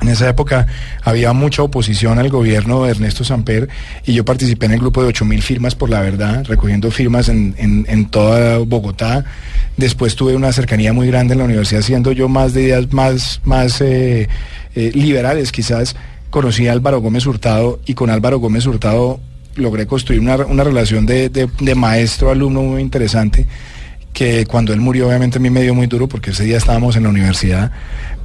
En 0.00 0.08
esa 0.08 0.28
época 0.28 0.68
había 1.02 1.32
mucha 1.32 1.62
oposición 1.64 2.20
al 2.20 2.28
gobierno 2.28 2.84
de 2.84 2.92
Ernesto 2.92 3.24
Samper 3.24 3.68
y 4.06 4.12
yo 4.12 4.24
participé 4.24 4.66
en 4.66 4.72
el 4.72 4.78
grupo 4.78 5.02
de 5.02 5.08
8.000 5.12 5.40
firmas 5.42 5.74
por 5.74 5.90
la 5.90 6.00
verdad, 6.00 6.44
recogiendo 6.46 6.90
firmas 6.92 7.28
en, 7.28 7.56
en- 7.58 7.84
en 7.88 8.06
toda 8.06 8.58
Bogotá. 8.58 9.24
Después 9.76 10.14
tuve 10.14 10.36
una 10.36 10.52
cercanía 10.52 10.92
muy 10.92 11.08
grande 11.08 11.32
en 11.32 11.38
la 11.38 11.44
universidad, 11.46 11.82
siendo 11.82 12.12
yo 12.12 12.28
más 12.28 12.54
de 12.54 12.62
ideas 12.62 12.92
más, 12.92 13.40
más 13.44 13.80
eh, 13.80 14.28
eh, 14.76 14.92
liberales 14.94 15.50
quizás. 15.50 15.96
Conocí 16.30 16.68
a 16.68 16.72
Álvaro 16.72 17.00
Gómez 17.00 17.26
Hurtado 17.26 17.80
y 17.84 17.94
con 17.94 18.08
Álvaro 18.10 18.38
Gómez 18.38 18.66
Hurtado 18.66 19.18
logré 19.58 19.86
construir 19.86 20.20
una, 20.20 20.64
relación 20.64 21.04
de 21.06 21.74
maestro-alumno 21.76 22.62
muy 22.62 22.80
interesante 22.80 23.46
que 24.12 24.46
cuando 24.46 24.72
él 24.72 24.80
murió 24.80 25.06
obviamente 25.08 25.38
a 25.38 25.40
mí 25.40 25.50
me 25.50 25.62
dio 25.62 25.74
muy 25.74 25.86
duro 25.86 26.08
porque 26.08 26.30
ese 26.30 26.44
día 26.44 26.56
estábamos 26.58 26.96
en 26.96 27.04
la 27.04 27.08
universidad, 27.10 27.70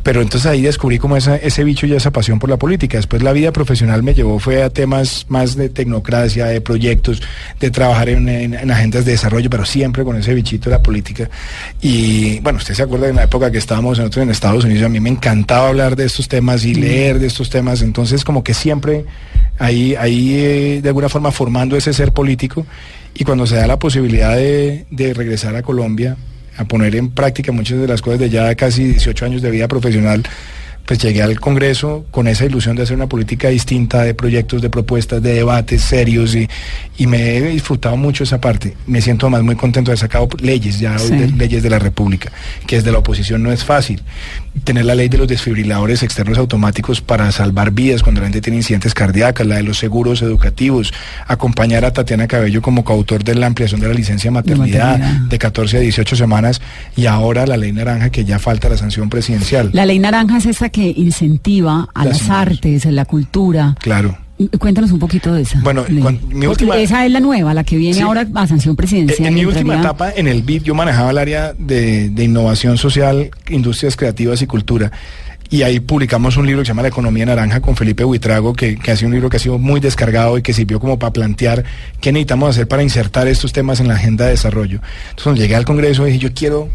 Pero 0.03 0.21
entonces 0.21 0.47
ahí 0.51 0.61
descubrí 0.61 0.97
como 0.99 1.15
esa, 1.15 1.38
ese 1.38 1.63
bicho 1.63 1.86
y 1.88 1.93
esa 1.93 2.11
pasión 2.11 2.38
por 2.38 2.49
la 2.49 2.57
política. 2.57 2.97
Después 2.97 3.23
la 3.23 3.31
vida 3.31 3.53
profesional 3.53 4.03
me 4.03 4.13
llevó, 4.13 4.38
fue 4.38 4.61
a 4.61 4.69
temas 4.69 5.25
más 5.29 5.55
de 5.55 5.69
tecnocracia, 5.69 6.45
de 6.47 6.59
proyectos, 6.59 7.21
de 7.61 7.71
trabajar 7.71 8.09
en, 8.09 8.27
en- 8.27 8.53
en 8.53 8.69
agendas 8.69 9.05
de 9.05 9.11
desarrollo, 9.13 9.49
pero 9.49 9.63
siempre 9.63 10.03
con 10.03 10.17
ese 10.17 10.34
bichito 10.34 10.69
de 10.69 10.75
la 10.75 10.84
política. 10.84 11.29
Y 11.81 12.39
bueno, 12.41 12.57
usted 12.57 12.73
se 12.73 12.84
acuerda 12.84 13.07
de 13.07 13.13
la 13.13 13.23
época 13.23 13.49
que 13.49 13.59
estábamos 13.59 13.97
nosotros 13.97 14.23
en 14.23 14.29
Estados 14.31 14.65
Unidos, 14.65 14.84
a 14.84 14.89
mí 14.89 14.99
me 14.99 15.09
encantaba 15.09 15.69
hablar 15.69 15.95
de 15.95 16.03
estos 16.05 16.27
temas 16.27 16.65
y 16.65 16.73
leer 16.75 17.19
de 17.19 17.27
estos 17.27 17.49
temas, 17.49 17.81
entonces 17.81 18.25
como 18.25 18.43
que 18.43 18.53
siempre 18.53 19.05
ahí, 19.57 19.95
ahí 19.95 20.34
eh, 20.36 20.79
de 20.81 20.89
alguna 20.89 21.07
forma 21.07 21.31
formando 21.31 21.77
ese 21.77 21.93
ser 21.93 22.11
político 22.11 22.65
y 23.16 23.24
cuando 23.24 23.45
se 23.45 23.55
da 23.55 23.68
la 23.68 23.80
posibilidad 23.80 24.36
de, 24.36 24.86
de 24.89 25.14
regresar 25.14 25.55
a 25.55 25.61
Colombia, 25.61 26.18
a 26.57 26.66
poner 26.66 26.95
en 26.95 27.11
práctica 27.11 27.51
muchas 27.51 27.80
de 27.80 27.88
las 27.88 28.01
cosas 28.01 28.20
de 28.20 28.30
ya 28.30 28.53
casi 28.55 28.86
18 28.86 29.26
años 29.26 29.41
de 29.41 29.51
vida 29.51 29.68
profesional, 29.68 30.24
pues 30.86 30.99
llegué 30.99 31.21
al 31.23 31.39
Congreso 31.39 32.05
con 32.11 32.27
esa 32.27 32.45
ilusión 32.45 32.75
de 32.75 32.84
hacer 32.84 32.95
una 32.97 33.07
política 33.07 33.47
distinta, 33.49 34.01
de 34.03 34.13
proyectos, 34.13 34.61
de 34.61 34.69
propuestas, 34.69 35.21
de 35.23 35.34
debates 35.34 35.81
serios 35.81 36.36
y, 36.36 36.49
y 36.97 37.07
me 37.07 37.38
he 37.38 37.41
disfrutado 37.41 37.95
mucho 37.95 38.23
esa 38.25 38.41
parte. 38.41 38.75
Me 38.86 39.01
siento 39.01 39.29
más 39.29 39.43
muy 39.43 39.55
contento 39.55 39.89
de 39.89 39.93
haber 39.93 39.99
sacado 39.99 40.27
leyes, 40.41 40.79
ya 40.79 40.97
Sí. 40.99 41.15
de- 41.15 41.27
leyes 41.31 41.63
de 41.63 41.69
la 41.69 41.79
República, 41.79 42.31
que 42.67 42.75
desde 42.75 42.91
la 42.91 42.97
oposición 42.97 43.41
no 43.43 43.51
es 43.51 43.63
fácil. 43.63 44.01
Tener 44.65 44.86
la 44.86 44.93
ley 44.93 45.07
de 45.09 45.17
los 45.17 45.27
desfibriladores 45.27 46.03
externos 46.03 46.38
automáticos 46.38 47.01
para 47.01 47.31
salvar 47.31 47.71
vidas 47.71 48.03
cuando 48.03 48.21
la 48.21 48.27
gente 48.27 48.41
tiene 48.41 48.57
incidentes 48.57 48.93
cardíacas, 48.93 49.47
la 49.47 49.55
de 49.55 49.63
los 49.63 49.77
seguros 49.79 50.21
educativos, 50.21 50.93
acompañar 51.27 51.86
a 51.86 51.93
Tatiana 51.93 52.27
Cabello 52.27 52.61
como 52.61 52.84
coautor 52.84 53.23
de 53.23 53.36
la 53.36 53.47
ampliación 53.47 53.79
de 53.79 53.88
la 53.88 53.93
licencia 53.93 54.29
de 54.29 54.34
maternidad 54.34 54.97
maternidad. 54.99 55.21
de 55.29 55.39
14 55.39 55.77
a 55.77 55.79
18 55.79 56.15
semanas 56.15 56.61
y 56.95 57.05
ahora 57.05 57.47
la 57.47 57.57
ley 57.57 57.71
naranja 57.71 58.09
que 58.09 58.25
ya 58.25 58.38
falta 58.38 58.69
la 58.69 58.77
sanción 58.77 59.09
presidencial. 59.09 59.69
La 59.73 59.86
ley 59.86 59.97
naranja 59.99 60.38
es 60.38 60.45
esa 60.45 60.69
que 60.74 60.93
incentiva 60.97 61.88
a 61.93 62.03
Las 62.05 62.30
artes, 62.30 62.86
a 62.86 62.91
la 62.91 63.05
cultura. 63.05 63.76
Claro. 63.80 64.17
Cuéntanos 64.59 64.91
un 64.91 64.99
poquito 64.99 65.34
de 65.34 65.43
esa. 65.43 65.61
Bueno, 65.61 65.86
mi 65.89 66.47
última- 66.47 66.76
esa 66.76 67.05
es 67.05 67.11
la 67.11 67.21
nueva, 67.21 67.53
la 67.53 67.63
que 67.63 67.78
viene 67.78 67.93
Sí. 67.93 68.01
ahora 68.01 68.28
a 68.34 68.47
sanción 68.47 68.76
presidencial. 68.76 69.28
En 69.30 69.34
mi 69.36 69.45
última 69.45 69.76
entraría- 69.76 69.82
etapa 69.82 70.11
en 70.13 70.28
el 70.28 70.41
BID 70.41 70.63
yo 70.63 70.76
manejaba 70.76 71.11
el 71.11 71.17
área 71.19 71.53
de, 71.57 72.09
de 72.09 72.24
innovación 72.26 72.78
social, 72.78 73.30
industrias 73.49 73.95
creativas 73.95 74.41
y 74.41 74.47
cultura. 74.47 74.91
Y 75.49 75.61
ahí 75.61 75.80
publicamos 75.80 76.36
un 76.36 76.47
libro 76.47 76.61
que 76.61 76.65
se 76.65 76.69
llama 76.71 76.82
La 76.82 76.88
Economía 76.88 77.28
Naranja 77.28 77.61
con 77.61 77.76
Felipe 77.76 78.03
Buitrago, 78.03 78.53
que, 78.53 78.76
que 78.76 78.91
ha 78.91 78.95
sido 78.95 79.09
un 79.09 79.13
libro 79.13 79.30
que 79.30 79.38
ha 79.38 79.39
sido 79.39 79.59
muy 79.59 79.80
descargado 79.80 80.36
y 80.38 80.41
que 80.41 80.51
sirvió 80.51 80.80
como 80.80 80.97
para 80.97 81.13
plantear 81.13 81.63
qué 82.01 82.11
necesitamos 82.11 82.49
hacer 82.49 82.67
para 82.67 82.82
insertar 82.82 83.28
estos 83.28 83.53
temas 83.53 83.80
en 83.80 83.88
la 83.88 83.93
agenda 83.93 84.26
de 84.26 84.32
desarrollo. 84.32 84.80
Entonces 85.03 85.24
cuando 85.24 85.41
llegué 85.41 85.55
al 85.55 85.65
Congreso 85.65 86.05
dije, 86.05 86.17
yo 86.17 86.34
quiero 86.34 86.69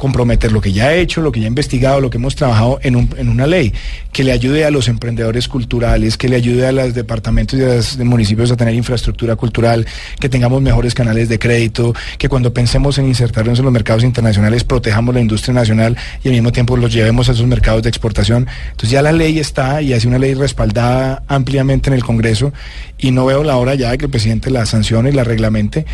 comprometer 0.00 0.50
lo 0.50 0.62
que 0.62 0.72
ya 0.72 0.94
he 0.94 1.00
hecho, 1.00 1.20
lo 1.20 1.30
que 1.30 1.40
ya 1.40 1.44
he 1.46 1.48
investigado, 1.48 2.00
lo 2.00 2.08
que 2.08 2.16
hemos 2.16 2.34
trabajado 2.34 2.80
en, 2.82 2.96
un- 2.96 3.14
en 3.18 3.28
una 3.28 3.46
ley 3.46 3.72
que 4.12 4.24
le 4.24 4.32
ayude 4.32 4.64
a 4.64 4.70
los 4.70 4.88
emprendedores 4.88 5.46
culturales, 5.46 6.16
que 6.16 6.28
le 6.30 6.36
ayude 6.36 6.66
a 6.66 6.72
los 6.72 6.94
departamentos 6.94 7.58
y 7.58 7.62
a 7.62 7.66
los 7.74 7.98
municipios 7.98 8.50
a 8.50 8.56
tener 8.56 8.74
infraestructura 8.74 9.36
cultural, 9.36 9.86
que 10.18 10.30
tengamos 10.30 10.62
mejores 10.62 10.94
canales 10.94 11.28
de 11.28 11.38
crédito, 11.38 11.94
que 12.16 12.30
cuando 12.30 12.52
pensemos 12.54 12.96
en 12.96 13.06
insertarnos 13.06 13.58
en 13.58 13.64
los 13.66 13.72
mercados 13.74 14.02
internacionales 14.02 14.64
protejamos 14.64 15.14
la 15.14 15.20
industria 15.20 15.52
nacional 15.52 15.96
y 16.24 16.28
al 16.28 16.34
mismo 16.34 16.50
tiempo 16.50 16.76
los 16.78 16.90
llevemos 16.92 17.28
a 17.28 17.32
esos 17.32 17.46
mercados 17.46 17.82
de 17.82 17.90
exportación. 17.90 18.46
Entonces 18.70 18.90
ya 18.90 19.02
la 19.02 19.12
ley 19.12 19.38
está 19.38 19.82
y 19.82 19.92
hace 19.92 20.08
una 20.08 20.18
ley 20.18 20.32
respaldada 20.32 21.22
ampliamente 21.28 21.90
en 21.90 21.94
el 21.94 22.02
Congreso 22.04 22.54
y 22.98 23.10
no 23.10 23.26
veo 23.26 23.44
la 23.44 23.56
hora 23.58 23.74
ya 23.74 23.90
de 23.90 23.98
que 23.98 24.06
el 24.06 24.10
presidente 24.10 24.50
la 24.50 24.64
sancione 24.64 25.10
y 25.10 25.12
la 25.12 25.24
reglamente 25.24 25.84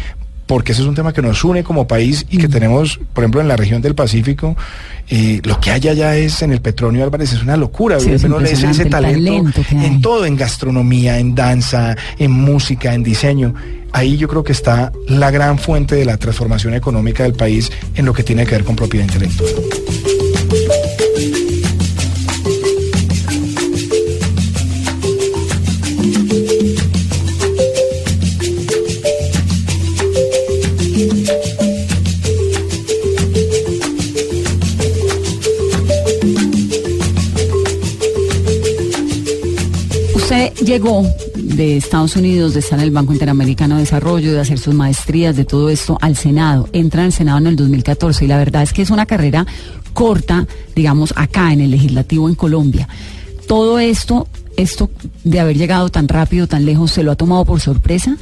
porque 0.47 0.73
ese 0.73 0.83
es 0.83 0.89
un 0.89 0.95
tema 0.95 1.13
que 1.13 1.23
nos 1.23 1.43
une 1.45 1.65
como 1.65 1.87
país 1.87 2.25
y 2.31 2.39
que 2.39 2.49
tenemos, 2.49 3.01
por 3.13 3.25
ejemplo, 3.25 3.41
en 3.41 3.49
la 3.49 3.57
región 3.57 3.83
del 3.83 3.95
Pacífico, 3.95 4.57
eh, 5.09 5.41
lo 5.45 5.61
que 5.61 5.71
hay 5.71 5.89
allá 5.89 6.17
es 6.17 6.43
en 6.43 6.53
el 6.53 6.61
petróleo, 6.61 7.05
Álvarez, 7.05 7.33
es 7.33 7.43
una 7.43 7.57
locura. 7.57 7.99
Sí, 8.01 8.11
es 8.13 8.25
uno 8.25 8.41
ese, 8.41 8.87
talento, 8.87 9.61
en 9.71 10.01
todo, 10.01 10.25
en 10.25 10.37
gastronomía, 10.37 11.19
en 11.19 11.35
danza, 11.35 11.97
en 12.19 12.31
música, 12.31 12.95
en 12.95 13.03
diseño. 13.03 13.55
Ahí 13.93 14.17
yo 14.17 14.29
creo 14.29 14.45
que 14.45 14.53
está 14.53 14.93
la 15.09 15.31
gran 15.31 15.59
fuente 15.59 15.95
de 15.97 16.05
la 16.05 16.17
transformación 16.17 16.75
económica 16.75 17.23
del 17.23 17.35
país 17.35 17.71
en 17.95 18.05
lo 18.05 18.13
que 18.13 18.23
tiene 18.23 18.45
que 18.45 18.53
ver 18.53 18.65
con 18.65 18.77
propiedad 18.77 19.07
intelectual. 19.07 19.51
De 41.35 41.77
Estados 41.77 42.15
Unidos, 42.15 42.55
de 42.55 42.61
estar 42.61 42.79
en 42.79 42.85
el 42.85 42.91
Banco 42.93 43.13
Interamericano 43.13 43.75
de 43.75 43.81
Desarrollo, 43.81 44.33
de 44.33 44.41
hacer 44.41 44.59
sus 44.59 44.73
maestrías, 44.73 45.35
de 45.35 45.45
todo 45.45 45.69
esto 45.69 45.99
al 46.01 46.17
Senado. 46.17 46.69
Entra 46.73 47.01
en 47.03 47.07
el 47.07 47.13
Senado 47.13 47.39
en 47.39 47.49
el 47.49 47.57
2014 47.57 48.25
y 48.25 48.29
la 48.29 48.39
verdad 48.39 48.63
es 48.63 48.73
que 48.73 48.83
es 48.83 48.91
una 48.91 49.05
carrera 49.05 49.45
corta, 49.93 50.47
digamos, 50.77 51.13
acá 51.17 51.53
en 51.53 51.61
el 51.61 51.73
legislativo 51.73 52.29
en 52.29 52.37
Colombia. 52.37 52.89
Todo 53.49 53.81
esto, 53.81 54.29
esto 54.57 54.89
de 55.25 55.41
haber 55.41 55.57
llegado 55.57 55.89
tan 55.89 56.07
rápido, 56.07 56.47
tan 56.47 56.65
lejos, 56.65 56.93
¿se 56.93 57.03
lo 57.03 57.11
ha 57.11 57.17
tomado 57.17 57.45
por 57.45 57.61
sorpresa? 57.61 58.17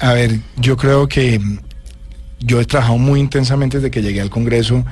A 0.00 0.12
ver, 0.12 0.40
yo 0.56 0.76
creo 0.76 1.06
que 1.06 1.40
yo 2.40 2.60
he 2.60 2.64
trabajado 2.64 2.98
muy 2.98 3.20
intensamente 3.20 3.76
desde 3.76 3.92
que 3.92 4.02
llegué 4.02 4.20
al 4.20 4.30
Congreso, 4.30 4.84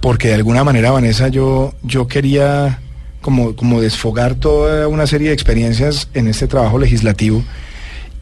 porque 0.00 0.28
de 0.28 0.34
alguna 0.34 0.64
manera, 0.64 0.90
Vanessa, 0.90 1.28
yo, 1.28 1.74
yo 1.82 2.08
quería 2.08 2.78
como, 3.20 3.54
como 3.56 3.80
desfogar 3.80 4.34
toda 4.36 4.88
una 4.88 5.06
serie 5.06 5.28
de 5.28 5.34
experiencias 5.34 6.08
en 6.14 6.28
este 6.28 6.46
trabajo 6.46 6.78
legislativo. 6.78 7.42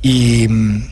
Y 0.03 0.47
mm, 0.49 0.82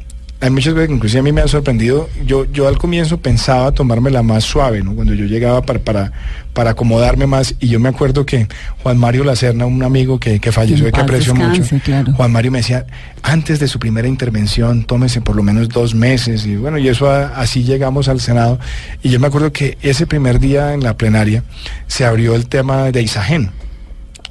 hay 0.40 0.50
muchas 0.50 0.74
veces 0.74 0.88
que 0.88 0.94
inclusive 0.94 1.20
a 1.20 1.22
mí 1.22 1.32
me 1.32 1.40
han 1.40 1.48
sorprendido. 1.48 2.08
Yo, 2.26 2.44
yo 2.52 2.68
al 2.68 2.76
comienzo 2.78 3.18
pensaba 3.18 3.72
tomármela 3.72 4.22
más 4.22 4.44
suave, 4.44 4.82
¿no? 4.82 4.94
Cuando 4.94 5.14
yo 5.14 5.24
llegaba 5.24 5.62
para, 5.62 5.78
para, 5.78 6.12
para 6.52 6.70
acomodarme 6.70 7.26
más. 7.26 7.54
Y 7.60 7.68
yo 7.68 7.80
me 7.80 7.88
acuerdo 7.88 8.26
que 8.26 8.46
Juan 8.82 8.98
Mario 8.98 9.24
Lacerna, 9.24 9.64
un 9.66 9.82
amigo 9.82 10.18
que, 10.20 10.40
que 10.40 10.52
falleció 10.52 10.88
y 10.88 10.92
que 10.92 11.00
aprecio 11.00 11.34
mucho, 11.34 11.62
claro. 11.84 12.12
Juan 12.14 12.32
Mario 12.32 12.50
me 12.50 12.58
decía, 12.58 12.84
antes 13.22 13.58
de 13.58 13.68
su 13.68 13.78
primera 13.78 14.06
intervención, 14.08 14.84
tómese 14.84 15.20
por 15.22 15.34
lo 15.36 15.42
menos 15.42 15.68
dos 15.70 15.94
meses. 15.94 16.44
Y 16.44 16.56
bueno, 16.56 16.76
y 16.78 16.88
eso 16.88 17.08
a- 17.08 17.28
así 17.40 17.62
llegamos 17.64 18.08
al 18.08 18.20
Senado. 18.20 18.58
Y 19.02 19.08
yo 19.10 19.20
me 19.20 19.28
acuerdo 19.28 19.52
que 19.52 19.78
ese 19.80 20.06
primer 20.06 20.40
día 20.40 20.74
en 20.74 20.82
la 20.82 20.96
plenaria 20.96 21.42
se 21.86 22.04
abrió 22.04 22.34
el 22.34 22.48
tema 22.48 22.90
de 22.90 23.00
Isagen. 23.02 23.50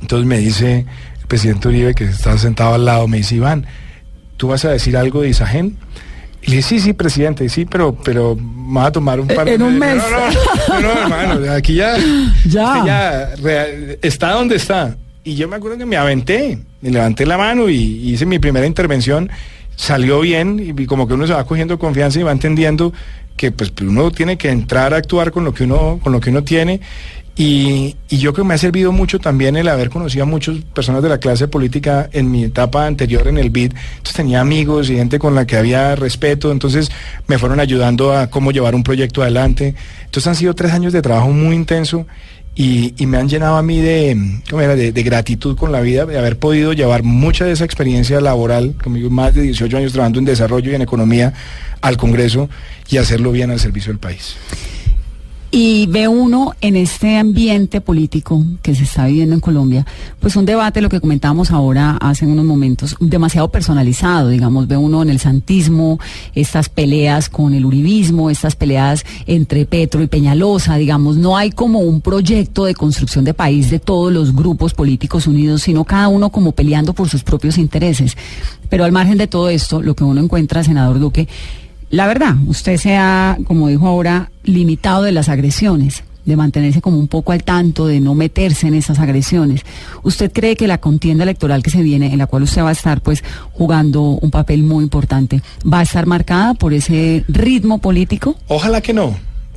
Entonces 0.04 0.28
me 0.28 0.38
dice 0.38 0.86
el 1.22 1.28
presidente 1.28 1.70
Uribe, 1.70 1.95
que 1.95 2.04
está 2.04 2.38
sentado 2.38 2.74
al 2.76 2.84
lado, 2.86 3.08
me 3.08 3.18
dice, 3.18 3.36
Iván, 3.36 3.66
¿tú 4.38 4.49
vas 4.49 4.64
a 4.66 4.70
decir 4.72 4.95
algo 4.97 5.22
de 5.22 5.30
Isagen? 5.30 5.78
Y 6.41 6.47
le 6.51 6.58
dije, 6.58 6.68
sí, 6.68 6.80
sí, 6.82 6.91
presidente, 6.93 7.47
sí, 7.47 7.64
pero, 7.66 7.95
pero 8.04 8.36
me 8.36 8.82
va 8.82 8.88
a 8.88 8.91
tomar 8.91 9.20
un 9.22 9.28
par 9.28 9.45
de 9.45 9.54
En 9.54 9.62
un 9.62 9.80
meses". 9.80 10.04
mes. 10.12 10.38
No, 10.70 10.80
no, 10.80 10.82
no, 10.82 10.93
no, 10.95 11.01
hermano, 11.01 11.51
aquí 11.54 11.76
ya, 11.76 11.95
Ya. 12.45 12.84
ya 12.86 13.30
está 14.01 14.32
donde 14.34 14.58
está. 14.58 14.97
Y 15.24 15.36
yo 15.36 15.47
me 15.47 15.56
acuerdo 15.56 15.78
que 15.78 15.86
me 15.86 15.95
aventé, 15.95 16.60
me 16.82 16.89
levanté 16.91 17.26
la 17.26 17.38
mano 17.38 17.70
y 17.70 17.78
hice 18.12 18.26
mi 18.26 18.39
primera 18.39 18.68
intervención, 18.68 19.30
salió 19.78 20.20
bien 20.20 20.76
y 20.78 20.86
como 20.86 21.08
que 21.08 21.14
uno 21.14 21.26
se 21.26 21.34
va 21.34 21.45
cogiendo 21.45 21.80
confianza 21.80 22.20
y 22.20 22.24
va 22.24 22.34
entendiendo 22.34 22.91
que 23.38 23.51
pues 23.54 23.72
uno 23.82 24.12
tiene 24.12 24.38
que 24.38 24.49
entrar 24.51 24.93
a 24.93 24.97
actuar 24.97 25.32
con 25.32 25.45
lo 25.45 25.54
que 25.54 25.64
uno, 25.64 25.99
con 26.04 26.12
lo 26.12 26.20
que 26.20 26.30
uno 26.30 26.43
tiene. 26.43 26.82
Y, 27.36 27.95
yo 28.09 28.31
creo 28.31 28.45
que 28.45 28.49
me 28.49 28.53
ha 28.53 28.59
servido 28.59 28.91
mucho 28.91 29.19
también 29.19 29.57
el 29.57 29.67
haber 29.67 29.89
conocido 29.89 30.23
a 30.23 30.27
muchas 30.27 30.57
personas 30.73 31.01
de 31.01 31.09
la 31.09 31.17
clase 31.17 31.47
política 31.47 32.07
en 32.13 32.29
mi 32.29 32.43
etapa 32.43 32.86
anterior 32.86 33.27
en 33.27 33.39
el 33.39 33.49
BID. 33.49 33.73
Entonces 33.73 34.13
tenía 34.13 34.39
amigos 34.39 34.89
y 34.89 34.95
gente 34.95 35.17
con 35.17 35.34
la 35.34 35.47
que 35.47 35.57
había 35.57 35.95
respeto, 35.95 36.51
entonces 36.51 36.91
me 37.27 37.39
fueron 37.39 37.59
ayudando 37.59 38.15
a 38.15 38.27
cómo 38.27 38.51
llevar 38.51 38.75
un 38.75 38.84
proyecto 38.84 39.23
adelante. 39.23 39.73
Entonces 40.05 40.27
han 40.27 40.36
sido 40.36 40.53
tres 40.53 40.73
años 40.73 40.93
de 40.93 41.01
trabajo 41.01 41.29
muy 41.29 41.55
intenso 41.55 42.05
y, 42.55 42.93
me 43.07 43.17
han 43.17 43.27
llenado 43.27 43.57
a 43.57 43.63
mí 43.63 43.81
de, 43.81 44.15
¿cómo 44.47 44.61
era? 44.61 44.75
de 44.75 45.03
gratitud 45.03 45.57
con 45.57 45.71
la 45.71 45.81
vida, 45.81 46.05
de 46.05 46.19
haber 46.19 46.38
podido 46.38 46.71
llevar 46.71 47.01
mucha 47.01 47.45
de 47.45 47.53
esa 47.53 47.65
experiencia 47.65 48.21
laboral, 48.21 48.75
conmigo 48.81 49.09
más 49.09 49.34
de 49.34 49.41
18 49.41 49.75
años 49.75 49.91
trabajando 49.91 50.19
en 50.19 50.25
desarrollo 50.25 50.71
y 50.71 50.75
en 50.75 50.84
economía, 50.84 51.34
al 51.81 51.97
Congreso 51.97 52.47
y 52.89 52.97
hacerlo 52.97 53.31
bien 53.31 53.49
al 53.49 53.59
servicio 53.59 53.91
del 53.91 53.99
país. 53.99 54.36
Y 55.56 55.86
ve 55.86 56.08
uno 56.08 56.54
en 56.62 56.76
este 56.76 57.16
ambiente 57.16 57.80
político 57.80 58.43
que 58.64 58.74
se 58.74 58.86
está 58.86 59.06
viviendo 59.06 59.36
en 59.36 59.39
Colombia, 59.39 59.86
pues 60.20 60.36
un 60.36 60.45
debate, 60.45 60.82
lo 60.82 60.89
que 60.89 60.99
comentábamos 60.99 61.51
ahora 61.51 61.95
hace 62.01 62.26
unos 62.26 62.43
momentos, 62.43 62.95
demasiado 62.99 63.49
personalizado, 63.49 64.30
digamos, 64.30 64.68
ve 64.68 64.78
uno 64.78 65.04
en 65.04 65.12
el 65.12 65.20
santismo, 65.20 65.99
estas 66.34 66.70
peleas 66.70 67.30
con 67.30 67.54
el 67.54 67.68
uribismo, 67.68 68.32
estas 68.32 68.56
peleas 68.56 69.06
entre 69.28 69.68
Petro 69.68 70.01
y 70.01 70.08
Peñalosa, 70.08 70.78
digamos, 70.78 71.18
no 71.18 71.38
hay 71.38 71.51
como 71.51 71.82
un 71.82 72.01
proyecto 72.01 72.66
de 72.66 72.74
construcción 72.74 73.24
de 73.24 73.36
país 73.36 73.70
de 73.70 73.78
todos 73.78 74.12
los 74.12 74.36
grupos 74.36 74.74
políticos 74.74 75.28
unidos, 75.28 75.62
sino 75.62 75.84
cada 75.84 76.08
uno 76.08 76.32
como 76.32 76.54
peleando 76.54 76.93
por 76.93 77.10
sus 77.10 77.24
propios 77.24 77.60
intereses. 77.60 78.18
Pero 78.70 78.86
al 78.86 78.91
margen 78.91 79.20
de 79.20 79.28
todo 79.28 79.49
esto, 79.49 79.84
lo 79.84 79.95
que 79.95 80.04
uno 80.04 80.20
encuentra, 80.20 80.64
senador 80.64 80.97
Duque, 80.97 81.28
la 81.93 82.07
verdad, 82.07 82.35
usted 82.47 82.77
se 82.77 82.97
ha, 82.97 83.37
como 83.45 83.67
dijo 83.67 83.87
ahora, 83.87 84.31
limitado 84.43 85.03
de 85.03 85.11
las 85.11 85.29
agresiones, 85.29 86.03
de 86.25 86.35
mantenerse 86.35 86.81
como 86.81 86.97
un 86.97 87.07
poco 87.07 87.33
al 87.33 87.43
tanto, 87.43 87.85
de 87.85 87.99
no 87.99 88.15
meterse 88.15 88.65
en 88.65 88.73
esas 88.73 88.97
agresiones. 88.97 89.61
¿Usted 90.01 90.31
cree 90.31 90.55
que 90.55 90.65
la 90.65 90.79
contienda 90.79 91.23
electoral 91.23 91.61
que 91.61 91.69
se 91.69 91.83
viene, 91.83 92.11
en 92.11 92.17
la 92.17 92.25
cual 92.25 92.41
usted 92.41 92.63
va 92.63 92.69
a 92.69 92.71
estar 92.71 93.01
pues 93.01 93.23
jugando 93.51 94.01
un 94.01 94.31
papel 94.31 94.63
muy 94.63 94.83
importante, 94.83 95.43
va 95.71 95.81
a 95.81 95.83
estar 95.83 96.07
marcada 96.07 96.55
por 96.55 96.73
ese 96.73 97.25
ritmo 97.27 97.77
político? 97.77 98.37
Ojalá 98.47 98.81
que 98.81 98.93
no. 98.93 99.15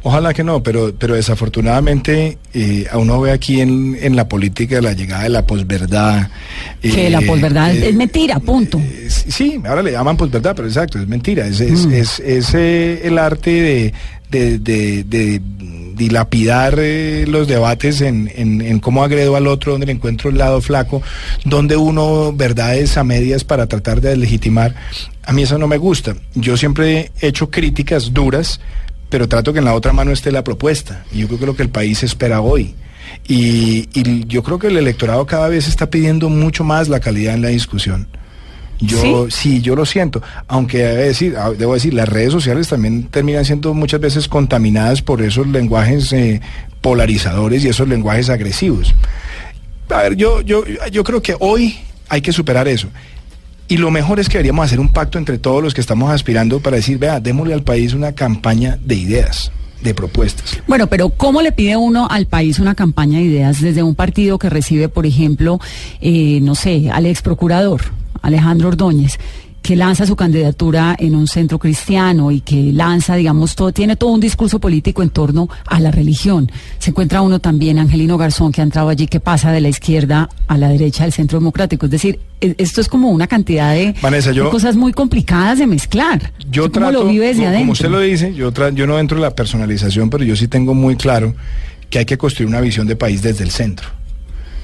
Ojalá 0.09 0.33
que 0.33 0.45
no, 0.45 0.63
pero, 0.63 0.95
pero 0.97 1.17
desafortunadamente 1.17 2.39
eh, 2.55 2.87
a 2.93 2.97
uno 2.99 3.21
ve 3.21 3.33
aquí 3.33 3.61
en, 3.61 3.99
en 4.01 4.15
la 4.15 4.29
política 4.29 4.81
la 4.81 4.93
llegada 4.93 5.25
de 5.25 5.31
la 5.31 5.45
posverdad. 5.45 6.29
Que 6.81 7.11
la 7.11 7.19
eh, 7.19 7.27
posverdad 7.27 7.73
es- 7.75 7.83
eh, 7.83 7.89
es 7.89 7.95
mentira, 7.97 8.39
punto. 8.39 8.79
eh, 8.79 9.09
sí, 9.11 9.61
ahora 9.67 9.83
le 9.83 9.91
llaman 9.91 10.17
posverdad, 10.17 10.55
pero 10.55 10.69
exacto, 10.69 11.01
es 11.01 11.09
mentira. 11.09 11.45
Es, 11.49 11.59
es, 11.61 11.87
Mm. 11.87 11.93
es- 11.93 12.21
es, 12.21 12.55
eh, 12.55 13.01
el 13.03 13.19
arte 13.19 13.51
de, 13.51 13.93
de, 14.31 14.59
de- 14.61 15.03
de 15.03 15.43
dilapidar 15.97 16.75
eh, 16.79 17.25
los 17.27 17.49
debates 17.49 18.01
en, 18.01 18.31
en- 18.37 18.61
en 18.61 18.79
cómo 18.79 19.03
agredo 19.03 19.35
al 19.35 19.47
otro, 19.49 19.73
donde 19.73 19.87
le 19.87 19.93
encuentro 19.93 20.31
el 20.31 20.39
lado 20.39 20.61
flaco, 20.61 21.03
donde 21.45 21.77
uno 21.77 22.33
verdades 22.33 22.97
a 22.97 23.03
medias 23.03 23.43
para 23.43 23.67
tratar 23.67 24.01
de 24.01 24.17
legitimar. 24.17 24.75
A 25.25 25.33
mí 25.33 25.43
eso 25.43 25.59
no 25.59 25.67
me 25.67 25.79
gusta. 25.79 26.15
Yo 26.35 26.57
siempre 26.57 27.11
he 27.21 27.27
hecho 27.29 27.51
críticas 27.51 28.13
duras, 28.13 28.61
pero 29.09 29.29
trato 29.29 29.53
que 29.53 29.61
en 29.61 29.65
la 29.65 29.75
otra 29.75 29.93
mano 29.93 30.11
esté 30.13 30.33
la 30.33 30.45
propuesta. 30.45 31.05
Y 31.13 31.21
yo 31.21 31.27
creo 31.27 31.39
que 31.39 31.45
es 31.45 31.49
lo 31.49 31.57
que 31.57 31.63
el 31.63 31.71
país 31.71 32.03
espera 32.03 32.41
hoy. 32.41 32.75
Y, 33.29 33.89
y 33.95 34.27
yo 34.27 34.43
creo 34.43 34.59
que 34.59 34.67
el 34.69 34.77
electorado 34.77 35.27
cada 35.27 35.49
vez 35.49 35.69
está 35.69 35.89
pidiendo 35.91 36.29
mucho 36.29 36.65
más 36.65 36.89
la 36.89 37.01
calidad 37.01 37.35
en 37.35 37.43
la 37.43 37.49
discusión. 37.49 38.09
Yo 38.79 39.31
¿Sí? 39.31 39.63
yo 39.63 39.75
lo 39.75 39.87
siento, 39.87 40.23
aunque 40.49 40.79
debo 40.79 41.03
decir, 41.03 41.35
ah, 41.39 41.51
debo 41.57 41.75
decir, 41.75 41.95
las 41.95 42.09
redes 42.09 42.31
sociales 42.33 42.69
también 42.69 43.05
terminan 43.05 43.45
siendo 43.45 43.73
muchas 43.73 44.01
veces 44.01 44.29
contaminadas 44.29 45.01
por 45.01 45.23
esos 45.23 45.47
lenguajes 45.47 46.13
eh, 46.13 46.43
polarizadores 46.83 47.65
y 47.65 47.69
esos 47.69 47.89
lenguajes 47.89 48.29
agresivos. 48.29 48.95
A 49.89 50.03
ver, 50.03 50.17
yo, 50.17 50.43
yo, 50.43 50.65
yo 50.93 51.05
creo 51.05 51.23
que 51.23 51.37
hoy 51.41 51.79
hay 52.09 52.21
que 52.21 52.33
superar 52.33 52.69
eso. 52.69 52.89
Y 53.69 53.79
lo 53.79 53.91
mejor 53.91 54.21
es 54.21 54.29
que 54.29 54.35
deberíamos 54.35 54.67
hacer 54.67 54.79
un 54.79 54.89
pacto 54.89 55.19
entre 55.19 55.39
todos 55.39 55.63
los 55.63 55.75
que 55.75 55.81
estamos 55.81 56.11
aspirando 56.11 56.61
para 56.61 56.77
decir, 56.77 56.99
vea, 56.99 57.19
démosle 57.19 57.55
al 57.55 57.63
país 57.63 57.95
una 57.95 58.13
campaña 58.13 58.79
de 58.85 58.95
ideas, 58.95 59.51
de 59.83 59.93
propuestas. 59.93 60.59
Bueno, 60.69 60.87
pero 60.87 61.11
¿cómo 61.11 61.43
le 61.43 61.51
pide 61.51 61.77
uno 61.77 62.07
al 62.09 62.27
país 62.27 62.61
una 62.61 62.77
campaña 62.77 63.19
de 63.19 63.25
ideas 63.25 63.61
desde 63.61 63.83
un 63.83 63.97
partido 63.97 64.39
que 64.39 64.51
recibe, 64.51 64.89
por 64.89 65.05
ejemplo, 65.05 65.59
eh, 66.01 66.39
no 66.43 66.55
sé, 66.55 66.91
al 66.93 67.07
ex 67.07 67.23
procurador 67.23 67.83
Alejandro 68.23 68.69
Ordóñez? 68.69 69.19
Que 69.67 69.75
lanza 69.75 70.07
su 70.07 70.15
candidatura 70.15 70.95
en 70.97 71.17
un 71.17 71.27
centro 71.27 71.59
cristiano 71.59 72.31
y 72.31 72.41
que 72.41 72.73
lanza, 72.73 73.17
digamos, 73.17 73.57
todo, 73.57 73.73
tiene 73.73 73.97
todo 73.97 74.11
un 74.11 74.21
discurso 74.21 74.61
político 74.61 75.03
en 75.03 75.11
torno 75.11 75.49
a 75.67 75.81
la 75.81 75.91
religión. 75.91 76.49
Se 76.79 76.91
encuentra 76.91 77.21
uno 77.21 77.41
también, 77.41 77.81
Angelino 77.81 78.17
Garzón, 78.17 78.53
que 78.53 78.61
ha 78.61 78.65
entrado 78.65 78.91
allí, 78.91 79.09
que 79.09 79.19
pasa 79.19 79.51
de 79.51 79.61
la 79.61 79.69
izquierda 79.69 80.29
a 80.47 80.57
la 80.57 80.69
derecha 80.69 81.03
del 81.03 81.13
centro 81.13 81.41
democrático. 81.41 81.87
Es 81.87 81.91
decir, 81.91 82.21
e- 82.41 82.55
esto 82.59 82.81
es 82.81 82.89
como 82.89 83.11
una 83.11 83.27
cantidad 83.27 83.75
de, 83.75 83.93
Vanessa, 84.01 84.31
yo- 84.31 84.45
de 84.45 84.51
cosas 84.51 84.77
muy 84.77 84.93
complicadas 84.93 85.59
de 85.59 85.67
mezclar. 85.67 86.33
Yo 86.49 86.71
¿Cómo 86.71 86.87
trato, 86.87 86.93
lo 87.05 87.07
vive 87.11 87.27
desde 87.27 87.39
como, 87.41 87.49
adentro? 87.49 87.63
como 87.63 87.73
usted 87.73 87.91
lo 87.91 88.01
dice, 88.01 88.35
yo, 88.35 88.53
tra- 88.55 88.73
yo 88.73 88.87
no 88.87 89.01
entro 89.01 89.19
en 89.19 89.23
la 89.23 89.35
personalización, 89.35 90.11
pero 90.11 90.23
yo 90.23 90.37
sí 90.37 90.47
tengo 90.47 90.75
muy 90.75 90.95
claro 90.95 91.35
que 91.91 91.99
hay 91.99 92.05
que 92.05 92.17
construir 92.17 92.49
una 92.49 92.61
visión 92.61 92.87
de 92.87 92.95
país 92.95 93.21
desde 93.21 93.43
el 93.43 93.51
centro. 93.51 93.89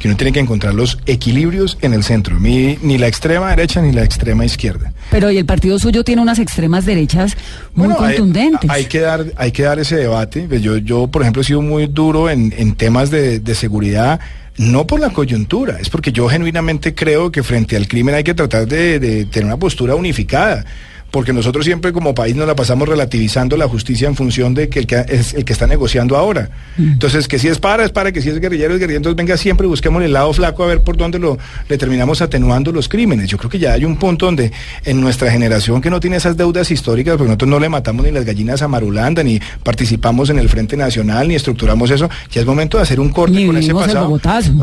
Que 0.03 0.09
uno 0.09 0.17
tiene 0.17 0.33
que 0.33 0.41
encontrar 0.41 0.75
los 0.75 0.99
equilibrios 1.07 1.79
en 1.81 1.93
el 1.95 2.03
centro, 2.03 2.41
ni, 2.41 2.77
ni 2.83 2.99
la 2.99 3.07
extrema 3.07 3.51
derecha 3.51 3.81
ni 3.81 3.93
la 3.93 4.03
extrema 4.03 4.45
izquierda. 4.45 4.93
Pero 5.13 5.31
y 5.31 5.39
el 5.39 5.47
partido 5.47 5.79
suyo 5.79 6.03
tiene 6.03 6.21
unas 6.21 6.41
extremas 6.41 6.85
derechas 6.85 7.37
muy 7.75 7.87
Bueno, 7.87 8.03
hay- 8.03 8.17
contundentes. 8.17 8.69
Hay, 8.69 8.87
que 8.87 8.99
dar, 8.99 9.25
hay 9.37 9.53
que 9.53 9.63
dar 9.63 9.79
ese 9.79 9.95
debate. 9.97 10.47
Pues 10.49 10.61
Yo, 10.61 10.77
yo 10.79 11.07
por 11.07 11.23
ejemplo, 11.23 11.43
he 11.43 11.45
sido 11.45 11.63
muy 11.63 11.87
duro 11.87 12.29
en, 12.29 12.53
en 12.59 12.75
temas 12.75 13.11
de, 13.13 13.39
de 13.39 13.55
seguridad, 13.55 14.19
no 14.59 14.87
por 14.89 14.99
la 14.99 15.11
coyuntura, 15.11 15.79
es 15.81 15.89
porque 15.89 16.11
yo 16.11 16.29
genuinamente 16.29 16.95
creo 16.97 17.31
que 17.31 17.45
frente 17.45 17.77
al 17.77 17.87
crimen 17.87 18.17
hay 18.17 18.25
que 18.25 18.35
tratar 18.35 18.67
de, 18.67 18.99
de 18.99 19.25
tener 19.27 19.47
una 19.47 19.57
postura 19.57 19.95
unificada. 19.95 20.65
Porque 21.13 21.33
nosotros 21.33 21.65
siempre 21.65 21.93
como 21.93 22.15
país 22.15 22.35
nos 22.35 22.47
la 22.49 22.57
pasamos 22.57 22.89
relativizando 22.89 23.57
la 23.57 23.69
justicia 23.69 24.09
en 24.09 24.17
función 24.17 24.55
de 24.55 24.69
que 24.69 24.79
el 24.81 24.87
que 24.89 25.05
es 25.09 25.35
el 25.35 25.45
que 25.45 25.53
está 25.53 25.67
negociando 25.69 26.17
ahora. 26.17 26.49
Entonces, 26.79 27.29
que 27.29 27.39
si 27.39 27.47
es 27.49 27.59
para, 27.59 27.85
es 27.85 27.91
para, 27.93 28.11
que 28.13 28.21
si 28.23 28.31
es 28.31 28.41
guerrillero, 28.41 28.73
es 28.73 28.81
guerrillero. 28.81 28.97
Entonces, 28.97 29.17
venga 29.17 29.37
siempre, 29.37 29.67
busquemos 29.67 30.03
el 30.03 30.15
lado 30.15 30.33
flaco 30.33 30.65
a 30.65 30.67
ver 30.69 30.81
por 30.81 30.97
dónde 30.97 31.19
lo, 31.19 31.39
le 31.69 31.77
terminamos 31.79 32.23
atenuando 32.23 32.73
los 32.73 32.89
crímenes. 32.89 33.29
Yo 33.29 33.37
creo 33.37 33.51
que 33.51 33.59
ya 33.59 33.75
hay 33.75 33.85
un 33.85 33.97
punto 33.97 34.25
donde 34.27 34.53
en 34.87 35.01
nuestra 35.03 35.31
generación 35.31 35.83
que 35.83 35.91
no 35.91 36.01
tiene 36.01 36.17
esas 36.17 36.37
deudas 36.37 36.71
históricas, 36.71 37.13
porque 37.19 37.29
nosotros 37.29 37.51
no 37.51 37.61
le 37.61 37.69
matamos 37.69 38.07
ni 38.07 38.11
las 38.11 38.25
gallinas 38.25 38.63
a 38.63 38.69
Marulanda, 38.69 39.23
ni 39.23 39.39
participamos 39.63 40.31
en 40.31 40.39
el 40.39 40.49
Frente 40.49 40.79
Nacional, 40.79 41.29
ni 41.29 41.35
estructuramos 41.35 41.91
eso, 41.91 42.09
ya 42.31 42.41
es 42.41 42.47
momento 42.47 42.79
de 42.79 42.85
hacer 42.85 42.99
un 43.01 43.11
corte 43.11 43.47
con 43.47 43.57
ese 43.59 43.73
pasado. 43.87 44.09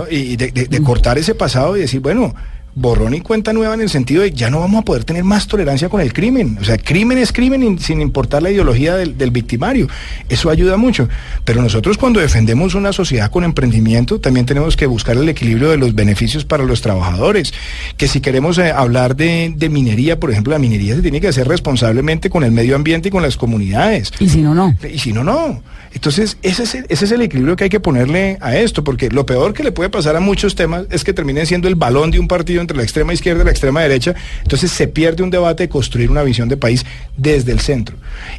Y 0.10 0.36
de, 0.36 0.52
de- 0.52 0.66
de 0.66 0.82
cortar 0.82 1.20
ese 1.20 1.36
pasado 1.36 1.78
y 1.78 1.82
decir, 1.82 2.00
bueno, 2.00 2.34
borrón 2.76 3.14
y 3.14 3.22
cuenta 3.22 3.52
nueva 3.52 3.74
en 3.74 3.82
el 3.82 3.90
sentido 3.90 4.22
de 4.22 4.32
ya 4.32 4.50
no 4.50 4.60
vamos 4.60 4.82
a 4.82 4.86
poder 4.86 5.04
tener 5.04 5.24
más 5.24 5.48
tolerancia 5.48 5.90
con 5.90 6.02
el 6.02 6.14
crimen. 6.14 6.58
O 6.62 6.64
sea, 6.64 6.78
crimen 6.78 7.18
es 7.18 7.32
crimen 7.32 7.64
in- 7.64 7.80
sin 7.80 8.02
importar 8.02 8.42
la 8.44 8.52
ideología 8.52 8.96
del, 8.96 9.18
del 9.18 9.32
victimario. 9.32 9.88
Eso 10.30 10.50
ayuda 10.50 10.78
mucho. 10.78 11.10
Pero 11.46 11.62
nosotros 11.62 11.98
cuando 11.98 12.20
defendemos 12.20 12.76
una 12.76 12.94
sociedad 12.94 13.32
con 13.32 13.44
emprendimiento, 13.44 14.20
también 14.20 14.46
tenemos 14.46 14.78
que 14.78 14.86
buscar 14.86 15.18
el 15.18 15.28
equilibrio 15.28 15.70
de 15.70 15.78
los 15.78 15.94
beneficios 15.96 16.46
para 16.46 16.64
los 16.64 16.82
trabajadores. 16.82 17.54
Que 17.98 18.08
si 18.08 18.22
queremos 18.22 18.58
eh, 18.58 18.72
hablar 18.72 19.16
de, 19.16 19.54
de 19.56 19.70
minería, 19.70 20.20
por 20.20 20.32
ejemplo, 20.32 20.54
la 20.54 20.60
minería 20.60 20.96
se 20.96 21.02
tiene 21.02 21.20
que 21.20 21.28
hacer 21.28 21.48
responsablemente 21.48 22.30
con 22.30 22.44
el 22.44 22.52
medio 22.52 22.76
ambiente 22.76 23.10
y 23.10 23.12
con 23.12 23.24
las 23.24 23.36
comunidades. 23.38 24.12
Y 24.20 24.30
si 24.30 24.42
no, 24.42 24.54
no. 24.54 24.76
Y 24.92 25.00
si 25.00 25.12
no, 25.12 25.24
no. 25.24 25.62
Entonces, 25.92 26.38
ese 26.44 26.64
es, 26.64 26.76
el, 26.76 26.86
ese 26.88 27.06
es 27.06 27.12
el 27.12 27.22
equilibrio 27.24 27.56
que 27.56 27.64
hay 27.64 27.70
que 27.72 27.80
ponerle 27.80 28.38
a 28.42 28.56
esto, 28.56 28.84
porque 28.84 29.10
lo 29.10 29.26
peor 29.26 29.54
que 29.54 29.64
le 29.64 29.72
puede 29.72 29.90
pasar 29.90 30.16
a 30.16 30.20
muchos 30.20 30.54
temas 30.54 30.86
es 30.92 31.04
que 31.04 31.14
terminen 31.14 31.48
siendo 31.48 31.68
el 31.68 31.74
balón 31.74 32.12
de 32.12 32.20
un 32.20 32.28
partido 32.28 32.59
entre 32.62 32.78
la 32.78 32.84
extrema 32.84 33.14
izquierda 33.14 33.42
y 33.42 33.46
la 33.46 33.52
extrema 33.52 33.82
derecha. 33.82 34.16
Entonces 34.44 34.72
se 34.72 34.88
pierde 34.88 35.24
un 35.24 35.30
debate 35.30 35.64
de 35.64 35.70
construir 35.70 36.12
una 36.12 36.24
visión 36.24 36.50
de 36.50 36.58
país 36.58 36.86
desde 37.18 37.52
el 37.52 37.60
centro. 37.60 37.96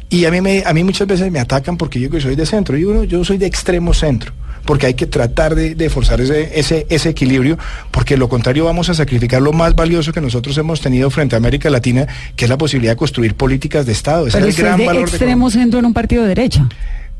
Y 0.09 0.25
a 0.25 0.31
mí, 0.31 0.41
me, 0.41 0.63
a 0.65 0.73
mí 0.73 0.83
muchas 0.83 1.07
veces 1.07 1.31
me 1.31 1.39
atacan 1.39 1.77
porque 1.77 1.99
yo 1.99 2.09
que 2.09 2.21
soy 2.21 2.35
de 2.35 2.45
centro. 2.45 2.77
Yo, 2.77 2.93
no, 2.93 3.03
yo 3.03 3.23
soy 3.23 3.37
de 3.37 3.45
extremo 3.45 3.93
centro 3.93 4.33
porque 4.65 4.85
hay 4.85 4.93
que 4.93 5.07
tratar 5.07 5.55
de, 5.55 5.75
de 5.75 5.89
forzar 5.89 6.21
ese, 6.21 6.59
ese, 6.59 6.85
ese 6.89 7.09
equilibrio, 7.09 7.57
porque 7.89 8.17
lo 8.17 8.29
contrario 8.29 8.65
vamos 8.65 8.89
a 8.89 8.93
sacrificar 8.93 9.41
lo 9.41 9.53
más 9.53 9.75
valioso 9.75 10.13
que 10.13 10.21
nosotros 10.21 10.57
hemos 10.57 10.81
tenido 10.81 11.09
frente 11.09 11.35
a 11.35 11.37
América 11.37 11.69
Latina, 11.69 12.07
que 12.35 12.45
es 12.45 12.49
la 12.49 12.57
posibilidad 12.57 12.93
de 12.93 12.97
construir 12.97 13.35
políticas 13.35 13.85
de 13.85 13.91
Estado. 13.91 14.27
Pero 14.31 14.37
es 14.37 14.43
el 14.43 14.49
usted 14.49 14.63
es 14.63 14.67
gran 14.67 14.79
de 14.79 14.85
valor 14.85 15.09
de 15.09 15.17
extremo 15.17 15.49
centro 15.49 15.79
en 15.79 15.85
un 15.85 15.93
partido 15.93 16.23
de 16.23 16.29
derecha. 16.29 16.67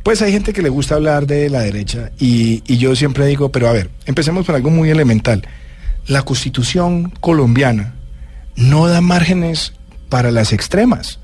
pues 0.04 0.22
hay 0.22 0.32
gente 0.32 0.54
que 0.54 0.62
le 0.62 0.70
gusta 0.70 0.96
hablar 0.96 1.28
de 1.28 1.50
la 1.50 1.62
derecha 1.62 2.12
y, 2.20 2.64
y 2.68 2.78
yo 2.78 2.96
siempre 2.96 3.26
digo, 3.26 3.52
pero 3.52 3.68
a 3.68 3.74
ver, 3.74 3.90
empecemos 4.06 4.46
por 4.46 4.56
algo 4.56 4.70
muy 4.70 4.90
elemental. 4.90 5.44
La 6.08 6.24
constitución 6.24 7.12
colombiana 7.20 7.94
no 8.56 8.88
da 8.88 9.02
márgenes 9.02 9.74
para 10.10 10.32
las 10.32 10.52
extremas. 10.54 11.20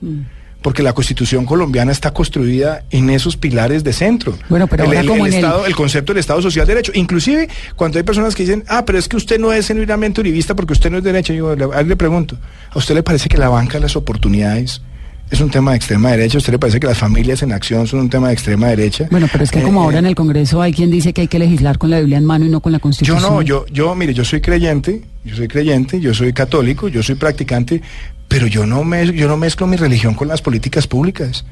Porque 0.61 0.82
la 0.84 0.93
constitución 0.93 1.45
colombiana 1.45 1.91
está 1.91 2.11
construida 2.11 2.84
en 2.89 3.09
esos 3.09 3.38
pilares 3.38 3.84
de 3.84 3.93
centro. 3.93 4.38
Bueno, 4.49 4.67
pero 4.67 4.84
el, 4.84 4.88
ahora 4.89 4.99
el- 5.01 5.07
como 5.07 5.25
el 5.25 5.34
en 5.34 5.38
Estado, 5.39 5.65
el 5.65 5.75
concepto 5.75 6.13
del 6.13 6.19
Estado 6.19 6.41
Social 6.41 6.65
de 6.65 6.73
Derecho. 6.73 6.91
Inclusive 6.95 7.47
cuando 7.75 7.99
hay 7.99 8.03
personas 8.03 8.34
que 8.36 8.43
dicen, 8.43 8.63
ah, 8.67 8.84
pero 8.86 8.97
es 8.97 9.07
que 9.07 9.17
usted 9.17 9.39
no 9.39 9.53
es 9.53 9.67
genuinamente 9.67 10.19
uribista 10.19 10.55
porque 10.55 10.73
usted 10.73 10.89
no 10.89 10.97
es 10.97 11.03
derecha, 11.03 11.34
yo 11.34 11.55
le, 11.55 11.65
a 11.73 11.80
él 11.82 11.88
le 11.88 11.95
pregunto, 11.95 12.38
¿a 12.71 12.78
usted 12.78 12.95
le 12.95 13.03
parece 13.03 13.30
que 13.30 13.38
la 13.38 13.49
banca 13.49 13.73
de 13.73 13.82
las 13.82 13.95
oportunidades 13.95 14.82
es 15.30 15.41
un 15.41 15.49
tema 15.49 15.71
de 15.71 15.78
extrema 15.78 16.11
derecha? 16.11 16.38
¿A 16.38 16.39
usted 16.39 16.53
le 16.53 16.59
parece 16.59 16.80
que 16.80 16.88
las 16.88 16.97
familias 16.97 17.41
en 17.43 17.51
acción 17.51 17.86
son 17.88 17.99
un 18.01 18.09
tema 18.09 18.28
de 18.28 18.34
extrema 18.34 18.67
derecha? 18.67 19.07
Bueno, 19.11 19.28
pero 19.32 19.43
es 19.43 19.51
que 19.51 19.59
Eh, 19.59 19.63
como 19.63 19.82
eh, 19.82 19.84
ahora 19.86 19.99
en 19.99 20.05
el 20.05 20.15
Congreso 20.15 20.61
hay 20.61 20.73
quien 20.73 20.89
dice 20.89 21.13
que 21.13 21.21
hay 21.21 21.28
que 21.28 21.39
legislar 21.39 21.78
con 21.78 21.89
la 21.89 21.99
Biblia 21.99 22.17
en 22.17 22.25
mano 22.25 22.45
y 22.45 22.49
no 22.49 22.61
con 22.61 22.71
la 22.71 22.78
Yo 22.78 22.82
Constitución. 22.82 23.21
no, 23.21 23.41
yo, 23.41 23.65
yo, 23.71 23.93
mire, 23.95 24.13
yo 24.13 24.23
soy 24.23 24.41
creyente, 24.41 25.01
yo 25.25 25.36
soy 25.36 25.47
creyente, 25.47 25.99
yo 25.99 26.13
soy 26.13 26.32
católico, 26.34 26.88
yo 26.88 27.03
soy 27.03 27.15
practicante, 27.15 27.82
pero 28.28 28.47
yo 28.47 28.65
no 28.65 28.84
me, 28.84 29.05
yo 29.13 29.28
no 29.28 29.38
mezclo 29.38 29.67
mi 29.67 29.75
religión 29.78 30.13
con 30.13 30.28
las 30.28 30.41
políticas 30.41 30.88
públicas. 30.88 31.45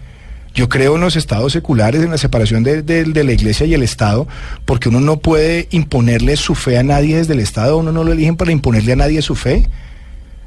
Yo 0.54 0.70
creo 0.70 0.96
en 0.96 1.02
los 1.02 1.18
estados 1.18 1.52
seculares, 1.52 2.02
en 2.02 2.12
la 2.12 2.18
separación 2.18 2.64
de, 2.64 2.82
de- 2.82 3.04
de 3.04 3.24
la 3.26 3.34
iglesia 3.34 3.66
y 3.66 3.74
el 3.74 3.84
Estado, 3.84 4.26
porque 4.64 4.88
uno 4.88 5.02
no 5.02 5.18
puede 5.18 5.68
imponerle 5.72 6.38
su 6.38 6.56
fe 6.56 6.78
a 6.78 6.84
nadie 6.84 7.18
desde 7.18 7.34
el 7.34 7.42
Estado, 7.42 7.76
uno 7.78 7.92
no 7.92 8.06
lo 8.06 8.14
eligen 8.14 8.38
para 8.38 8.54
imponerle 8.54 8.94
a 8.94 8.96
nadie 8.96 9.22
su 9.22 9.36
fe. 9.36 9.68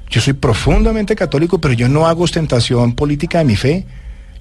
Yo 0.08 0.20
soy 0.20 0.32
profundamente 0.32 1.14
católico, 1.14 1.60
pero 1.60 1.74
yo 1.74 1.88
no 1.88 2.06
hago 2.06 2.24
ostentación 2.24 2.94
política 2.94 3.38
de 3.38 3.44
mi 3.44 3.56
fe. 3.56 3.86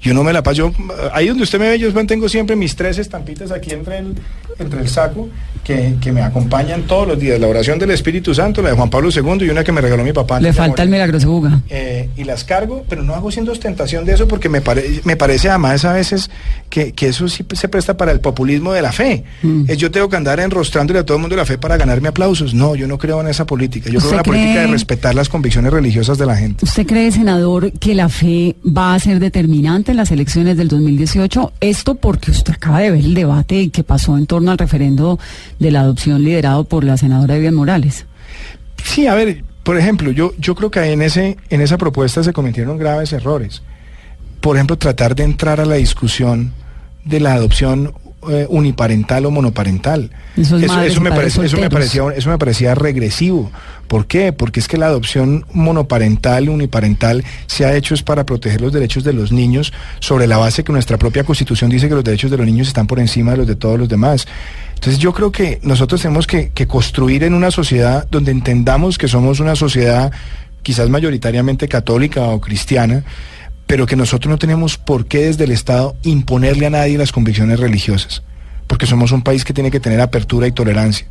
Yo 0.02 0.14
no 0.14 0.24
me 0.24 0.32
la 0.32 0.44
paso. 0.44 0.74
Ahí 1.12 1.28
donde 1.28 1.44
usted 1.44 1.60
me 1.60 1.70
ve, 1.70 1.80
yo 1.80 1.92
mantengo 1.92 2.30
siempre 2.30 2.56
mis 2.56 2.76
tres 2.76 2.98
estampitas 3.00 3.52
aquí 3.52 3.72
entre 3.72 3.98
el, 4.00 4.16
entre 4.60 4.82
el 4.82 4.88
saco 4.90 5.30
que, 5.64 5.96
que 6.00 6.12
me 6.14 6.22
acompañan 6.22 6.84
todos 6.84 7.08
los 7.08 7.20
días. 7.20 7.40
La 7.40 7.48
oración 7.48 7.78
del 7.78 7.92
Espíritu 7.92 8.34
Santo, 8.34 8.62
la 8.62 8.70
de 8.70 8.76
Juan 8.76 8.90
Pablo 8.90 9.10
II 9.14 9.46
y 9.46 9.50
una 9.50 9.64
que 9.64 9.72
me 9.74 9.82
regaló 9.82 10.04
mi 10.04 10.14
papá. 10.14 10.40
Le 10.40 10.54
falta 10.54 10.84
el 10.84 10.90
morir. 10.90 11.02
milagroso 11.02 11.30
Buga. 11.30 11.60
Eh, 11.70 12.10
y 12.16 12.24
las 12.24 12.44
cargo, 12.46 12.86
pero 12.88 13.04
no 13.04 13.14
hago 13.16 13.32
siendo 13.32 13.52
ostentación 13.52 14.06
de 14.06 14.14
eso 14.14 14.28
porque 14.28 14.48
me, 14.50 14.62
pare- 14.62 15.02
me 15.04 15.18
parece 15.18 15.50
además 15.50 15.84
a 15.84 15.92
veces 15.94 16.30
que, 16.70 16.94
que 16.94 17.10
eso 17.10 17.28
sí 17.28 17.46
se 17.54 17.68
presta 17.68 17.98
para 17.98 18.12
el 18.14 18.22
populismo 18.22 18.72
de 18.72 18.82
la 18.82 18.92
fe. 18.94 19.24
Mm. 19.44 19.66
Yo 19.74 19.92
tengo 19.92 20.08
que 20.08 20.16
andar 20.16 20.40
enrostrándole 20.40 21.00
a 21.00 21.06
todo 21.06 21.18
el 21.18 21.22
mundo 21.22 21.36
la 21.36 21.46
fe 21.46 21.58
para 21.58 21.76
ganarme 21.76 22.08
aplausos. 22.08 22.54
No, 22.54 22.76
yo 22.76 22.88
no 22.88 22.98
creo 22.98 23.20
en 23.20 23.28
esa 23.28 23.46
política. 23.46 23.90
Yo 23.90 24.00
creo 24.00 24.12
en 24.12 24.16
la 24.16 24.22
¿Usted 24.22 24.32
política 24.32 24.60
de 24.62 24.68
cree- 24.68 24.72
respetar 24.72 25.16
las 25.16 25.28
convicciones 25.28 25.74
religiosas 25.74 26.18
de 26.18 26.26
la 26.26 26.36
gente. 26.38 26.64
¿Usted 26.64 26.86
cree, 26.88 27.12
senador, 27.12 27.74
que 27.74 27.94
la 27.94 28.08
fe 28.08 28.56
va 28.66 28.94
a 28.94 29.00
ser 29.00 29.20
determinante 29.20 29.92
en 29.92 29.98
las 29.98 30.12
elecciones 30.12 30.56
del 30.56 30.70
2018? 30.70 31.52
Esto 31.60 31.96
porque 31.96 32.32
usted 32.32 32.54
acaba 32.54 32.80
de 32.80 32.92
ver 32.92 33.04
el 33.04 33.14
debate 33.14 33.70
que 33.70 33.84
pasó 33.84 34.18
en 34.18 34.26
torno 34.28 34.47
al 34.52 34.58
referendo 34.58 35.20
de 35.60 35.72
la 35.72 35.82
adopción 35.82 36.24
liderado 36.24 36.64
por 36.64 36.84
la 36.84 36.98
senadora 36.98 37.36
Vivian 37.36 37.56
Morales. 37.56 38.06
Sí, 38.84 39.08
a 39.08 39.16
ver, 39.16 39.44
por 39.64 39.78
ejemplo, 39.78 40.12
yo, 40.12 40.34
yo 40.38 40.56
creo 40.56 40.72
que 40.72 40.80
en, 40.92 41.02
ese, 41.02 41.38
en 41.50 41.62
esa 41.62 41.78
propuesta 41.78 42.24
se 42.24 42.34
cometieron 42.34 42.78
graves 42.78 43.14
errores. 43.14 43.64
Por 44.40 44.56
ejemplo, 44.56 44.78
tratar 44.78 45.16
de 45.16 45.24
entrar 45.24 45.60
a 45.60 45.66
la 45.66 45.76
discusión 45.76 46.54
de 47.04 47.20
la 47.20 47.34
adopción 47.34 47.94
eh, 48.30 48.46
uniparental 48.50 49.26
o 49.26 49.32
monoparental. 49.32 50.12
Y 50.58 50.62
me 51.02 51.10
parece- 51.12 51.46
eso, 51.46 51.58
me 51.58 51.70
parecía, 51.70 52.04
eso 52.16 52.30
me 52.30 52.38
parecía 52.38 52.76
regresivo. 52.76 53.52
¿Por 53.88 54.06
qué? 54.06 54.34
Porque 54.34 54.60
es 54.60 54.68
que 54.68 54.78
la 54.78 54.88
adopción 54.88 55.46
monoparental, 55.54 56.50
uniparental, 56.50 57.24
se 57.46 57.66
ha 57.66 57.76
hecho 57.76 57.94
es 57.94 58.04
para 58.04 58.26
proteger 58.26 58.60
los 58.62 58.74
derechos 58.74 59.04
de 59.04 59.14
los 59.14 59.32
niños 59.32 59.72
sobre 60.00 60.28
la 60.28 60.38
base 60.38 60.64
que 60.64 60.74
nuestra 60.74 60.98
propia 60.98 61.24
constitución 61.24 61.70
dice 61.70 61.88
que 61.88 61.96
los 61.96 62.04
derechos 62.04 62.30
de 62.32 62.38
los 62.38 62.46
niños 62.46 62.68
están 62.68 62.88
por 62.88 63.00
encima 63.00 63.32
de 63.32 63.38
los 63.38 63.48
de 63.48 63.56
todos 63.56 63.80
los 63.80 63.88
demás. 63.88 64.28
Entonces 64.76 65.00
yo 65.00 65.14
creo 65.14 65.32
que 65.32 65.60
nosotros 65.64 66.02
tenemos 66.02 66.28
que, 66.28 66.50
que 66.50 66.68
construir 66.68 67.24
en 67.24 67.34
una 67.34 67.50
sociedad 67.52 68.08
donde 68.12 68.32
entendamos 68.32 68.98
que 68.98 69.08
somos 69.08 69.40
una 69.40 69.56
sociedad 69.56 70.12
quizás 70.64 70.90
mayoritariamente 70.90 71.68
católica 71.70 72.24
o 72.24 72.42
cristiana, 72.42 73.04
pero 73.68 73.86
que 73.86 73.98
nosotros 73.98 74.30
no 74.30 74.38
tenemos 74.38 74.78
por 74.78 75.06
qué 75.06 75.26
desde 75.26 75.44
el 75.44 75.52
Estado 75.52 75.96
imponerle 76.04 76.66
a 76.66 76.72
nadie 76.72 76.98
las 76.98 77.12
convicciones 77.12 77.60
religiosas, 77.60 78.24
porque 78.66 78.88
somos 78.88 79.12
un 79.12 79.22
país 79.22 79.44
que 79.44 79.54
tiene 79.54 79.72
que 79.72 79.82
tener 79.82 80.02
apertura 80.02 80.48
y 80.48 80.54
tolerancia. 80.54 81.06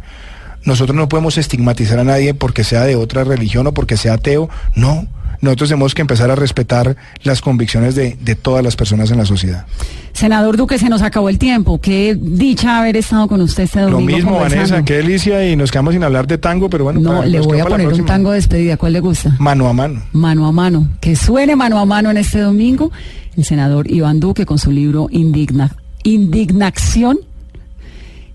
Nosotros 0.64 0.96
no 0.96 1.08
podemos 1.08 1.38
estigmatizar 1.38 1.98
a 1.98 2.04
nadie 2.04 2.34
porque 2.34 2.64
sea 2.64 2.84
de 2.84 2.96
otra 2.96 3.22
religión 3.22 3.66
o 3.68 3.74
porque 3.74 3.96
sea 3.96 4.14
ateo, 4.14 4.48
no. 4.74 5.06
Nosotros 5.40 5.68
tenemos 5.70 5.94
que 5.94 6.02
empezar 6.02 6.30
a 6.30 6.34
respetar 6.34 6.96
las 7.22 7.40
convicciones 7.40 7.94
de, 7.94 8.16
de 8.20 8.34
todas 8.34 8.62
las 8.64 8.76
personas 8.76 9.10
en 9.10 9.18
la 9.18 9.26
sociedad. 9.26 9.66
Senador 10.12 10.56
Duque, 10.56 10.78
se 10.78 10.88
nos 10.88 11.02
acabó 11.02 11.28
el 11.28 11.38
tiempo. 11.38 11.78
Qué 11.80 12.16
dicha 12.18 12.78
haber 12.78 12.96
estado 12.96 13.28
con 13.28 13.40
usted 13.42 13.64
este 13.64 13.80
Lo 13.82 13.90
domingo 13.90 14.16
mismo, 14.16 14.30
conversando. 14.32 14.62
Vanessa, 14.70 14.84
qué 14.84 14.94
delicia 14.94 15.46
y 15.48 15.56
nos 15.56 15.70
quedamos 15.70 15.92
sin 15.94 16.02
hablar 16.04 16.26
de 16.26 16.38
tango, 16.38 16.70
pero 16.70 16.84
bueno. 16.84 17.00
No, 17.00 17.10
para- 17.16 17.26
le 17.26 17.40
voy 17.40 17.60
a 17.60 17.66
poner 17.66 17.88
un 17.92 18.04
tango 18.06 18.30
de 18.30 18.36
despedida. 18.36 18.76
¿Cuál 18.78 18.94
le 18.94 19.00
gusta? 19.00 19.36
Mano 19.38 19.68
a 19.68 19.72
mano. 19.72 20.02
Mano 20.12 20.46
a 20.46 20.52
mano. 20.52 20.88
Que 21.00 21.16
suene 21.16 21.54
mano 21.56 21.78
a 21.78 21.84
mano 21.84 22.10
en 22.10 22.16
este 22.16 22.40
domingo 22.40 22.90
el 23.36 23.44
senador 23.44 23.90
Iván 23.90 24.18
Duque 24.20 24.46
con 24.46 24.58
su 24.58 24.70
libro 24.72 25.08
Indigna, 25.10 25.70
Indignación. 26.04 27.18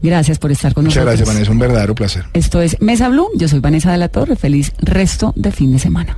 Gracias 0.04 0.40
por 0.40 0.52
estar 0.52 0.74
con 0.74 0.84
Muchas 0.86 0.98
nosotros. 0.98 1.18
gracias, 1.20 1.36
Vanessa, 1.36 1.52
un 1.52 1.60
verdadero 1.60 1.94
placer. 1.96 2.26
Esto 2.34 2.62
es 2.62 2.80
Mesa 2.82 3.08
Blue. 3.10 3.28
Yo 3.36 3.48
soy 3.48 3.60
Vanessa 3.60 3.92
de 3.92 3.98
la 3.98 4.10
Torre. 4.10 4.36
Feliz 4.36 4.74
resto 4.80 5.32
de 5.36 5.52
fin 5.52 5.72
de 5.72 5.80
semana. 5.80 6.18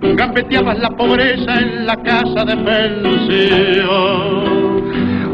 gambeteabas 0.00 0.78
la 0.78 0.90
pobreza 0.90 1.60
en 1.60 1.86
la 1.86 1.96
casa 2.02 2.44
de 2.44 2.56
pensión. 2.56 4.20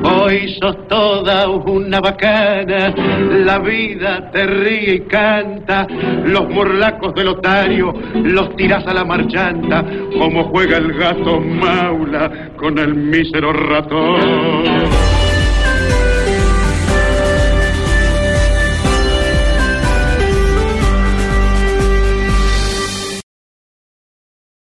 Hoy 0.04 0.56
sos 0.60 0.86
toda 0.88 1.48
una 1.48 2.00
bacana, 2.00 2.94
la 3.44 3.58
vida 3.58 4.30
te 4.30 4.46
ríe 4.46 4.94
y 4.94 5.00
canta, 5.00 5.86
los 6.24 6.48
morlacos 6.48 7.12
del 7.14 7.28
otario 7.28 7.92
los 8.14 8.54
tirás 8.56 8.86
a 8.86 8.94
la 8.94 9.04
marchanta, 9.04 9.84
como 10.16 10.44
juega 10.44 10.76
el 10.76 10.92
gato 10.92 11.40
maula 11.40 12.50
con 12.56 12.78
el 12.78 12.94
mísero 12.94 13.52
ratón. 13.52 15.25